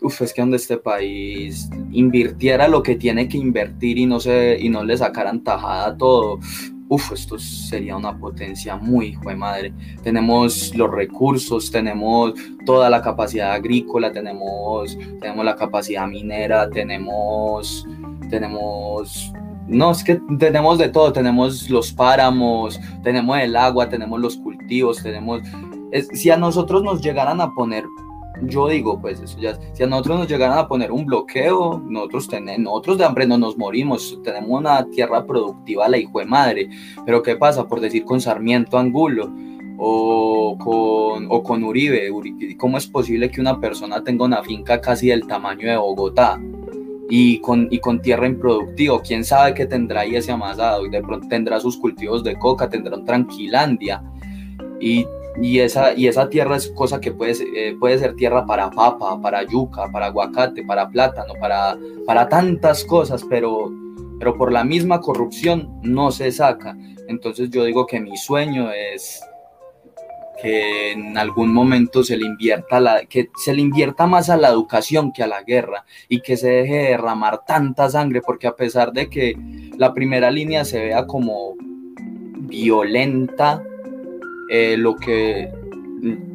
uf, 0.00 0.22
es 0.22 0.32
que 0.32 0.42
donde 0.42 0.56
este 0.56 0.76
país 0.76 1.68
invirtiera 1.92 2.68
lo 2.68 2.82
que 2.82 2.96
tiene 2.96 3.28
que 3.28 3.38
invertir 3.38 3.98
y 3.98 4.06
no, 4.06 4.20
se, 4.20 4.58
y 4.60 4.68
no 4.68 4.84
le 4.84 4.96
sacaran 4.96 5.42
tajada 5.44 5.86
a 5.86 5.96
todo, 5.96 6.40
uf, 6.88 7.12
esto 7.12 7.38
sería 7.38 7.96
una 7.96 8.18
potencia 8.18 8.76
muy 8.76 9.08
hijo 9.08 9.28
de 9.28 9.36
madre. 9.36 9.72
Tenemos 10.02 10.74
los 10.74 10.90
recursos, 10.90 11.70
tenemos 11.70 12.34
toda 12.64 12.90
la 12.90 13.02
capacidad 13.02 13.52
agrícola, 13.52 14.10
tenemos, 14.10 14.98
tenemos 15.20 15.44
la 15.44 15.56
capacidad 15.56 16.06
minera, 16.06 16.68
tenemos, 16.70 17.86
tenemos 18.30 19.32
no, 19.68 19.90
es 19.90 20.02
que 20.02 20.20
tenemos 20.38 20.78
de 20.78 20.88
todo, 20.88 21.12
tenemos 21.12 21.68
los 21.68 21.92
páramos, 21.92 22.80
tenemos 23.02 23.38
el 23.38 23.54
agua, 23.54 23.88
tenemos 23.88 24.18
los 24.18 24.36
cultivos, 24.38 25.02
tenemos... 25.02 25.42
si 26.14 26.30
a 26.30 26.38
nosotros 26.38 26.82
nos 26.82 27.02
llegaran 27.02 27.42
a 27.42 27.52
poner, 27.52 27.84
yo 28.42 28.68
digo, 28.68 28.98
pues 28.98 29.20
eso 29.20 29.38
ya, 29.38 29.58
si 29.74 29.82
a 29.82 29.86
nosotros 29.86 30.20
nos 30.20 30.28
llegaran 30.28 30.56
a 30.56 30.68
poner 30.68 30.90
un 30.90 31.04
bloqueo, 31.04 31.82
nosotros, 31.84 32.28
tenemos, 32.28 32.60
nosotros 32.60 32.96
de 32.96 33.04
hambre 33.04 33.26
no 33.26 33.36
nos 33.36 33.58
morimos, 33.58 34.18
tenemos 34.24 34.58
una 34.58 34.88
tierra 34.88 35.26
productiva 35.26 35.86
la 35.86 35.98
hijo 35.98 36.18
de 36.18 36.24
madre, 36.24 36.70
pero 37.04 37.22
¿qué 37.22 37.36
pasa? 37.36 37.68
Por 37.68 37.80
decir 37.80 38.06
con 38.06 38.22
Sarmiento 38.22 38.78
Angulo 38.78 39.30
o 39.76 40.56
con, 40.58 41.26
o 41.28 41.42
con 41.42 41.62
Uribe, 41.62 42.10
¿cómo 42.56 42.78
es 42.78 42.86
posible 42.86 43.30
que 43.30 43.42
una 43.42 43.60
persona 43.60 44.02
tenga 44.02 44.24
una 44.24 44.42
finca 44.42 44.80
casi 44.80 45.08
del 45.08 45.26
tamaño 45.26 45.68
de 45.68 45.76
Bogotá? 45.76 46.40
Y 47.08 47.40
con, 47.40 47.68
y 47.70 47.78
con 47.78 48.00
tierra 48.00 48.26
improductiva. 48.26 49.00
Quién 49.02 49.24
sabe 49.24 49.54
qué 49.54 49.66
tendrá 49.66 50.02
ahí 50.02 50.16
ese 50.16 50.32
amasado. 50.32 50.86
Y 50.86 50.90
de 50.90 51.02
pronto 51.02 51.26
tendrá 51.28 51.58
sus 51.60 51.76
cultivos 51.76 52.22
de 52.22 52.36
coca, 52.36 52.68
tendrá 52.68 52.96
un 52.96 53.04
tranquilandia. 53.04 54.02
Y, 54.80 55.06
y, 55.40 55.60
esa, 55.60 55.94
y 55.94 56.06
esa 56.06 56.28
tierra 56.28 56.56
es 56.56 56.68
cosa 56.68 57.00
que 57.00 57.12
puede, 57.12 57.34
eh, 57.54 57.76
puede 57.78 57.98
ser 57.98 58.14
tierra 58.14 58.44
para 58.44 58.70
papa, 58.70 59.20
para 59.20 59.42
yuca, 59.44 59.90
para 59.90 60.06
aguacate, 60.06 60.64
para 60.64 60.88
plátano, 60.88 61.34
para, 61.40 61.76
para 62.06 62.28
tantas 62.28 62.84
cosas, 62.84 63.24
pero, 63.28 63.72
pero 64.18 64.36
por 64.36 64.52
la 64.52 64.64
misma 64.64 65.00
corrupción 65.00 65.80
no 65.82 66.10
se 66.10 66.30
saca. 66.30 66.76
Entonces 67.08 67.50
yo 67.50 67.64
digo 67.64 67.86
que 67.86 68.00
mi 68.00 68.16
sueño 68.16 68.70
es 68.70 69.22
que 70.40 70.92
en 70.92 71.18
algún 71.18 71.52
momento 71.52 72.04
se 72.04 72.16
le 72.16 72.24
invierta 72.24 72.80
la, 72.80 73.04
que 73.06 73.30
se 73.36 73.52
le 73.52 73.62
invierta 73.62 74.06
más 74.06 74.30
a 74.30 74.36
la 74.36 74.48
educación 74.48 75.12
que 75.12 75.22
a 75.22 75.26
la 75.26 75.42
guerra 75.42 75.84
y 76.08 76.20
que 76.20 76.36
se 76.36 76.48
deje 76.48 76.74
de 76.74 76.88
derramar 76.90 77.44
tanta 77.44 77.90
sangre 77.90 78.20
porque 78.24 78.46
a 78.46 78.56
pesar 78.56 78.92
de 78.92 79.08
que 79.10 79.36
la 79.76 79.92
primera 79.92 80.30
línea 80.30 80.64
se 80.64 80.80
vea 80.80 81.06
como 81.06 81.54
violenta 82.40 83.62
eh, 84.50 84.76
lo 84.78 84.96
que 84.96 85.50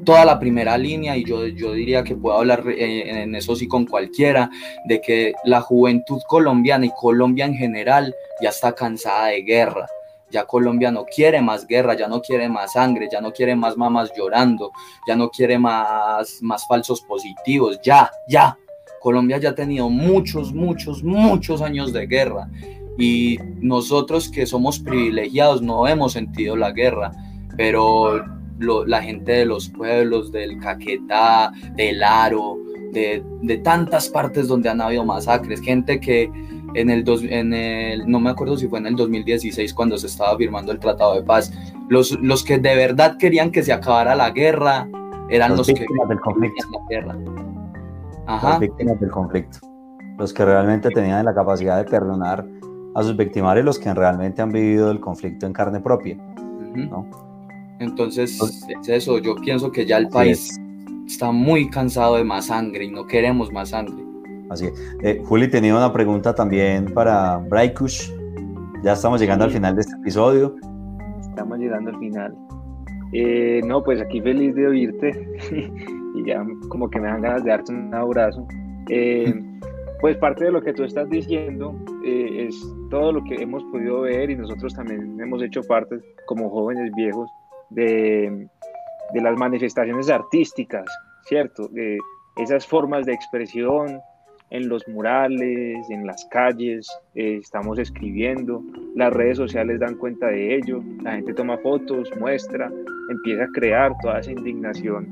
toda 0.03 0.25
la 0.25 0.39
primera 0.39 0.77
línea 0.77 1.15
y 1.15 1.23
yo, 1.23 1.47
yo 1.47 1.71
diría 1.71 2.03
que 2.03 2.15
puedo 2.15 2.37
hablar 2.37 2.63
eh, 2.67 3.23
en 3.23 3.35
eso 3.35 3.55
sí 3.55 3.67
con 3.67 3.85
cualquiera 3.85 4.49
de 4.85 4.99
que 4.99 5.33
la 5.45 5.61
juventud 5.61 6.21
colombiana 6.27 6.85
y 6.85 6.91
Colombia 6.99 7.45
en 7.45 7.55
general 7.55 8.13
ya 8.41 8.49
está 8.49 8.75
cansada 8.75 9.27
de 9.27 9.43
guerra 9.43 9.87
ya 10.33 10.45
Colombia 10.45 10.91
no 10.91 11.05
quiere 11.05 11.41
más 11.41 11.67
guerra, 11.67 11.95
ya 11.95 12.07
no 12.07 12.21
quiere 12.21 12.49
más 12.49 12.73
sangre, 12.73 13.07
ya 13.09 13.21
no 13.21 13.31
quiere 13.31 13.55
más 13.55 13.77
mamás 13.77 14.11
llorando, 14.17 14.71
ya 15.07 15.15
no 15.15 15.29
quiere 15.29 15.59
más, 15.59 16.41
falsos 16.67 17.01
positivos, 17.01 17.79
ya, 17.83 18.09
ya. 18.27 18.57
Colombia 18.99 19.37
ya 19.37 19.49
ha 19.49 19.55
tenido 19.55 19.89
muchos, 19.89 20.53
muchos, 20.53 21.03
muchos 21.03 21.61
años 21.61 21.93
de 21.93 22.07
guerra 22.07 22.49
y 22.97 23.37
nosotros 23.59 24.29
que 24.29 24.45
somos 24.45 24.79
privilegiados 24.79 25.61
no 25.61 25.87
hemos 25.87 26.13
sentido 26.13 26.55
la 26.55 26.71
guerra, 26.71 27.11
pero 27.55 28.25
la 28.59 29.01
gente 29.01 29.33
de 29.33 29.45
los 29.45 29.69
pueblos, 29.69 30.31
del 30.31 30.57
Caquetá, 30.59 31.51
del 31.75 32.01
Aro, 32.01 32.57
de 32.91 33.61
tantas 33.63 34.07
partes 34.09 34.47
donde 34.47 34.69
han 34.69 34.81
habido 34.81 35.03
masacres, 35.03 35.61
gente 35.61 35.99
que 35.99 36.31
en 36.73 36.89
el, 36.89 37.03
dos, 37.03 37.23
en 37.23 37.53
el, 37.53 38.09
no 38.09 38.19
me 38.19 38.29
acuerdo 38.29 38.57
si 38.57 38.67
fue 38.67 38.79
en 38.79 38.87
el 38.87 38.95
2016 38.95 39.73
cuando 39.73 39.97
se 39.97 40.07
estaba 40.07 40.37
firmando 40.37 40.71
el 40.71 40.79
Tratado 40.79 41.15
de 41.15 41.23
Paz, 41.23 41.51
los, 41.89 42.11
los 42.21 42.43
que 42.43 42.57
de 42.57 42.75
verdad 42.75 43.17
querían 43.17 43.51
que 43.51 43.63
se 43.63 43.73
acabara 43.73 44.15
la 44.15 44.31
guerra 44.31 44.87
eran 45.29 45.55
los, 45.55 45.67
que 45.67 45.73
del 45.73 46.19
conflicto. 46.19 46.67
la 46.71 46.79
guerra. 46.89 47.15
Ajá. 48.27 48.59
víctimas 48.59 48.99
del 48.99 49.11
conflicto. 49.11 49.59
Los 50.17 50.33
que 50.33 50.45
realmente 50.45 50.89
tenían 50.89 51.25
la 51.25 51.33
capacidad 51.33 51.83
de 51.83 51.89
perdonar 51.89 52.45
a 52.95 53.03
sus 53.03 53.17
victimarios, 53.17 53.65
los 53.65 53.79
que 53.79 53.93
realmente 53.93 54.41
han 54.41 54.51
vivido 54.51 54.91
el 54.91 54.99
conflicto 54.99 55.45
en 55.45 55.53
carne 55.53 55.79
propia. 55.79 56.17
Entonces, 57.79 58.39
es 58.41 58.89
eso, 58.89 59.17
yo 59.17 59.35
pienso 59.35 59.71
que 59.71 59.85
ya 59.85 59.97
el 59.97 60.09
país 60.09 60.59
está 61.07 61.31
muy 61.31 61.69
cansado 61.69 62.15
de 62.15 62.23
más 62.23 62.47
sangre 62.47 62.85
y 62.85 62.91
no 62.91 63.05
queremos 63.05 63.51
más 63.51 63.69
sangre. 63.69 64.12
Así 64.49 64.69
eh, 65.01 65.21
Juli 65.25 65.47
tenía 65.47 65.75
una 65.75 65.91
pregunta 65.91 66.33
también 66.33 66.85
para 66.93 67.37
Braikush. 67.37 68.11
Ya 68.83 68.93
estamos 68.93 69.19
llegando 69.19 69.45
al 69.45 69.51
final 69.51 69.75
de 69.75 69.81
este 69.81 69.95
episodio. 69.95 70.55
Estamos 71.21 71.57
llegando 71.57 71.89
al 71.91 71.99
final. 71.99 72.35
Eh, 73.13 73.61
no, 73.65 73.83
pues 73.83 74.01
aquí 74.01 74.21
feliz 74.21 74.55
de 74.55 74.67
oírte 74.67 75.11
y 76.15 76.25
ya 76.25 76.45
como 76.69 76.89
que 76.89 76.99
me 76.99 77.07
dan 77.07 77.21
ganas 77.21 77.43
de 77.43 77.51
darte 77.51 77.73
un 77.73 77.93
abrazo. 77.93 78.45
Eh, 78.89 79.33
pues 80.01 80.17
parte 80.17 80.45
de 80.45 80.51
lo 80.51 80.61
que 80.61 80.73
tú 80.73 80.83
estás 80.83 81.09
diciendo 81.09 81.73
es 82.03 82.55
todo 82.89 83.13
lo 83.13 83.23
que 83.23 83.35
hemos 83.35 83.63
podido 83.65 84.01
ver 84.01 84.29
y 84.29 84.35
nosotros 84.35 84.73
también 84.73 85.17
hemos 85.21 85.41
hecho 85.41 85.61
parte 85.63 85.97
como 86.25 86.49
jóvenes 86.49 86.91
viejos 86.95 87.29
de, 87.69 88.49
de 89.13 89.21
las 89.21 89.37
manifestaciones 89.37 90.09
artísticas, 90.09 90.85
¿cierto? 91.25 91.67
De 91.69 91.97
esas 92.37 92.65
formas 92.65 93.05
de 93.05 93.13
expresión, 93.13 94.01
en 94.53 94.69
los 94.69 94.87
murales, 94.87 95.89
en 95.89 96.05
las 96.05 96.25
calles, 96.25 96.87
eh, 97.15 97.39
estamos 97.41 97.79
escribiendo, 97.79 98.61
las 98.95 99.11
redes 99.11 99.37
sociales 99.37 99.79
dan 99.79 99.95
cuenta 99.95 100.27
de 100.27 100.55
ello, 100.55 100.81
la 101.01 101.13
gente 101.15 101.33
toma 101.33 101.57
fotos, 101.57 102.11
muestra, 102.19 102.71
empieza 103.09 103.45
a 103.45 103.51
crear 103.51 103.93
toda 103.99 104.19
esa 104.19 104.31
indignación, 104.31 105.09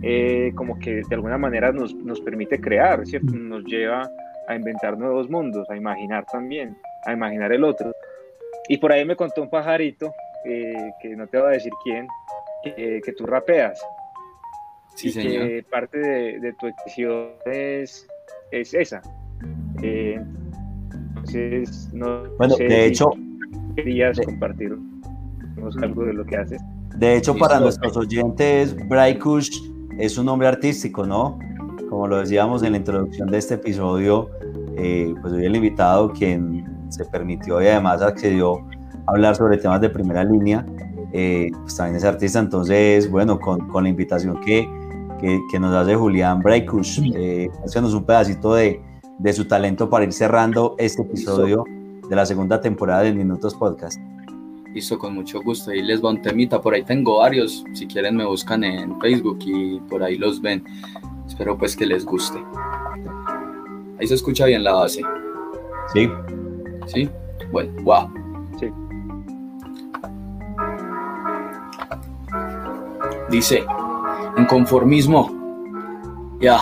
eh, 0.00 0.52
como 0.54 0.78
que 0.78 1.02
de 1.08 1.14
alguna 1.14 1.36
manera 1.36 1.72
nos, 1.72 1.92
nos 1.92 2.20
permite 2.20 2.60
crear, 2.60 3.04
¿cierto? 3.04 3.34
Nos 3.34 3.64
lleva 3.64 4.08
a 4.46 4.54
inventar 4.54 4.96
nuevos 4.96 5.28
mundos, 5.28 5.68
a 5.70 5.76
imaginar 5.76 6.24
también, 6.26 6.76
a 7.04 7.12
imaginar 7.12 7.52
el 7.52 7.64
otro. 7.64 7.92
Y 8.68 8.78
por 8.78 8.92
ahí 8.92 9.04
me 9.04 9.16
contó 9.16 9.42
un 9.42 9.50
pajarito, 9.50 10.12
eh, 10.44 10.92
que 11.02 11.16
no 11.16 11.26
te 11.26 11.38
voy 11.38 11.48
a 11.48 11.50
decir 11.50 11.72
quién, 11.82 12.06
que, 12.62 13.12
tú 13.16 13.26
rapeas. 13.26 13.84
Sí, 14.94 15.10
señor. 15.10 15.48
Que 15.48 15.64
parte 15.68 15.98
de, 15.98 16.38
de 16.38 16.52
tu 16.52 16.68
expresión 16.68 17.32
es 17.46 18.06
es 18.60 18.74
esa. 18.74 19.02
Eh, 19.82 20.20
entonces, 21.08 21.90
no 21.92 22.24
bueno, 22.38 22.56
de 22.56 22.86
hecho, 22.86 23.10
querías 23.76 24.18
compartir 24.20 24.76
algo 25.82 26.04
de 26.04 26.12
lo 26.14 26.24
que 26.24 26.36
haces. 26.36 26.60
De 26.96 27.16
hecho, 27.16 27.34
para 27.36 27.58
nuestros 27.58 27.96
oyentes, 27.96 28.76
Braikush 28.88 29.50
es 29.98 30.16
un 30.16 30.26
nombre 30.26 30.48
artístico, 30.48 31.04
¿no? 31.06 31.38
Como 31.88 32.06
lo 32.06 32.18
decíamos 32.18 32.62
en 32.62 32.72
la 32.72 32.78
introducción 32.78 33.28
de 33.30 33.38
este 33.38 33.54
episodio, 33.54 34.30
eh, 34.76 35.12
pues 35.20 35.32
hoy 35.32 35.44
el 35.44 35.56
invitado 35.56 36.12
quien 36.12 36.64
se 36.88 37.04
permitió 37.04 37.60
y 37.62 37.66
además 37.66 38.02
accedió 38.02 38.58
a 39.06 39.12
hablar 39.12 39.34
sobre 39.34 39.58
temas 39.58 39.80
de 39.80 39.90
primera 39.90 40.24
línea, 40.24 40.64
eh, 41.12 41.50
pues 41.62 41.76
también 41.76 41.96
es 41.96 42.04
artista, 42.04 42.38
entonces, 42.38 43.10
bueno, 43.10 43.38
con, 43.38 43.68
con 43.68 43.84
la 43.84 43.90
invitación 43.90 44.40
que, 44.40 44.68
que, 45.20 45.58
nos 45.58 45.74
hace 45.74 45.94
Julián 45.94 46.40
Breikush. 46.40 47.00
Eh, 47.14 47.50
un 47.74 48.04
pedacito 48.04 48.54
de, 48.54 48.80
de, 49.18 49.32
su 49.32 49.46
talento 49.46 49.88
para 49.88 50.04
ir 50.04 50.12
cerrando 50.12 50.74
este 50.78 51.02
episodio 51.02 51.64
de 52.08 52.16
la 52.16 52.26
segunda 52.26 52.60
temporada 52.60 53.02
de 53.02 53.12
Minutos 53.12 53.54
Podcast. 53.54 54.00
Listo, 54.74 54.98
con 54.98 55.14
mucho 55.14 55.40
gusto. 55.40 55.70
Ahí 55.70 55.82
les 55.82 56.04
va 56.04 56.10
un 56.10 56.20
temita. 56.20 56.60
Por 56.60 56.74
ahí 56.74 56.82
tengo 56.82 57.18
varios. 57.18 57.64
Si 57.74 57.86
quieren, 57.86 58.16
me 58.16 58.24
buscan 58.24 58.64
en 58.64 59.00
Facebook 59.00 59.38
y 59.40 59.78
por 59.80 60.02
ahí 60.02 60.18
los 60.18 60.40
ven. 60.40 60.64
Espero 61.26 61.56
pues 61.56 61.76
que 61.76 61.86
les 61.86 62.04
guste. 62.04 62.38
Ahí 64.00 64.06
se 64.06 64.14
escucha 64.14 64.46
bien 64.46 64.64
la 64.64 64.72
base. 64.72 65.00
Sí. 65.92 66.10
Sí. 66.86 67.08
Bueno, 67.52 67.72
wow. 67.82 68.10
Sí. 68.58 68.66
Dice 73.30 73.64
inconformismo. 74.36 75.30
Ya. 76.40 76.60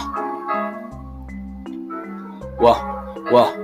Guau, 2.59 2.77
guau. 3.31 3.61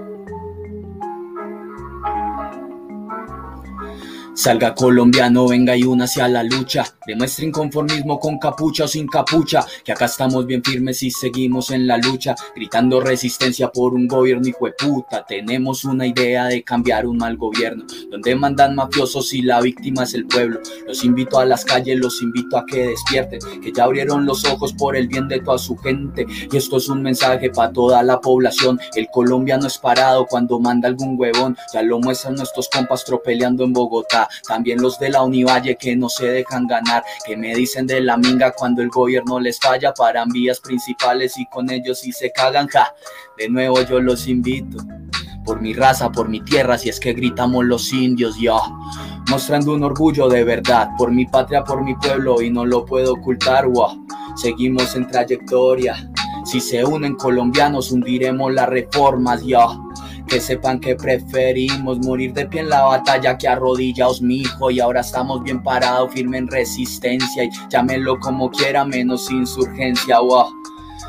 Salga 4.39 4.72
colombiano, 4.72 5.49
venga 5.49 5.76
y 5.76 5.82
una 5.82 6.05
hacia 6.05 6.28
la 6.28 6.45
lucha. 6.45 6.84
Demuestre 7.05 7.47
inconformismo 7.47 8.20
con 8.20 8.39
capucha 8.39 8.84
o 8.84 8.89
sin 8.89 9.09
capucha. 9.09 9.66
Que 9.84 9.91
acá 9.91 10.05
estamos 10.05 10.47
bien 10.47 10.62
firmes 10.62 11.03
y 11.03 11.11
seguimos 11.11 11.72
en 11.72 11.89
la 11.89 11.99
lucha. 11.99 12.36
Gritando 12.55 13.01
resistencia 13.01 13.68
por 13.68 13.95
un 13.95 14.07
gobierno 14.07 14.47
hijo 14.47 14.66
de 14.66 14.74
puta. 14.74 15.26
Tenemos 15.26 15.84
una 15.84 16.07
idea 16.07 16.45
de 16.45 16.62
cambiar 16.62 17.09
un 17.09 17.16
mal 17.16 17.36
gobierno. 17.36 17.84
Donde 18.12 18.36
mandan 18.36 18.76
mafiosos 18.76 19.34
y 19.34 19.43
la 19.43 19.61
víctima 19.61 20.05
es 20.05 20.14
el 20.14 20.24
pueblo. 20.28 20.61
Los 20.86 21.03
invito 21.03 21.41
a 21.41 21.45
las 21.45 21.64
calles, 21.64 21.99
los 21.99 22.22
invito 22.22 22.59
a 22.59 22.64
que 22.64 22.91
despierten. 22.91 23.41
Que 23.61 23.72
ya 23.72 23.82
abrieron 23.82 24.24
los 24.24 24.45
ojos 24.45 24.72
por 24.72 24.95
el 24.95 25.09
bien 25.09 25.26
de 25.26 25.41
toda 25.41 25.59
su 25.59 25.76
gente. 25.78 26.24
Y 26.28 26.57
esto 26.57 26.76
es 26.76 26.89
un 26.89 27.03
mensaje 27.03 27.51
para 27.51 27.72
toda 27.72 28.05
la 28.05 28.20
población. 28.20 28.78
El 28.95 29.09
colombiano 29.11 29.66
es 29.66 29.78
parado 29.78 30.26
cuando 30.26 30.61
manda 30.61 30.86
algún 30.86 31.16
huevón. 31.18 31.57
Ya 31.74 31.82
lo 31.82 31.99
muestran 31.99 32.36
nuestros 32.36 32.68
compas 32.68 33.05
tropeleando 33.05 33.64
en 33.64 33.72
Bogotá. 33.72 34.28
También 34.47 34.81
los 34.81 34.99
de 34.99 35.11
la 35.11 35.22
Univalle 35.22 35.76
que 35.76 35.97
no 35.97 36.09
se 36.09 36.26
dejan 36.26 36.66
ganar, 36.66 37.03
que 37.26 37.37
me 37.37 37.55
dicen 37.55 37.87
de 37.87 38.01
la 38.01 38.16
minga 38.16 38.53
cuando 38.53 38.83
el 38.83 38.89
gobierno 38.89 39.41
les 39.41 39.59
falla, 39.59 39.93
paran 39.95 40.29
vías 40.29 40.61
principales 40.61 41.37
y 41.39 41.47
con 41.47 41.70
ellos 41.70 42.01
sí 42.01 42.12
se 42.12 42.33
cagan, 42.33 42.68
ja. 42.68 42.95
De 43.37 43.49
nuevo 43.49 43.81
yo 43.83 44.01
los 44.01 44.26
invito 44.29 44.79
por 45.49 45.62
mi 45.62 45.72
raza, 45.72 46.12
por 46.12 46.29
mi 46.29 46.43
tierra, 46.43 46.76
si 46.76 46.91
es 46.91 47.01
que 47.01 47.14
gritamos 47.14 47.64
los 47.64 47.91
indios, 47.95 48.39
ya. 48.39 48.59
Mostrando 49.31 49.72
un 49.72 49.83
orgullo 49.83 50.29
de 50.29 50.45
verdad, 50.45 50.91
por 50.99 51.11
mi 51.11 51.24
patria, 51.24 51.64
por 51.64 51.83
mi 51.83 51.95
pueblo, 51.95 52.43
y 52.43 52.51
no 52.51 52.66
lo 52.66 52.85
puedo 52.85 53.14
ocultar, 53.14 53.66
wow. 53.66 54.07
Seguimos 54.37 54.95
en 54.95 55.09
trayectoria. 55.09 56.11
Si 56.45 56.61
se 56.61 56.85
unen 56.85 57.14
colombianos, 57.14 57.91
hundiremos 57.91 58.53
las 58.53 58.68
reformas, 58.68 59.43
ya. 59.43 59.66
Que 60.29 60.41
sepan 60.41 60.79
que 60.79 60.95
preferimos 60.95 61.99
morir 62.01 62.35
de 62.35 62.47
pie 62.47 62.61
en 62.61 62.68
la 62.68 62.83
batalla 62.83 63.39
que 63.39 63.49
arrodillaos, 63.49 64.20
mi 64.20 64.43
hijo. 64.43 64.70
Y 64.70 64.79
ahora 64.79 65.01
estamos 65.01 65.43
bien 65.43 65.62
parados, 65.62 66.12
firme 66.12 66.39
en 66.39 66.49
resistencia. 66.49 67.45
Y 67.45 67.51
llámelo 67.70 68.18
como 68.20 68.51
quiera, 68.51 68.85
menos 68.85 69.31
insurgencia. 69.31 70.20
Wow. 70.20 70.47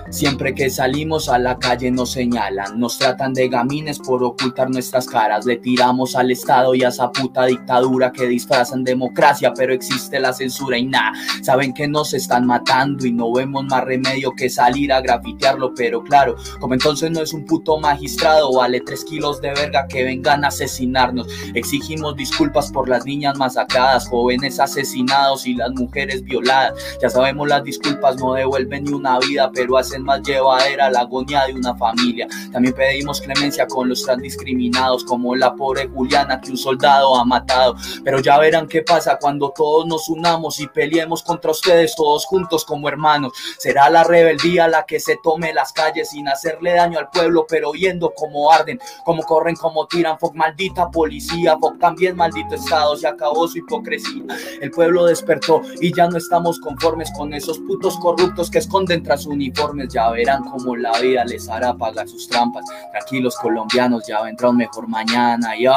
Siempre 0.09 0.55
que 0.55 0.71
salimos 0.71 1.29
a 1.29 1.37
la 1.37 1.59
calle 1.59 1.91
nos 1.91 2.13
señalan, 2.13 2.79
nos 2.79 2.97
tratan 2.97 3.31
de 3.31 3.47
gamines 3.47 3.99
por 3.99 4.23
ocultar 4.23 4.67
nuestras 4.71 5.05
caras. 5.05 5.45
Le 5.45 5.57
tiramos 5.57 6.15
al 6.15 6.31
Estado 6.31 6.73
y 6.73 6.83
a 6.83 6.87
esa 6.87 7.11
puta 7.11 7.45
dictadura 7.45 8.11
que 8.11 8.25
disfrazan 8.25 8.83
democracia, 8.83 9.53
pero 9.55 9.71
existe 9.71 10.19
la 10.19 10.33
censura 10.33 10.79
y 10.79 10.87
nada. 10.87 11.13
Saben 11.43 11.75
que 11.75 11.87
nos 11.87 12.15
están 12.15 12.47
matando 12.47 13.05
y 13.05 13.11
no 13.11 13.31
vemos 13.31 13.65
más 13.65 13.83
remedio 13.83 14.31
que 14.31 14.49
salir 14.49 14.91
a 14.91 15.01
grafitearlo, 15.01 15.75
pero 15.75 16.03
claro, 16.03 16.35
como 16.59 16.73
entonces 16.73 17.11
no 17.11 17.21
es 17.21 17.31
un 17.31 17.45
puto 17.45 17.77
magistrado, 17.77 18.51
vale 18.51 18.81
tres 18.81 19.05
kilos 19.05 19.39
de 19.41 19.53
verga 19.53 19.87
que 19.87 20.03
vengan 20.03 20.43
a 20.43 20.47
asesinarnos. 20.47 21.27
Exigimos 21.53 22.15
disculpas 22.15 22.71
por 22.71 22.89
las 22.89 23.05
niñas 23.05 23.37
masacradas, 23.37 24.07
jóvenes 24.07 24.59
asesinados 24.59 25.45
y 25.45 25.53
las 25.53 25.71
mujeres 25.73 26.23
violadas. 26.23 26.73
Ya 26.99 27.11
sabemos 27.11 27.47
las 27.47 27.63
disculpas 27.63 28.17
no 28.17 28.33
devuelven 28.33 28.85
ni 28.85 28.93
una 28.93 29.19
vida, 29.19 29.51
pero 29.53 29.77
hacen 29.77 29.98
más 30.03 30.21
llevadera 30.21 30.89
la 30.89 31.01
agonía 31.01 31.45
de 31.45 31.53
una 31.53 31.75
familia. 31.75 32.27
También 32.51 32.73
pedimos 32.73 33.21
clemencia 33.21 33.67
con 33.67 33.89
los 33.89 34.05
tan 34.05 34.19
discriminados, 34.19 35.03
como 35.03 35.35
la 35.35 35.53
pobre 35.55 35.87
Juliana 35.87 36.39
que 36.41 36.51
un 36.51 36.57
soldado 36.57 37.15
ha 37.15 37.25
matado. 37.25 37.75
Pero 38.03 38.19
ya 38.19 38.37
verán 38.37 38.67
qué 38.67 38.81
pasa 38.81 39.17
cuando 39.19 39.51
todos 39.55 39.85
nos 39.87 40.09
unamos 40.09 40.59
y 40.59 40.67
peleemos 40.67 41.23
contra 41.23 41.51
ustedes 41.51 41.95
todos 41.95 42.25
juntos 42.25 42.65
como 42.65 42.87
hermanos. 42.87 43.33
Será 43.57 43.89
la 43.89 44.03
rebeldía 44.03 44.67
la 44.67 44.85
que 44.85 44.99
se 44.99 45.17
tome 45.21 45.53
las 45.53 45.73
calles 45.73 46.09
sin 46.09 46.27
hacerle 46.27 46.73
daño 46.73 46.99
al 46.99 47.09
pueblo, 47.09 47.45
pero 47.47 47.71
viendo 47.71 48.13
cómo 48.15 48.51
arden, 48.51 48.79
cómo 49.05 49.23
corren, 49.23 49.55
cómo 49.55 49.87
tiran. 49.87 50.19
Fuck 50.19 50.35
maldita 50.35 50.89
policía, 50.89 51.57
fuck 51.59 51.79
también 51.79 52.15
maldito 52.15 52.55
Estado, 52.55 52.95
se 52.95 53.07
acabó 53.07 53.47
su 53.47 53.59
hipocresía. 53.59 54.23
El 54.61 54.71
pueblo 54.71 55.05
despertó 55.05 55.61
y 55.79 55.93
ya 55.93 56.07
no 56.07 56.17
estamos 56.17 56.59
conformes 56.59 57.11
con 57.15 57.33
esos 57.33 57.59
putos 57.59 57.97
corruptos 57.97 58.49
que 58.49 58.59
esconden 58.59 59.03
tras 59.03 59.25
uniformes. 59.25 59.88
Ya 59.89 60.09
verán 60.11 60.43
cómo 60.43 60.75
la 60.75 60.97
vida 60.99 61.25
les 61.25 61.49
hará 61.49 61.73
pagar 61.73 62.07
sus 62.07 62.27
trampas. 62.27 62.65
Tranquilos 62.91 63.35
colombianos, 63.37 64.05
ya 64.07 64.21
vendrá 64.21 64.49
un 64.49 64.57
mejor 64.57 64.87
mañana. 64.87 65.53
Ya, 65.59 65.75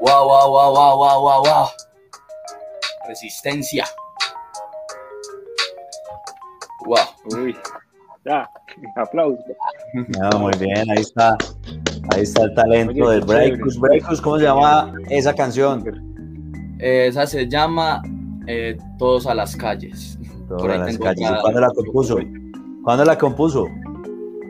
wow, 0.00 0.24
wow, 0.24 0.50
wow, 0.50 0.72
wow, 0.72 0.96
wow, 0.96 1.20
wow, 1.20 1.42
wow. 1.44 1.68
Resistencia. 3.08 3.84
Wow. 6.86 7.42
Uy. 7.42 7.56
Ya, 8.24 8.48
aplausos. 8.96 9.44
muy 10.38 10.52
bien, 10.58 10.90
ahí 10.90 11.00
está. 11.00 11.36
Ahí 12.14 12.22
está 12.22 12.44
el 12.44 12.54
talento 12.54 13.10
del 13.10 13.22
Breakus. 13.22 13.78
Breakus, 13.78 14.20
¿cómo 14.20 14.38
se 14.38 14.44
llama 14.44 14.92
esa 15.08 15.34
canción? 15.34 15.84
Esa 16.78 17.26
se 17.26 17.48
llama 17.48 18.02
eh, 18.46 18.76
Todos 18.98 19.26
a 19.26 19.34
las 19.34 19.56
calles. 19.56 20.18
Todos 20.48 20.64
a 20.64 20.76
las 20.78 20.98
calles. 20.98 21.30
¿Cuándo 21.40 21.60
la 21.60 21.70
compuso? 21.70 22.18
¿Cuándo 22.82 23.04
la 23.04 23.18
compuso? 23.18 23.68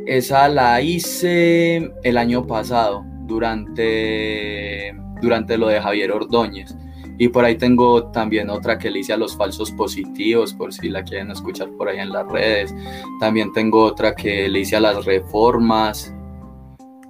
Esa 0.07 0.49
la 0.49 0.81
hice 0.81 1.91
el 2.03 2.16
año 2.16 2.47
pasado, 2.47 3.05
durante, 3.26 4.95
durante 5.20 5.59
lo 5.59 5.68
de 5.68 5.81
Javier 5.81 6.12
Ordóñez. 6.12 6.76
Y 7.18 7.28
por 7.28 7.45
ahí 7.45 7.57
tengo 7.57 8.11
también 8.12 8.49
otra 8.49 8.78
que 8.78 8.91
le 8.91 9.01
hice 9.01 9.12
a 9.12 9.16
los 9.16 9.37
falsos 9.37 9.70
positivos, 9.72 10.55
por 10.55 10.72
si 10.72 10.89
la 10.89 11.03
quieren 11.03 11.31
escuchar 11.31 11.68
por 11.76 11.89
ahí 11.89 11.99
en 11.99 12.11
las 12.11 12.26
redes. 12.28 12.74
También 13.18 13.53
tengo 13.53 13.83
otra 13.85 14.14
que 14.14 14.49
le 14.49 14.61
hice 14.61 14.76
a 14.76 14.81
las 14.81 15.05
reformas. 15.05 16.14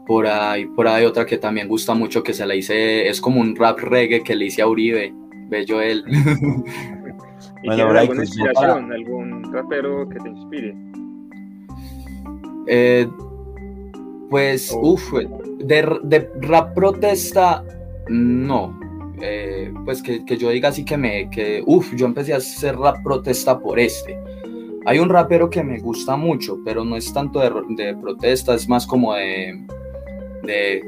Por 0.06 0.26
ahí, 0.26 0.66
por 0.66 0.88
ahí 0.88 1.04
otra 1.04 1.24
que 1.24 1.38
también 1.38 1.68
gusta 1.68 1.94
mucho 1.94 2.22
que 2.22 2.34
se 2.34 2.44
la 2.44 2.56
hice, 2.56 3.08
es 3.08 3.20
como 3.20 3.40
un 3.40 3.54
rap 3.54 3.78
reggae 3.78 4.24
que 4.24 4.34
le 4.34 4.46
hice 4.46 4.62
a 4.62 4.66
Uribe, 4.66 5.14
bello 5.48 5.80
él. 5.80 6.04
¿Y 7.62 7.66
bueno, 7.66 7.98
alguna 7.98 8.22
inspiración, 8.22 8.92
algún 8.92 9.52
rapero 9.52 10.08
que 10.08 10.18
te 10.18 10.28
inspire? 10.30 10.89
Eh, 12.72 13.08
pues, 14.30 14.70
oh. 14.72 14.92
uff, 14.92 15.12
de, 15.58 15.98
de, 16.04 16.30
rap 16.42 16.72
protesta, 16.72 17.64
no. 18.08 18.78
Eh, 19.20 19.72
pues 19.84 20.00
que, 20.00 20.24
que, 20.24 20.36
yo 20.36 20.50
diga 20.50 20.68
así 20.68 20.84
que 20.84 20.96
me, 20.96 21.28
que, 21.30 21.64
uff, 21.66 21.92
yo 21.96 22.06
empecé 22.06 22.32
a 22.32 22.36
hacer 22.36 22.78
rap 22.78 23.02
protesta 23.02 23.58
por 23.58 23.80
este. 23.80 24.16
Hay 24.86 25.00
un 25.00 25.08
rapero 25.08 25.50
que 25.50 25.64
me 25.64 25.80
gusta 25.80 26.16
mucho, 26.16 26.58
pero 26.64 26.84
no 26.84 26.96
es 26.96 27.12
tanto 27.12 27.40
de, 27.40 27.50
de 27.74 27.96
protesta, 27.96 28.54
es 28.54 28.68
más 28.68 28.86
como 28.86 29.14
de, 29.14 29.66
de 30.44 30.80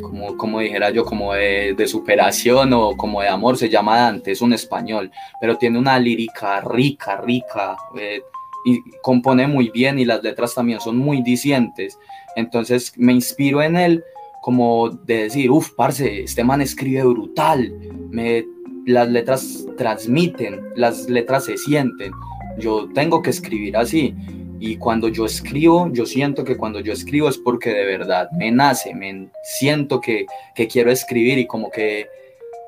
como, 0.00 0.36
como 0.38 0.60
dijera 0.60 0.88
yo, 0.88 1.04
como 1.04 1.34
de, 1.34 1.74
de, 1.76 1.86
superación 1.86 2.72
o 2.72 2.96
como 2.96 3.20
de 3.20 3.28
amor, 3.28 3.58
se 3.58 3.68
llama 3.68 3.98
Dante, 3.98 4.32
es 4.32 4.40
un 4.40 4.54
español, 4.54 5.10
pero 5.38 5.58
tiene 5.58 5.78
una 5.78 5.98
lírica 5.98 6.62
rica, 6.62 7.20
rica, 7.20 7.76
eh, 7.98 8.22
y 8.64 8.82
compone 9.02 9.46
muy 9.46 9.70
bien 9.70 9.98
y 9.98 10.04
las 10.04 10.22
letras 10.22 10.54
también 10.54 10.80
son 10.80 10.96
muy 10.96 11.22
dicientes. 11.22 11.98
Entonces 12.36 12.92
me 12.96 13.12
inspiro 13.12 13.62
en 13.62 13.76
él 13.76 14.04
como 14.44 14.90
de 14.90 15.24
decir, 15.24 15.50
uff, 15.50 15.70
parce, 15.70 16.24
este 16.24 16.44
man 16.44 16.60
escribe 16.60 17.02
brutal, 17.02 17.72
me, 18.10 18.44
las 18.84 19.08
letras 19.08 19.66
transmiten, 19.78 20.60
las 20.76 21.08
letras 21.08 21.46
se 21.46 21.56
sienten, 21.56 22.12
yo 22.58 22.88
tengo 22.92 23.22
que 23.22 23.30
escribir 23.30 23.76
así. 23.76 24.14
Y 24.60 24.76
cuando 24.76 25.08
yo 25.08 25.26
escribo, 25.26 25.90
yo 25.92 26.06
siento 26.06 26.44
que 26.44 26.56
cuando 26.56 26.80
yo 26.80 26.92
escribo 26.92 27.28
es 27.28 27.38
porque 27.38 27.70
de 27.70 27.84
verdad 27.84 28.30
me 28.32 28.50
nace, 28.50 28.94
me 28.94 29.28
siento 29.42 30.00
que, 30.00 30.26
que 30.54 30.68
quiero 30.68 30.90
escribir 30.90 31.38
y 31.38 31.46
como 31.46 31.70
que 31.70 32.06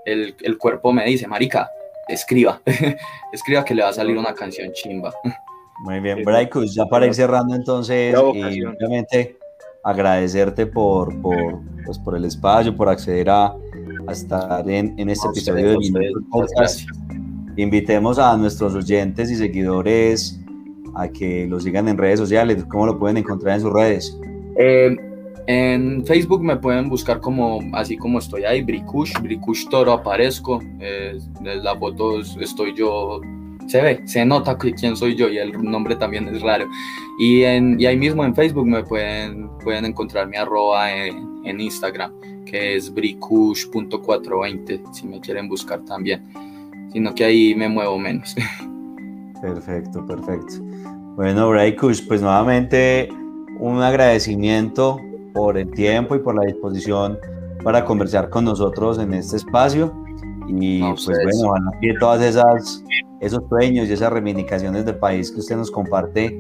el, 0.04 0.34
el 0.42 0.58
cuerpo 0.58 0.92
me 0.92 1.04
dice, 1.04 1.26
marica, 1.26 1.70
escriba, 2.08 2.60
escriba 3.32 3.64
que 3.64 3.74
le 3.74 3.82
va 3.82 3.90
a 3.90 3.92
salir 3.92 4.16
una 4.16 4.34
canción 4.34 4.72
chimba. 4.72 5.12
Muy 5.80 6.00
bien, 6.00 6.24
Braikus, 6.24 6.74
ya 6.74 6.86
para 6.86 7.06
ir 7.06 7.14
cerrando 7.14 7.54
entonces, 7.54 8.14
y 8.34 8.64
obviamente 8.64 9.38
agradecerte 9.84 10.66
por, 10.66 11.20
por, 11.20 11.60
pues, 11.84 11.98
por 11.98 12.16
el 12.16 12.24
espacio, 12.24 12.74
por 12.74 12.88
acceder 12.88 13.30
a, 13.30 13.54
estar 14.10 14.68
en, 14.70 14.94
en 14.98 15.10
este 15.10 15.28
episodio 15.28 15.70
de 15.70 15.78
Minutos 15.78 16.22
Podcast. 16.30 16.80
Invitemos 17.56 18.18
a 18.18 18.36
nuestros 18.36 18.74
oyentes 18.74 19.30
y 19.30 19.36
seguidores 19.36 20.40
a 20.94 21.08
que 21.08 21.46
lo 21.46 21.58
sigan 21.60 21.88
en 21.88 21.98
redes 21.98 22.18
sociales. 22.18 22.64
¿Cómo 22.68 22.86
lo 22.86 22.98
pueden 22.98 23.16
encontrar 23.16 23.56
en 23.56 23.60
sus 23.60 23.72
redes? 23.72 24.18
Eh, 24.58 24.96
en 25.46 26.04
Facebook 26.04 26.42
me 26.42 26.56
pueden 26.56 26.88
buscar 26.88 27.20
como 27.20 27.60
así 27.72 27.96
como 27.96 28.18
estoy 28.18 28.44
ahí, 28.44 28.62
Brikush, 28.62 29.12
Brikush 29.20 29.68
Toro 29.68 29.92
aparezco. 29.92 30.60
Eh, 30.80 31.18
en 31.44 31.64
la 31.64 31.76
foto 31.76 32.20
estoy 32.20 32.74
yo 32.74 33.20
se 33.66 33.80
ve, 33.80 34.00
se 34.04 34.24
nota 34.24 34.56
quién 34.56 34.96
soy 34.96 35.14
yo 35.14 35.28
y 35.28 35.38
el 35.38 35.52
nombre 35.62 35.96
también 35.96 36.28
es 36.28 36.42
raro. 36.42 36.66
Y, 37.18 37.42
en, 37.42 37.80
y 37.80 37.86
ahí 37.86 37.96
mismo 37.96 38.24
en 38.24 38.34
Facebook 38.34 38.66
me 38.66 38.84
pueden, 38.84 39.48
pueden 39.62 39.84
encontrar 39.84 40.28
mi 40.28 40.36
arroba 40.36 40.92
en, 40.92 41.40
en 41.44 41.60
Instagram, 41.60 42.12
que 42.44 42.76
es 42.76 42.92
bricush.420, 42.92 44.92
si 44.92 45.06
me 45.06 45.20
quieren 45.20 45.48
buscar 45.48 45.84
también. 45.84 46.22
Sino 46.92 47.14
que 47.14 47.24
ahí 47.24 47.54
me 47.54 47.68
muevo 47.68 47.98
menos. 47.98 48.34
Perfecto, 49.42 50.04
perfecto. 50.06 50.54
Bueno, 51.14 51.50
Brikush, 51.50 52.06
pues 52.06 52.22
nuevamente 52.22 53.08
un 53.58 53.82
agradecimiento 53.82 54.98
por 55.34 55.58
el 55.58 55.70
tiempo 55.72 56.16
y 56.16 56.18
por 56.18 56.34
la 56.34 56.46
disposición 56.46 57.18
para 57.62 57.84
conversar 57.84 58.30
con 58.30 58.44
nosotros 58.44 58.98
en 58.98 59.14
este 59.14 59.36
espacio. 59.36 59.94
Y 60.48 60.80
pues 60.80 61.06
bueno, 61.06 61.50
van 61.50 61.68
a 61.68 61.98
todas 62.00 62.22
esas 62.22 62.84
esos 63.20 63.42
sueños 63.48 63.88
y 63.88 63.92
esas 63.92 64.12
reivindicaciones 64.12 64.84
del 64.84 64.98
país 64.98 65.30
que 65.30 65.40
usted 65.40 65.56
nos 65.56 65.70
comparte 65.70 66.38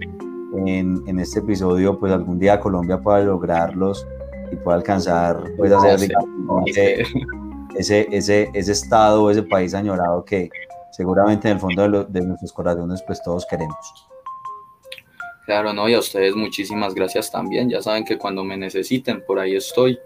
en, 0.66 1.02
en, 1.06 1.18
este 1.18 1.40
episodio, 1.40 1.98
pues 1.98 2.12
algún 2.12 2.38
día 2.38 2.60
Colombia 2.60 2.98
pueda 2.98 3.20
lograrlos 3.20 4.06
y 4.52 4.56
pueda 4.56 4.76
alcanzar, 4.76 5.42
pues 5.56 5.72
hacer 5.72 6.10
ese, 6.66 8.06
ese, 8.10 8.50
ese, 8.52 8.72
estado, 8.72 9.30
ese 9.30 9.42
país 9.42 9.74
añorado 9.74 10.24
que 10.24 10.50
seguramente 10.92 11.48
en 11.48 11.54
el 11.54 11.60
fondo 11.60 11.88
de, 11.88 12.04
de 12.08 12.26
nuestros 12.26 12.52
corazones 12.52 13.02
pues 13.06 13.22
todos 13.22 13.46
queremos. 13.48 13.76
Claro, 15.46 15.72
no, 15.72 15.88
y 15.88 15.94
a 15.94 16.00
ustedes 16.00 16.34
muchísimas 16.34 16.92
gracias 16.94 17.30
también. 17.30 17.70
Ya 17.70 17.80
saben 17.80 18.04
que 18.04 18.18
cuando 18.18 18.42
me 18.42 18.56
necesiten, 18.56 19.24
por 19.24 19.38
ahí 19.38 19.54
estoy. 19.54 19.98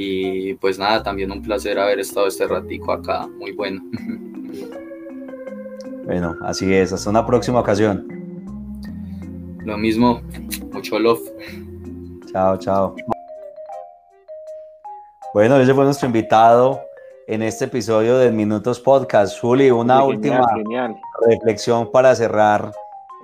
Y 0.00 0.54
pues 0.54 0.78
nada, 0.78 1.02
también 1.02 1.32
un 1.32 1.42
placer 1.42 1.76
haber 1.76 1.98
estado 1.98 2.28
este 2.28 2.46
ratico 2.46 2.92
acá. 2.92 3.26
Muy 3.36 3.50
bueno. 3.50 3.82
Bueno, 6.04 6.36
así 6.42 6.72
es. 6.72 6.92
Hasta 6.92 7.10
una 7.10 7.26
próxima 7.26 7.58
ocasión. 7.58 8.06
Lo 9.64 9.76
mismo. 9.76 10.22
Mucho 10.72 11.00
love. 11.00 11.20
Chao, 12.30 12.56
chao. 12.58 12.94
Bueno, 15.34 15.56
ese 15.56 15.74
fue 15.74 15.82
nuestro 15.82 16.06
invitado 16.06 16.80
en 17.26 17.42
este 17.42 17.64
episodio 17.64 18.18
de 18.18 18.30
Minutos 18.30 18.78
Podcast. 18.78 19.40
Juli, 19.40 19.72
una 19.72 20.04
última 20.04 20.46
reflexión 21.28 21.90
para 21.90 22.14
cerrar 22.14 22.70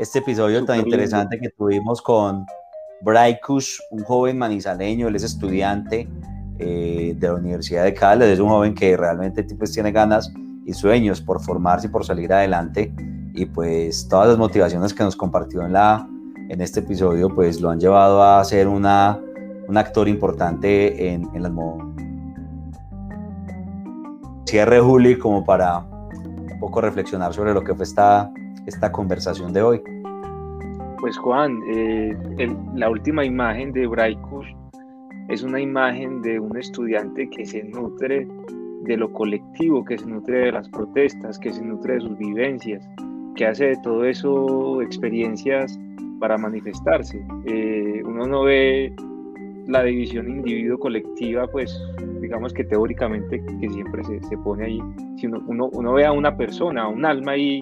este 0.00 0.18
episodio 0.18 0.64
tan 0.64 0.80
interesante 0.80 1.38
que 1.38 1.50
tuvimos 1.50 2.02
con 2.02 2.44
Braikus, 3.00 3.80
un 3.92 4.02
joven 4.02 4.36
manizaleño, 4.36 5.06
él 5.06 5.14
es 5.14 5.22
estudiante 5.22 6.08
eh, 6.58 7.14
de 7.16 7.28
la 7.28 7.34
Universidad 7.34 7.84
de 7.84 7.94
Cali, 7.94 8.24
es 8.24 8.38
un 8.38 8.48
joven 8.48 8.74
que 8.74 8.96
realmente 8.96 9.44
pues, 9.56 9.72
tiene 9.72 9.92
ganas 9.92 10.32
y 10.64 10.72
sueños 10.72 11.20
por 11.20 11.42
formarse 11.42 11.88
y 11.88 11.90
por 11.90 12.04
salir 12.04 12.32
adelante 12.32 12.92
y 13.34 13.46
pues 13.46 14.08
todas 14.08 14.28
las 14.28 14.38
motivaciones 14.38 14.94
que 14.94 15.02
nos 15.02 15.16
compartió 15.16 15.66
en 15.66 15.72
la, 15.72 16.08
en 16.48 16.60
este 16.60 16.80
episodio, 16.80 17.28
pues 17.28 17.60
lo 17.60 17.70
han 17.70 17.80
llevado 17.80 18.22
a 18.22 18.42
ser 18.44 18.68
una, 18.68 19.20
un 19.66 19.76
actor 19.76 20.08
importante 20.08 21.12
en, 21.12 21.28
en 21.34 21.42
las 21.42 21.52
cierre 24.46 24.80
Juli 24.80 25.18
como 25.18 25.44
para 25.44 25.78
un 25.78 26.58
poco 26.60 26.80
reflexionar 26.80 27.34
sobre 27.34 27.52
lo 27.52 27.64
que 27.64 27.74
fue 27.74 27.84
esta, 27.84 28.30
esta 28.66 28.92
conversación 28.92 29.52
de 29.52 29.62
hoy. 29.62 29.82
Pues 31.00 31.18
Juan, 31.18 31.60
eh, 31.74 32.16
la 32.74 32.88
última 32.88 33.24
imagen 33.24 33.72
de 33.72 33.86
Braikus 33.86 34.46
es 35.28 35.42
una 35.42 35.60
imagen 35.60 36.22
de 36.22 36.38
un 36.38 36.56
estudiante 36.56 37.28
que 37.30 37.46
se 37.46 37.64
nutre 37.64 38.26
de 38.82 38.96
lo 38.96 39.10
colectivo, 39.12 39.84
que 39.84 39.98
se 39.98 40.06
nutre 40.06 40.46
de 40.46 40.52
las 40.52 40.68
protestas, 40.68 41.38
que 41.38 41.52
se 41.52 41.62
nutre 41.64 41.94
de 41.94 42.00
sus 42.00 42.18
vivencias, 42.18 42.88
que 43.34 43.46
hace 43.46 43.66
de 43.66 43.76
todo 43.82 44.04
eso 44.04 44.82
experiencias 44.82 45.78
para 46.20 46.36
manifestarse. 46.36 47.24
Eh, 47.46 48.02
uno 48.04 48.26
no 48.26 48.44
ve 48.44 48.94
la 49.66 49.82
división 49.82 50.28
individuo-colectiva, 50.28 51.46
pues 51.46 51.74
digamos 52.20 52.52
que 52.52 52.64
teóricamente 52.64 53.42
que 53.60 53.70
siempre 53.70 54.04
se, 54.04 54.22
se 54.22 54.36
pone 54.38 54.66
ahí. 54.66 54.78
Si 55.16 55.26
uno, 55.26 55.42
uno, 55.46 55.92
ve 55.94 56.04
a 56.04 56.12
una 56.12 56.36
persona, 56.36 56.82
a 56.82 56.88
un 56.88 57.04
alma 57.06 57.32
ahí 57.32 57.60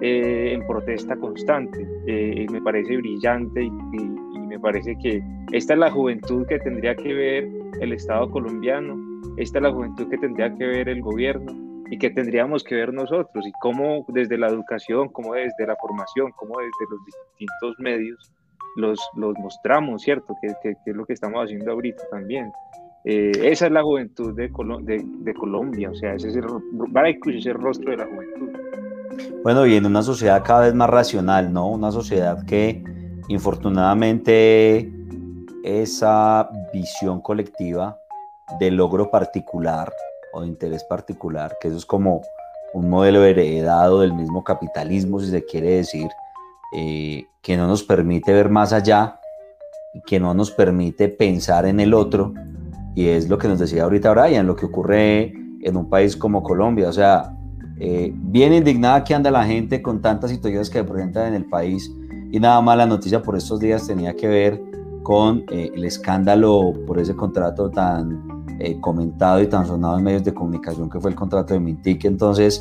eh, 0.00 0.52
en 0.54 0.66
protesta 0.66 1.16
constante, 1.16 1.86
eh, 2.06 2.46
me 2.50 2.60
parece 2.60 2.96
brillante 2.96 3.62
y, 3.62 3.66
y 3.66 4.23
me 4.54 4.60
parece 4.60 4.96
que 4.96 5.20
esta 5.50 5.72
es 5.72 5.78
la 5.80 5.90
juventud 5.90 6.46
que 6.46 6.60
tendría 6.60 6.94
que 6.94 7.12
ver 7.12 7.48
el 7.80 7.92
Estado 7.92 8.30
colombiano, 8.30 8.96
esta 9.36 9.58
es 9.58 9.62
la 9.64 9.72
juventud 9.72 10.08
que 10.08 10.16
tendría 10.16 10.54
que 10.54 10.64
ver 10.64 10.88
el 10.88 11.02
gobierno 11.02 11.52
y 11.90 11.98
que 11.98 12.10
tendríamos 12.10 12.62
que 12.62 12.76
ver 12.76 12.92
nosotros 12.92 13.44
y 13.44 13.52
cómo 13.60 14.06
desde 14.08 14.38
la 14.38 14.46
educación, 14.46 15.08
cómo 15.08 15.34
desde 15.34 15.66
la 15.66 15.74
formación, 15.74 16.30
cómo 16.36 16.54
desde 16.58 16.88
los 16.88 17.00
distintos 17.04 17.74
medios 17.80 18.32
los, 18.76 19.00
los 19.16 19.36
mostramos, 19.38 20.02
¿cierto? 20.02 20.36
Que, 20.40 20.54
que, 20.62 20.76
es 20.86 20.96
lo 20.96 21.04
que 21.04 21.14
estamos 21.14 21.44
haciendo 21.44 21.72
ahorita 21.72 22.04
también. 22.10 22.52
Eh, 23.04 23.32
esa 23.42 23.66
es 23.66 23.72
la 23.72 23.82
juventud 23.82 24.34
de, 24.34 24.50
Colombia, 24.50 25.90
o 25.90 25.94
sea, 25.96 26.14
ese 26.14 26.28
es 26.28 26.36
el, 26.36 26.44
ese 26.44 27.48
el 27.50 27.54
rostro 27.54 27.90
de 27.90 27.96
la 27.96 28.06
juventud. 28.06 28.50
Bueno, 29.42 29.66
y 29.66 29.74
en 29.74 29.84
una 29.84 30.02
sociedad 30.02 30.44
cada 30.44 30.66
vez 30.66 30.74
más 30.74 30.88
racional, 30.88 31.52
¿no? 31.52 31.68
Una 31.68 31.90
sociedad 31.90 32.46
que 32.46 32.93
infortunadamente 33.28 34.90
esa 35.64 36.50
visión 36.72 37.20
colectiva 37.20 37.98
de 38.60 38.70
logro 38.70 39.10
particular 39.10 39.92
o 40.32 40.42
de 40.42 40.48
interés 40.48 40.84
particular, 40.84 41.56
que 41.60 41.68
eso 41.68 41.76
es 41.76 41.86
como 41.86 42.22
un 42.74 42.90
modelo 42.90 43.24
heredado 43.24 44.00
del 44.00 44.12
mismo 44.12 44.42
capitalismo, 44.42 45.20
si 45.20 45.30
se 45.30 45.44
quiere 45.44 45.76
decir, 45.76 46.08
eh, 46.76 47.26
que 47.40 47.56
no 47.56 47.66
nos 47.66 47.82
permite 47.84 48.32
ver 48.32 48.50
más 48.50 48.72
allá, 48.72 49.20
que 50.06 50.18
no 50.18 50.34
nos 50.34 50.50
permite 50.50 51.08
pensar 51.08 51.66
en 51.66 51.78
el 51.78 51.94
otro, 51.94 52.34
y 52.96 53.08
es 53.08 53.28
lo 53.28 53.38
que 53.38 53.48
nos 53.48 53.58
decía 53.58 53.84
ahorita 53.84 54.12
Brian, 54.12 54.46
lo 54.46 54.56
que 54.56 54.66
ocurre 54.66 55.32
en 55.62 55.76
un 55.76 55.88
país 55.88 56.16
como 56.16 56.42
Colombia, 56.42 56.88
o 56.88 56.92
sea, 56.92 57.34
eh, 57.78 58.12
bien 58.14 58.52
indignada 58.52 59.02
que 59.04 59.14
anda 59.14 59.30
la 59.30 59.44
gente 59.44 59.80
con 59.80 60.02
tantas 60.02 60.30
situaciones 60.30 60.68
que 60.68 60.82
presentan 60.84 61.28
en 61.28 61.34
el 61.34 61.44
país, 61.44 61.90
y 62.34 62.40
nada 62.40 62.60
más 62.60 62.76
la 62.76 62.84
noticia 62.84 63.22
por 63.22 63.36
estos 63.36 63.60
días 63.60 63.86
tenía 63.86 64.16
que 64.16 64.26
ver 64.26 64.60
con 65.04 65.44
eh, 65.52 65.70
el 65.72 65.84
escándalo 65.84 66.72
por 66.84 66.98
ese 66.98 67.14
contrato 67.14 67.70
tan 67.70 68.26
eh, 68.58 68.80
comentado 68.80 69.40
y 69.40 69.46
tan 69.46 69.64
sonado 69.64 69.98
en 69.98 70.02
medios 70.02 70.24
de 70.24 70.34
comunicación 70.34 70.90
que 70.90 70.98
fue 70.98 71.12
el 71.12 71.16
contrato 71.16 71.54
de 71.54 71.60
Mintic. 71.60 72.06
Entonces, 72.06 72.60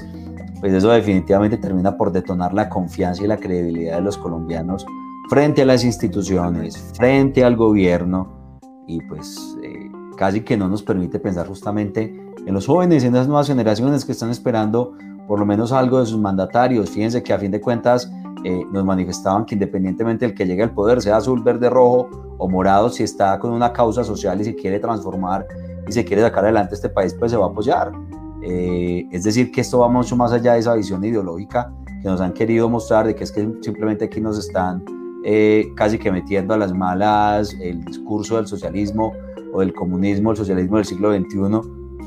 pues 0.59 0.73
eso 0.73 0.91
definitivamente 0.91 1.57
termina 1.57 1.97
por 1.97 2.11
detonar 2.11 2.53
la 2.53 2.69
confianza 2.69 3.23
y 3.23 3.27
la 3.27 3.37
credibilidad 3.37 3.95
de 3.95 4.01
los 4.01 4.15
colombianos 4.15 4.85
frente 5.27 5.63
a 5.63 5.65
las 5.65 5.83
instituciones, 5.83 6.77
frente 6.95 7.43
al 7.43 7.55
gobierno 7.55 8.59
y 8.85 9.01
pues 9.01 9.57
eh, 9.63 9.89
casi 10.15 10.41
que 10.41 10.55
no 10.55 10.69
nos 10.69 10.83
permite 10.83 11.17
pensar 11.17 11.47
justamente 11.47 12.15
en 12.45 12.53
los 12.53 12.67
jóvenes, 12.67 13.03
en 13.05 13.13
las 13.13 13.27
nuevas 13.27 13.47
generaciones 13.47 14.05
que 14.05 14.11
están 14.11 14.29
esperando 14.29 14.93
por 15.27 15.39
lo 15.39 15.47
menos 15.47 15.71
algo 15.71 15.99
de 15.99 16.05
sus 16.05 16.19
mandatarios. 16.19 16.91
Fíjense 16.91 17.23
que 17.23 17.33
a 17.33 17.39
fin 17.39 17.49
de 17.49 17.59
cuentas 17.59 18.11
eh, 18.43 18.65
nos 18.71 18.83
manifestaban 18.83 19.45
que 19.45 19.55
independientemente 19.55 20.25
del 20.25 20.35
que 20.35 20.45
llegue 20.45 20.63
al 20.63 20.71
poder, 20.71 21.01
sea 21.01 21.17
azul, 21.17 21.41
verde, 21.41 21.69
rojo 21.69 22.09
o 22.37 22.49
morado, 22.49 22.89
si 22.89 23.03
está 23.03 23.39
con 23.39 23.51
una 23.51 23.71
causa 23.71 24.03
social 24.03 24.41
y 24.41 24.43
se 24.43 24.55
quiere 24.55 24.79
transformar 24.79 25.47
y 25.87 25.91
se 25.91 26.03
quiere 26.03 26.21
sacar 26.21 26.43
adelante 26.43 26.75
este 26.75 26.89
país, 26.89 27.13
pues 27.13 27.31
se 27.31 27.37
va 27.37 27.45
a 27.45 27.49
apoyar. 27.49 27.91
Eh, 28.41 29.07
es 29.11 29.23
decir, 29.23 29.51
que 29.51 29.61
esto 29.61 29.79
va 29.79 29.87
mucho 29.87 30.15
más 30.17 30.33
allá 30.33 30.53
de 30.53 30.59
esa 30.59 30.75
visión 30.75 31.03
ideológica 31.03 31.71
que 32.01 32.09
nos 32.09 32.19
han 32.19 32.33
querido 32.33 32.67
mostrar, 32.67 33.07
de 33.07 33.15
que 33.15 33.23
es 33.23 33.31
que 33.31 33.49
simplemente 33.61 34.05
aquí 34.05 34.19
nos 34.19 34.37
están 34.37 34.83
eh, 35.23 35.71
casi 35.75 35.97
que 35.97 36.11
metiendo 36.11 36.53
a 36.53 36.57
las 36.57 36.73
malas 36.73 37.55
el 37.61 37.85
discurso 37.85 38.35
del 38.35 38.47
socialismo 38.47 39.13
o 39.53 39.61
del 39.61 39.73
comunismo, 39.73 40.31
el 40.31 40.37
socialismo 40.37 40.75
del 40.77 40.85
siglo 40.85 41.13
XXI. 41.13 41.37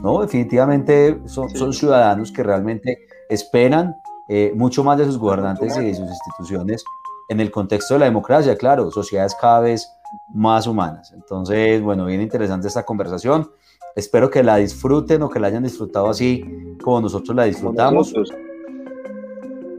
No, 0.03 0.21
definitivamente 0.21 1.19
son, 1.25 1.49
son 1.49 1.73
ciudadanos 1.73 2.31
que 2.31 2.43
realmente 2.43 2.99
esperan 3.31 3.97
eh, 4.29 4.53
mucho 4.57 4.83
más 4.83 4.99
de 4.99 5.05
sus 5.05 5.19
gobernantes 5.19 5.77
y 5.77 5.85
de 5.85 5.95
sus 5.95 6.09
instituciones 6.09 6.85
en 7.29 7.41
el 7.41 7.51
contexto 7.51 7.95
de 7.95 8.01
la 8.01 8.07
democracia, 8.07 8.57
claro, 8.57 8.91
sociedades 8.91 9.35
cada 9.41 9.61
vez 9.61 9.91
más 10.33 10.67
humanas. 10.67 11.13
Entonces, 11.13 11.83
bueno, 11.83 12.07
bien 12.07 12.21
interesante 12.21 12.69
esta 12.69 12.85
conversación. 12.85 13.51
Espero 13.95 14.31
que 14.31 14.43
la 14.43 14.57
disfruten 14.57 15.23
o 15.23 15.31
que 15.31 15.41
la 15.41 15.49
hayan 15.49 15.63
disfrutado 15.63 16.09
así 16.09 16.77
como 16.83 17.01
nosotros 17.01 17.35
la 17.35 17.45
disfrutamos. 17.45 18.13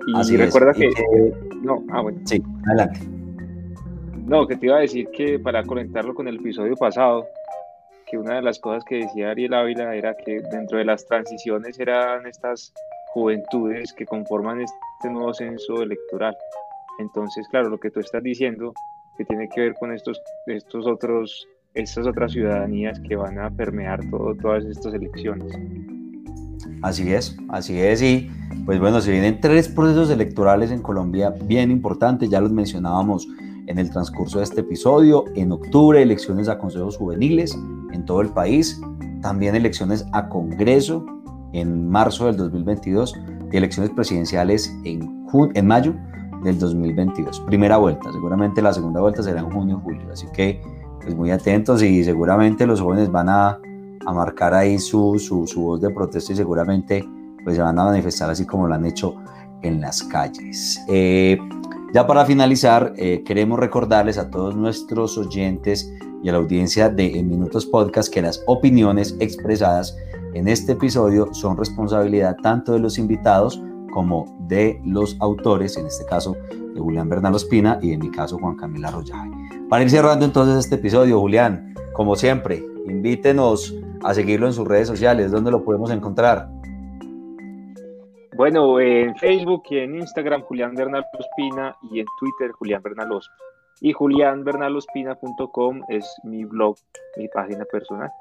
Y 0.08 0.18
así 0.20 0.38
recuerda 0.38 0.74
que... 0.74 0.90
No, 1.62 1.84
ah, 1.92 2.02
bueno. 2.02 2.20
Sí, 2.26 2.42
adelante. 2.66 3.00
No, 4.26 4.48
que 4.48 4.56
te 4.58 4.66
iba 4.66 4.78
a 4.78 4.82
decir 4.82 5.08
que 5.12 5.40
para 5.40 5.64
conectarlo 5.64 6.14
con 6.14 6.28
el 6.28 6.36
episodio 6.38 6.76
pasado, 6.76 7.26
que 8.06 8.18
una 8.18 8.36
de 8.36 8.42
las 8.42 8.60
cosas 8.60 8.84
que 8.84 8.98
decía 8.98 9.32
Ariel 9.32 9.54
Ávila 9.54 9.96
era 9.96 10.16
que 10.16 10.42
dentro 10.52 10.78
de 10.78 10.86
las 10.86 11.06
transiciones 11.06 11.80
eran 11.80 12.26
estas 12.26 12.74
juventudes 13.14 13.94
que 13.94 14.06
conforman 14.06 14.62
este 14.62 15.10
nuevo 15.10 15.34
censo 15.34 15.82
electoral. 15.82 16.36
Entonces, 17.00 17.48
claro, 17.50 17.70
lo 17.70 17.80
que 17.80 17.92
tú 17.92 18.00
estás 18.00 18.24
diciendo 18.24 18.74
que 19.18 19.26
tiene 19.26 19.50
que 19.50 19.62
ver 19.62 19.74
con 19.76 19.92
estos, 19.94 20.22
estos 20.48 20.86
otros 20.86 21.48
estas 21.78 22.08
otras 22.08 22.32
ciudadanías 22.32 23.00
que 23.00 23.16
van 23.16 23.40
a 23.40 23.50
permear 23.52 24.00
todo, 24.10 24.34
todas 24.36 24.66
estas 24.66 24.94
elecciones. 24.94 25.54
Así 26.82 27.12
es, 27.12 27.38
así 27.50 27.80
es. 27.80 28.02
Y 28.02 28.30
pues 28.66 28.80
bueno, 28.80 29.00
se 29.02 29.12
vienen 29.12 29.40
tres 29.40 29.68
procesos 29.68 30.10
electorales 30.10 30.72
en 30.72 30.82
Colombia 30.82 31.34
bien 31.44 31.72
importantes, 31.72 32.30
ya 32.30 32.42
los 32.42 32.52
mencionábamos 32.52 33.28
en 33.68 33.80
el 33.80 33.90
transcurso 33.90 34.40
de 34.40 34.46
este 34.46 34.62
episodio. 34.62 35.26
En 35.36 35.52
octubre, 35.52 36.02
elecciones 36.02 36.50
a 36.50 36.58
consejos 36.58 36.98
juveniles 36.98 37.58
en 37.94 38.06
todo 38.06 38.22
el 38.22 38.30
país, 38.30 38.80
también 39.22 39.56
elecciones 39.56 40.06
a 40.14 40.30
Congreso 40.30 41.06
en 41.54 41.90
marzo 41.90 42.26
del 42.26 42.38
2022 42.38 43.16
y 43.52 43.58
elecciones 43.58 43.92
presidenciales 43.92 44.76
en, 44.84 45.26
en 45.54 45.68
mayo 45.68 45.94
del 46.44 46.60
2022. 46.60 47.42
Primera 47.42 47.78
vuelta, 47.78 48.12
seguramente 48.12 48.62
la 48.62 48.74
segunda 48.74 49.02
vuelta 49.02 49.24
será 49.24 49.40
en 49.40 49.50
junio 49.50 49.82
julio, 49.84 50.08
así 50.12 50.28
que 50.34 50.62
pues 51.02 51.16
muy 51.16 51.32
atentos 51.32 51.82
y 51.82 52.04
seguramente 52.04 52.66
los 52.68 52.82
jóvenes 52.82 53.12
van 53.12 53.30
a, 53.30 53.60
a 54.06 54.14
marcar 54.14 54.54
ahí 54.54 54.78
su, 54.78 55.18
su, 55.20 55.48
su, 55.48 55.62
voz 55.62 55.82
de 55.82 55.90
protesta 55.90 56.34
y 56.34 56.36
seguramente 56.36 57.08
pues 57.44 57.56
se 57.56 57.62
van 57.62 57.80
a 57.80 57.86
manifestar 57.86 58.30
así 58.30 58.46
como 58.46 58.68
lo 58.68 58.74
han 58.74 58.86
hecho 58.86 59.16
en 59.62 59.82
las 59.82 60.04
calles. 60.04 60.84
Eh, 60.88 61.38
ya 61.94 62.06
para 62.06 62.26
finalizar, 62.26 62.94
eh, 62.98 63.24
queremos 63.26 63.60
recordarles 63.60 64.18
a 64.18 64.30
todos 64.30 64.56
nuestros 64.56 65.18
oyentes 65.18 65.92
y 66.22 66.30
a 66.30 66.34
la 66.34 66.40
audiencia 66.40 66.90
de 66.90 67.18
En 67.18 67.30
Minutos 67.30 67.66
Podcast 67.66 68.14
que 68.14 68.22
las 68.22 68.44
opiniones 68.48 69.16
expresadas 69.20 69.96
en 70.38 70.48
este 70.48 70.74
episodio 70.74 71.34
son 71.34 71.58
responsabilidad 71.58 72.38
tanto 72.44 72.74
de 72.74 72.80
los 72.80 73.00
invitados 73.00 73.62
como 73.92 74.26
de 74.42 74.80
los 74.86 75.18
autores, 75.20 75.78
en 75.78 75.88
este 75.88 76.06
caso 76.06 76.36
de 76.52 76.80
Julián 76.80 77.10
Bernal 77.10 77.34
Ospina 77.34 77.80
y 77.82 77.94
en 77.94 78.00
mi 78.02 78.12
caso 78.12 78.38
Juan 78.38 78.56
Camila 78.56 78.90
Arroyaje. 78.90 79.32
Para 79.68 79.84
ir 79.84 79.90
cerrando 79.90 80.26
entonces 80.26 80.58
este 80.58 80.76
episodio, 80.76 81.20
Julián, 81.20 81.74
como 81.94 82.16
siempre, 82.16 82.64
invítenos 82.86 83.74
a 84.04 84.14
seguirlo 84.14 84.46
en 84.46 84.54
sus 84.54 84.68
redes 84.68 84.88
sociales. 84.88 85.32
¿Dónde 85.32 85.50
lo 85.50 85.64
podemos 85.64 85.90
encontrar? 85.90 86.48
Bueno, 88.36 88.80
en 88.80 89.16
Facebook 89.16 89.64
y 89.72 89.80
en 89.80 89.96
Instagram, 89.96 90.44
Julián 90.44 90.76
Bernal 90.76 91.04
Ospina, 91.18 91.76
y 91.92 92.00
en 92.00 92.06
Twitter, 92.20 92.52
Julián 92.52 92.84
Bernal 92.84 93.12
Ospina. 93.12 93.36
Y 93.82 93.94
julianbernalospina.com 93.94 95.82
es 95.90 96.06
mi 96.24 96.46
blog, 96.46 96.78
mi 97.18 97.28
página 97.28 97.66
personal. 97.66 98.12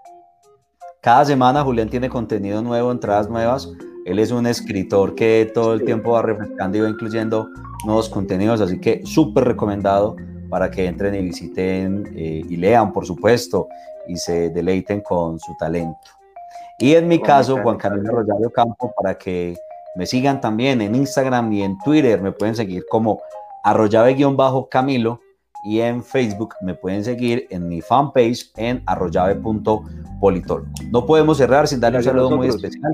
Cada 1.07 1.25
semana 1.25 1.63
Julián 1.63 1.89
tiene 1.89 2.09
contenido 2.09 2.61
nuevo, 2.63 2.91
entradas 2.91 3.31
nuevas. 3.31 3.73
Él 4.07 4.19
es 4.19 4.33
un 4.33 4.45
escritor 4.45 5.15
que 5.15 5.49
todo 5.55 5.73
el 5.73 5.85
tiempo 5.85 6.11
va 6.11 6.23
refrescando 6.23 6.79
y 6.79 6.81
va 6.81 6.89
incluyendo 6.89 7.49
nuevos 7.85 8.09
contenidos, 8.09 8.61
así 8.61 8.81
que 8.81 9.07
súper 9.07 9.45
recomendado 9.45 10.17
para 10.51 10.69
que 10.69 10.85
entren 10.85 11.15
y 11.15 11.23
visiten 11.23 12.13
eh, 12.17 12.43
y 12.49 12.57
lean, 12.57 12.93
por 12.93 13.07
supuesto, 13.07 13.69
y 14.09 14.17
se 14.17 14.51
deleiten 14.51 15.01
con 15.01 15.39
su 15.39 15.55
talento. 15.61 15.97
Y 16.81 16.95
en 16.97 17.07
mi 17.07 17.23
caso, 17.23 17.57
Juan 17.63 17.77
Camilo 17.77 18.11
Rosario 18.11 18.51
Campo, 18.51 18.93
para 19.01 19.17
que 19.17 19.57
me 19.95 20.07
sigan 20.07 20.41
también 20.41 20.81
en 20.81 20.97
Instagram 20.97 21.53
y 21.53 21.63
en 21.63 21.79
Twitter, 21.85 22.21
me 22.21 22.33
pueden 22.33 22.57
seguir 22.57 22.85
como 22.91 23.21
arroyave-camilo 23.63 25.21
y 25.67 25.79
en 25.83 26.03
Facebook 26.03 26.57
me 26.63 26.75
pueden 26.75 27.05
seguir 27.05 27.47
en 27.51 27.69
mi 27.69 27.81
fanpage 27.81 28.51
en 28.57 28.83
arroyave.politólogo. 30.17 30.71
No 30.91 31.07
podemos 31.07 31.39
cerrar 31.39 31.69
sin 31.69 31.81
darle 31.81 31.99
un 31.99 32.05
saludo 32.05 32.37
muy 32.37 32.49
especial 32.49 32.93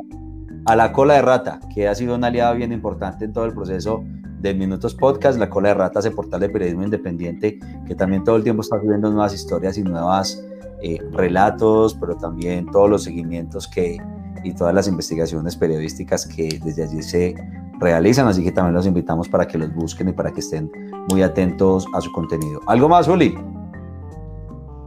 a 0.67 0.77
la 0.77 0.93
cola 0.93 1.15
de 1.15 1.23
rata, 1.23 1.61
que 1.75 1.89
ha 1.89 1.95
sido 1.95 2.15
una 2.15 2.29
aliada 2.29 2.53
bien 2.53 2.73
importante 2.73 3.25
en 3.25 3.33
todo 3.33 3.45
el 3.45 3.53
proceso 3.53 4.05
de 4.41 4.55
Minutos 4.55 4.95
Podcast. 4.95 5.39
La 5.39 5.51
cola 5.51 5.71
de 5.71 5.75
rata 5.75 5.99
es 5.99 6.07
el 6.07 6.13
portal 6.13 6.41
de 6.41 6.49
periodismo 6.49 6.85
independiente 6.85 7.59
que 7.87 7.95
también 7.95 8.23
todo 8.25 8.37
el 8.37 8.45
tiempo 8.45 8.63
está 8.63 8.81
subiendo 8.81 9.11
nuevas 9.11 9.35
historias 9.35 9.77
y 9.79 9.83
nuevos 9.83 10.43
eh, 10.83 10.99
relatos, 11.13 11.95
pero 11.95 12.17
también 12.17 12.67
todos 12.71 12.89
los 12.89 13.05
seguimientos 13.05 13.69
que 13.69 13.99
y 14.45 14.53
todas 14.55 14.75
las 14.75 14.89
investigaciones 14.89 15.55
periodísticas 15.57 16.27
que 16.27 16.61
desde 16.65 16.83
allí 16.83 17.03
se 17.03 17.35
realizan, 17.79 18.27
así 18.27 18.43
que 18.43 18.51
también 18.51 18.75
los 18.75 18.87
invitamos 18.87 19.29
para 19.29 19.47
que 19.47 19.57
los 19.57 19.73
busquen 19.73 20.09
y 20.09 20.13
para 20.13 20.33
que 20.33 20.41
estén 20.41 20.71
muy 21.11 21.23
atentos 21.23 21.87
a 21.95 22.01
su 22.01 22.11
contenido. 22.11 22.61
¿Algo 22.67 22.89
más, 22.89 23.07
Uli? 23.07 23.35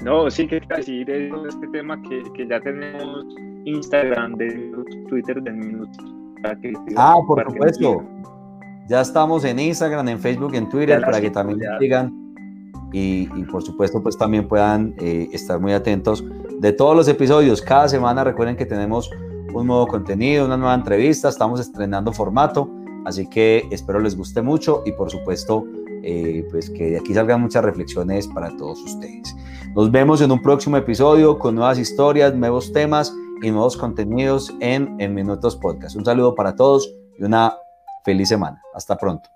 No, 0.05 0.29
sí 0.29 0.47
que 0.47 0.61
decir 0.77 1.09
este 1.09 1.67
tema 1.69 1.99
que, 2.03 2.21
que, 2.35 2.47
ya 2.47 2.59
tenemos 2.61 3.25
Instagram, 3.65 4.35
de 4.35 4.71
Twitter 5.09 5.41
de 5.41 5.51
minutos. 5.51 5.97
ah, 6.95 7.15
por 7.25 7.43
supuesto. 7.43 8.03
Ya 8.87 9.01
estamos 9.01 9.43
en 9.45 9.57
Instagram, 9.57 10.07
en 10.09 10.19
Facebook, 10.19 10.53
en 10.53 10.69
Twitter, 10.69 11.01
para 11.01 11.19
que 11.19 11.31
también 11.31 11.59
sigan 11.79 12.13
y, 12.93 13.25
por 13.45 13.63
supuesto 13.63 14.01
pues 14.03 14.15
también 14.15 14.47
puedan 14.47 14.93
eh, 14.99 15.27
estar 15.33 15.59
muy 15.59 15.73
atentos 15.73 16.23
de 16.59 16.71
todos 16.71 16.95
los 16.95 17.07
episodios. 17.07 17.63
Cada 17.63 17.89
semana 17.89 18.23
recuerden 18.23 18.55
que 18.55 18.67
tenemos 18.67 19.09
un 19.53 19.65
nuevo 19.65 19.87
contenido, 19.87 20.45
una 20.45 20.55
nueva 20.55 20.75
entrevista, 20.75 21.29
estamos 21.29 21.59
estrenando 21.59 22.13
formato, 22.13 22.69
así 23.05 23.27
que 23.27 23.67
espero 23.71 23.99
les 23.99 24.15
guste 24.15 24.43
mucho 24.43 24.83
y 24.85 24.91
por 24.91 25.09
supuesto 25.09 25.65
eh, 26.07 26.45
pues 26.51 26.69
que 26.69 26.91
de 26.91 26.99
aquí 26.99 27.13
salgan 27.13 27.41
muchas 27.41 27.65
reflexiones 27.65 28.27
para 28.27 28.55
todos 28.55 28.79
ustedes. 28.83 29.35
Nos 29.75 29.91
vemos 29.91 30.21
en 30.21 30.31
un 30.31 30.41
próximo 30.41 30.77
episodio 30.77 31.39
con 31.39 31.55
nuevas 31.55 31.79
historias, 31.79 32.35
nuevos 32.35 32.71
temas 32.71 33.11
y 33.41 33.49
nuevos 33.49 33.75
contenidos 33.75 34.53
en, 34.59 34.95
en 34.99 35.13
Minutos 35.15 35.55
Podcast. 35.55 35.95
Un 35.95 36.05
saludo 36.05 36.35
para 36.35 36.55
todos 36.55 36.87
y 37.17 37.23
una 37.23 37.57
feliz 38.03 38.29
semana. 38.29 38.61
Hasta 38.73 38.95
pronto. 38.95 39.27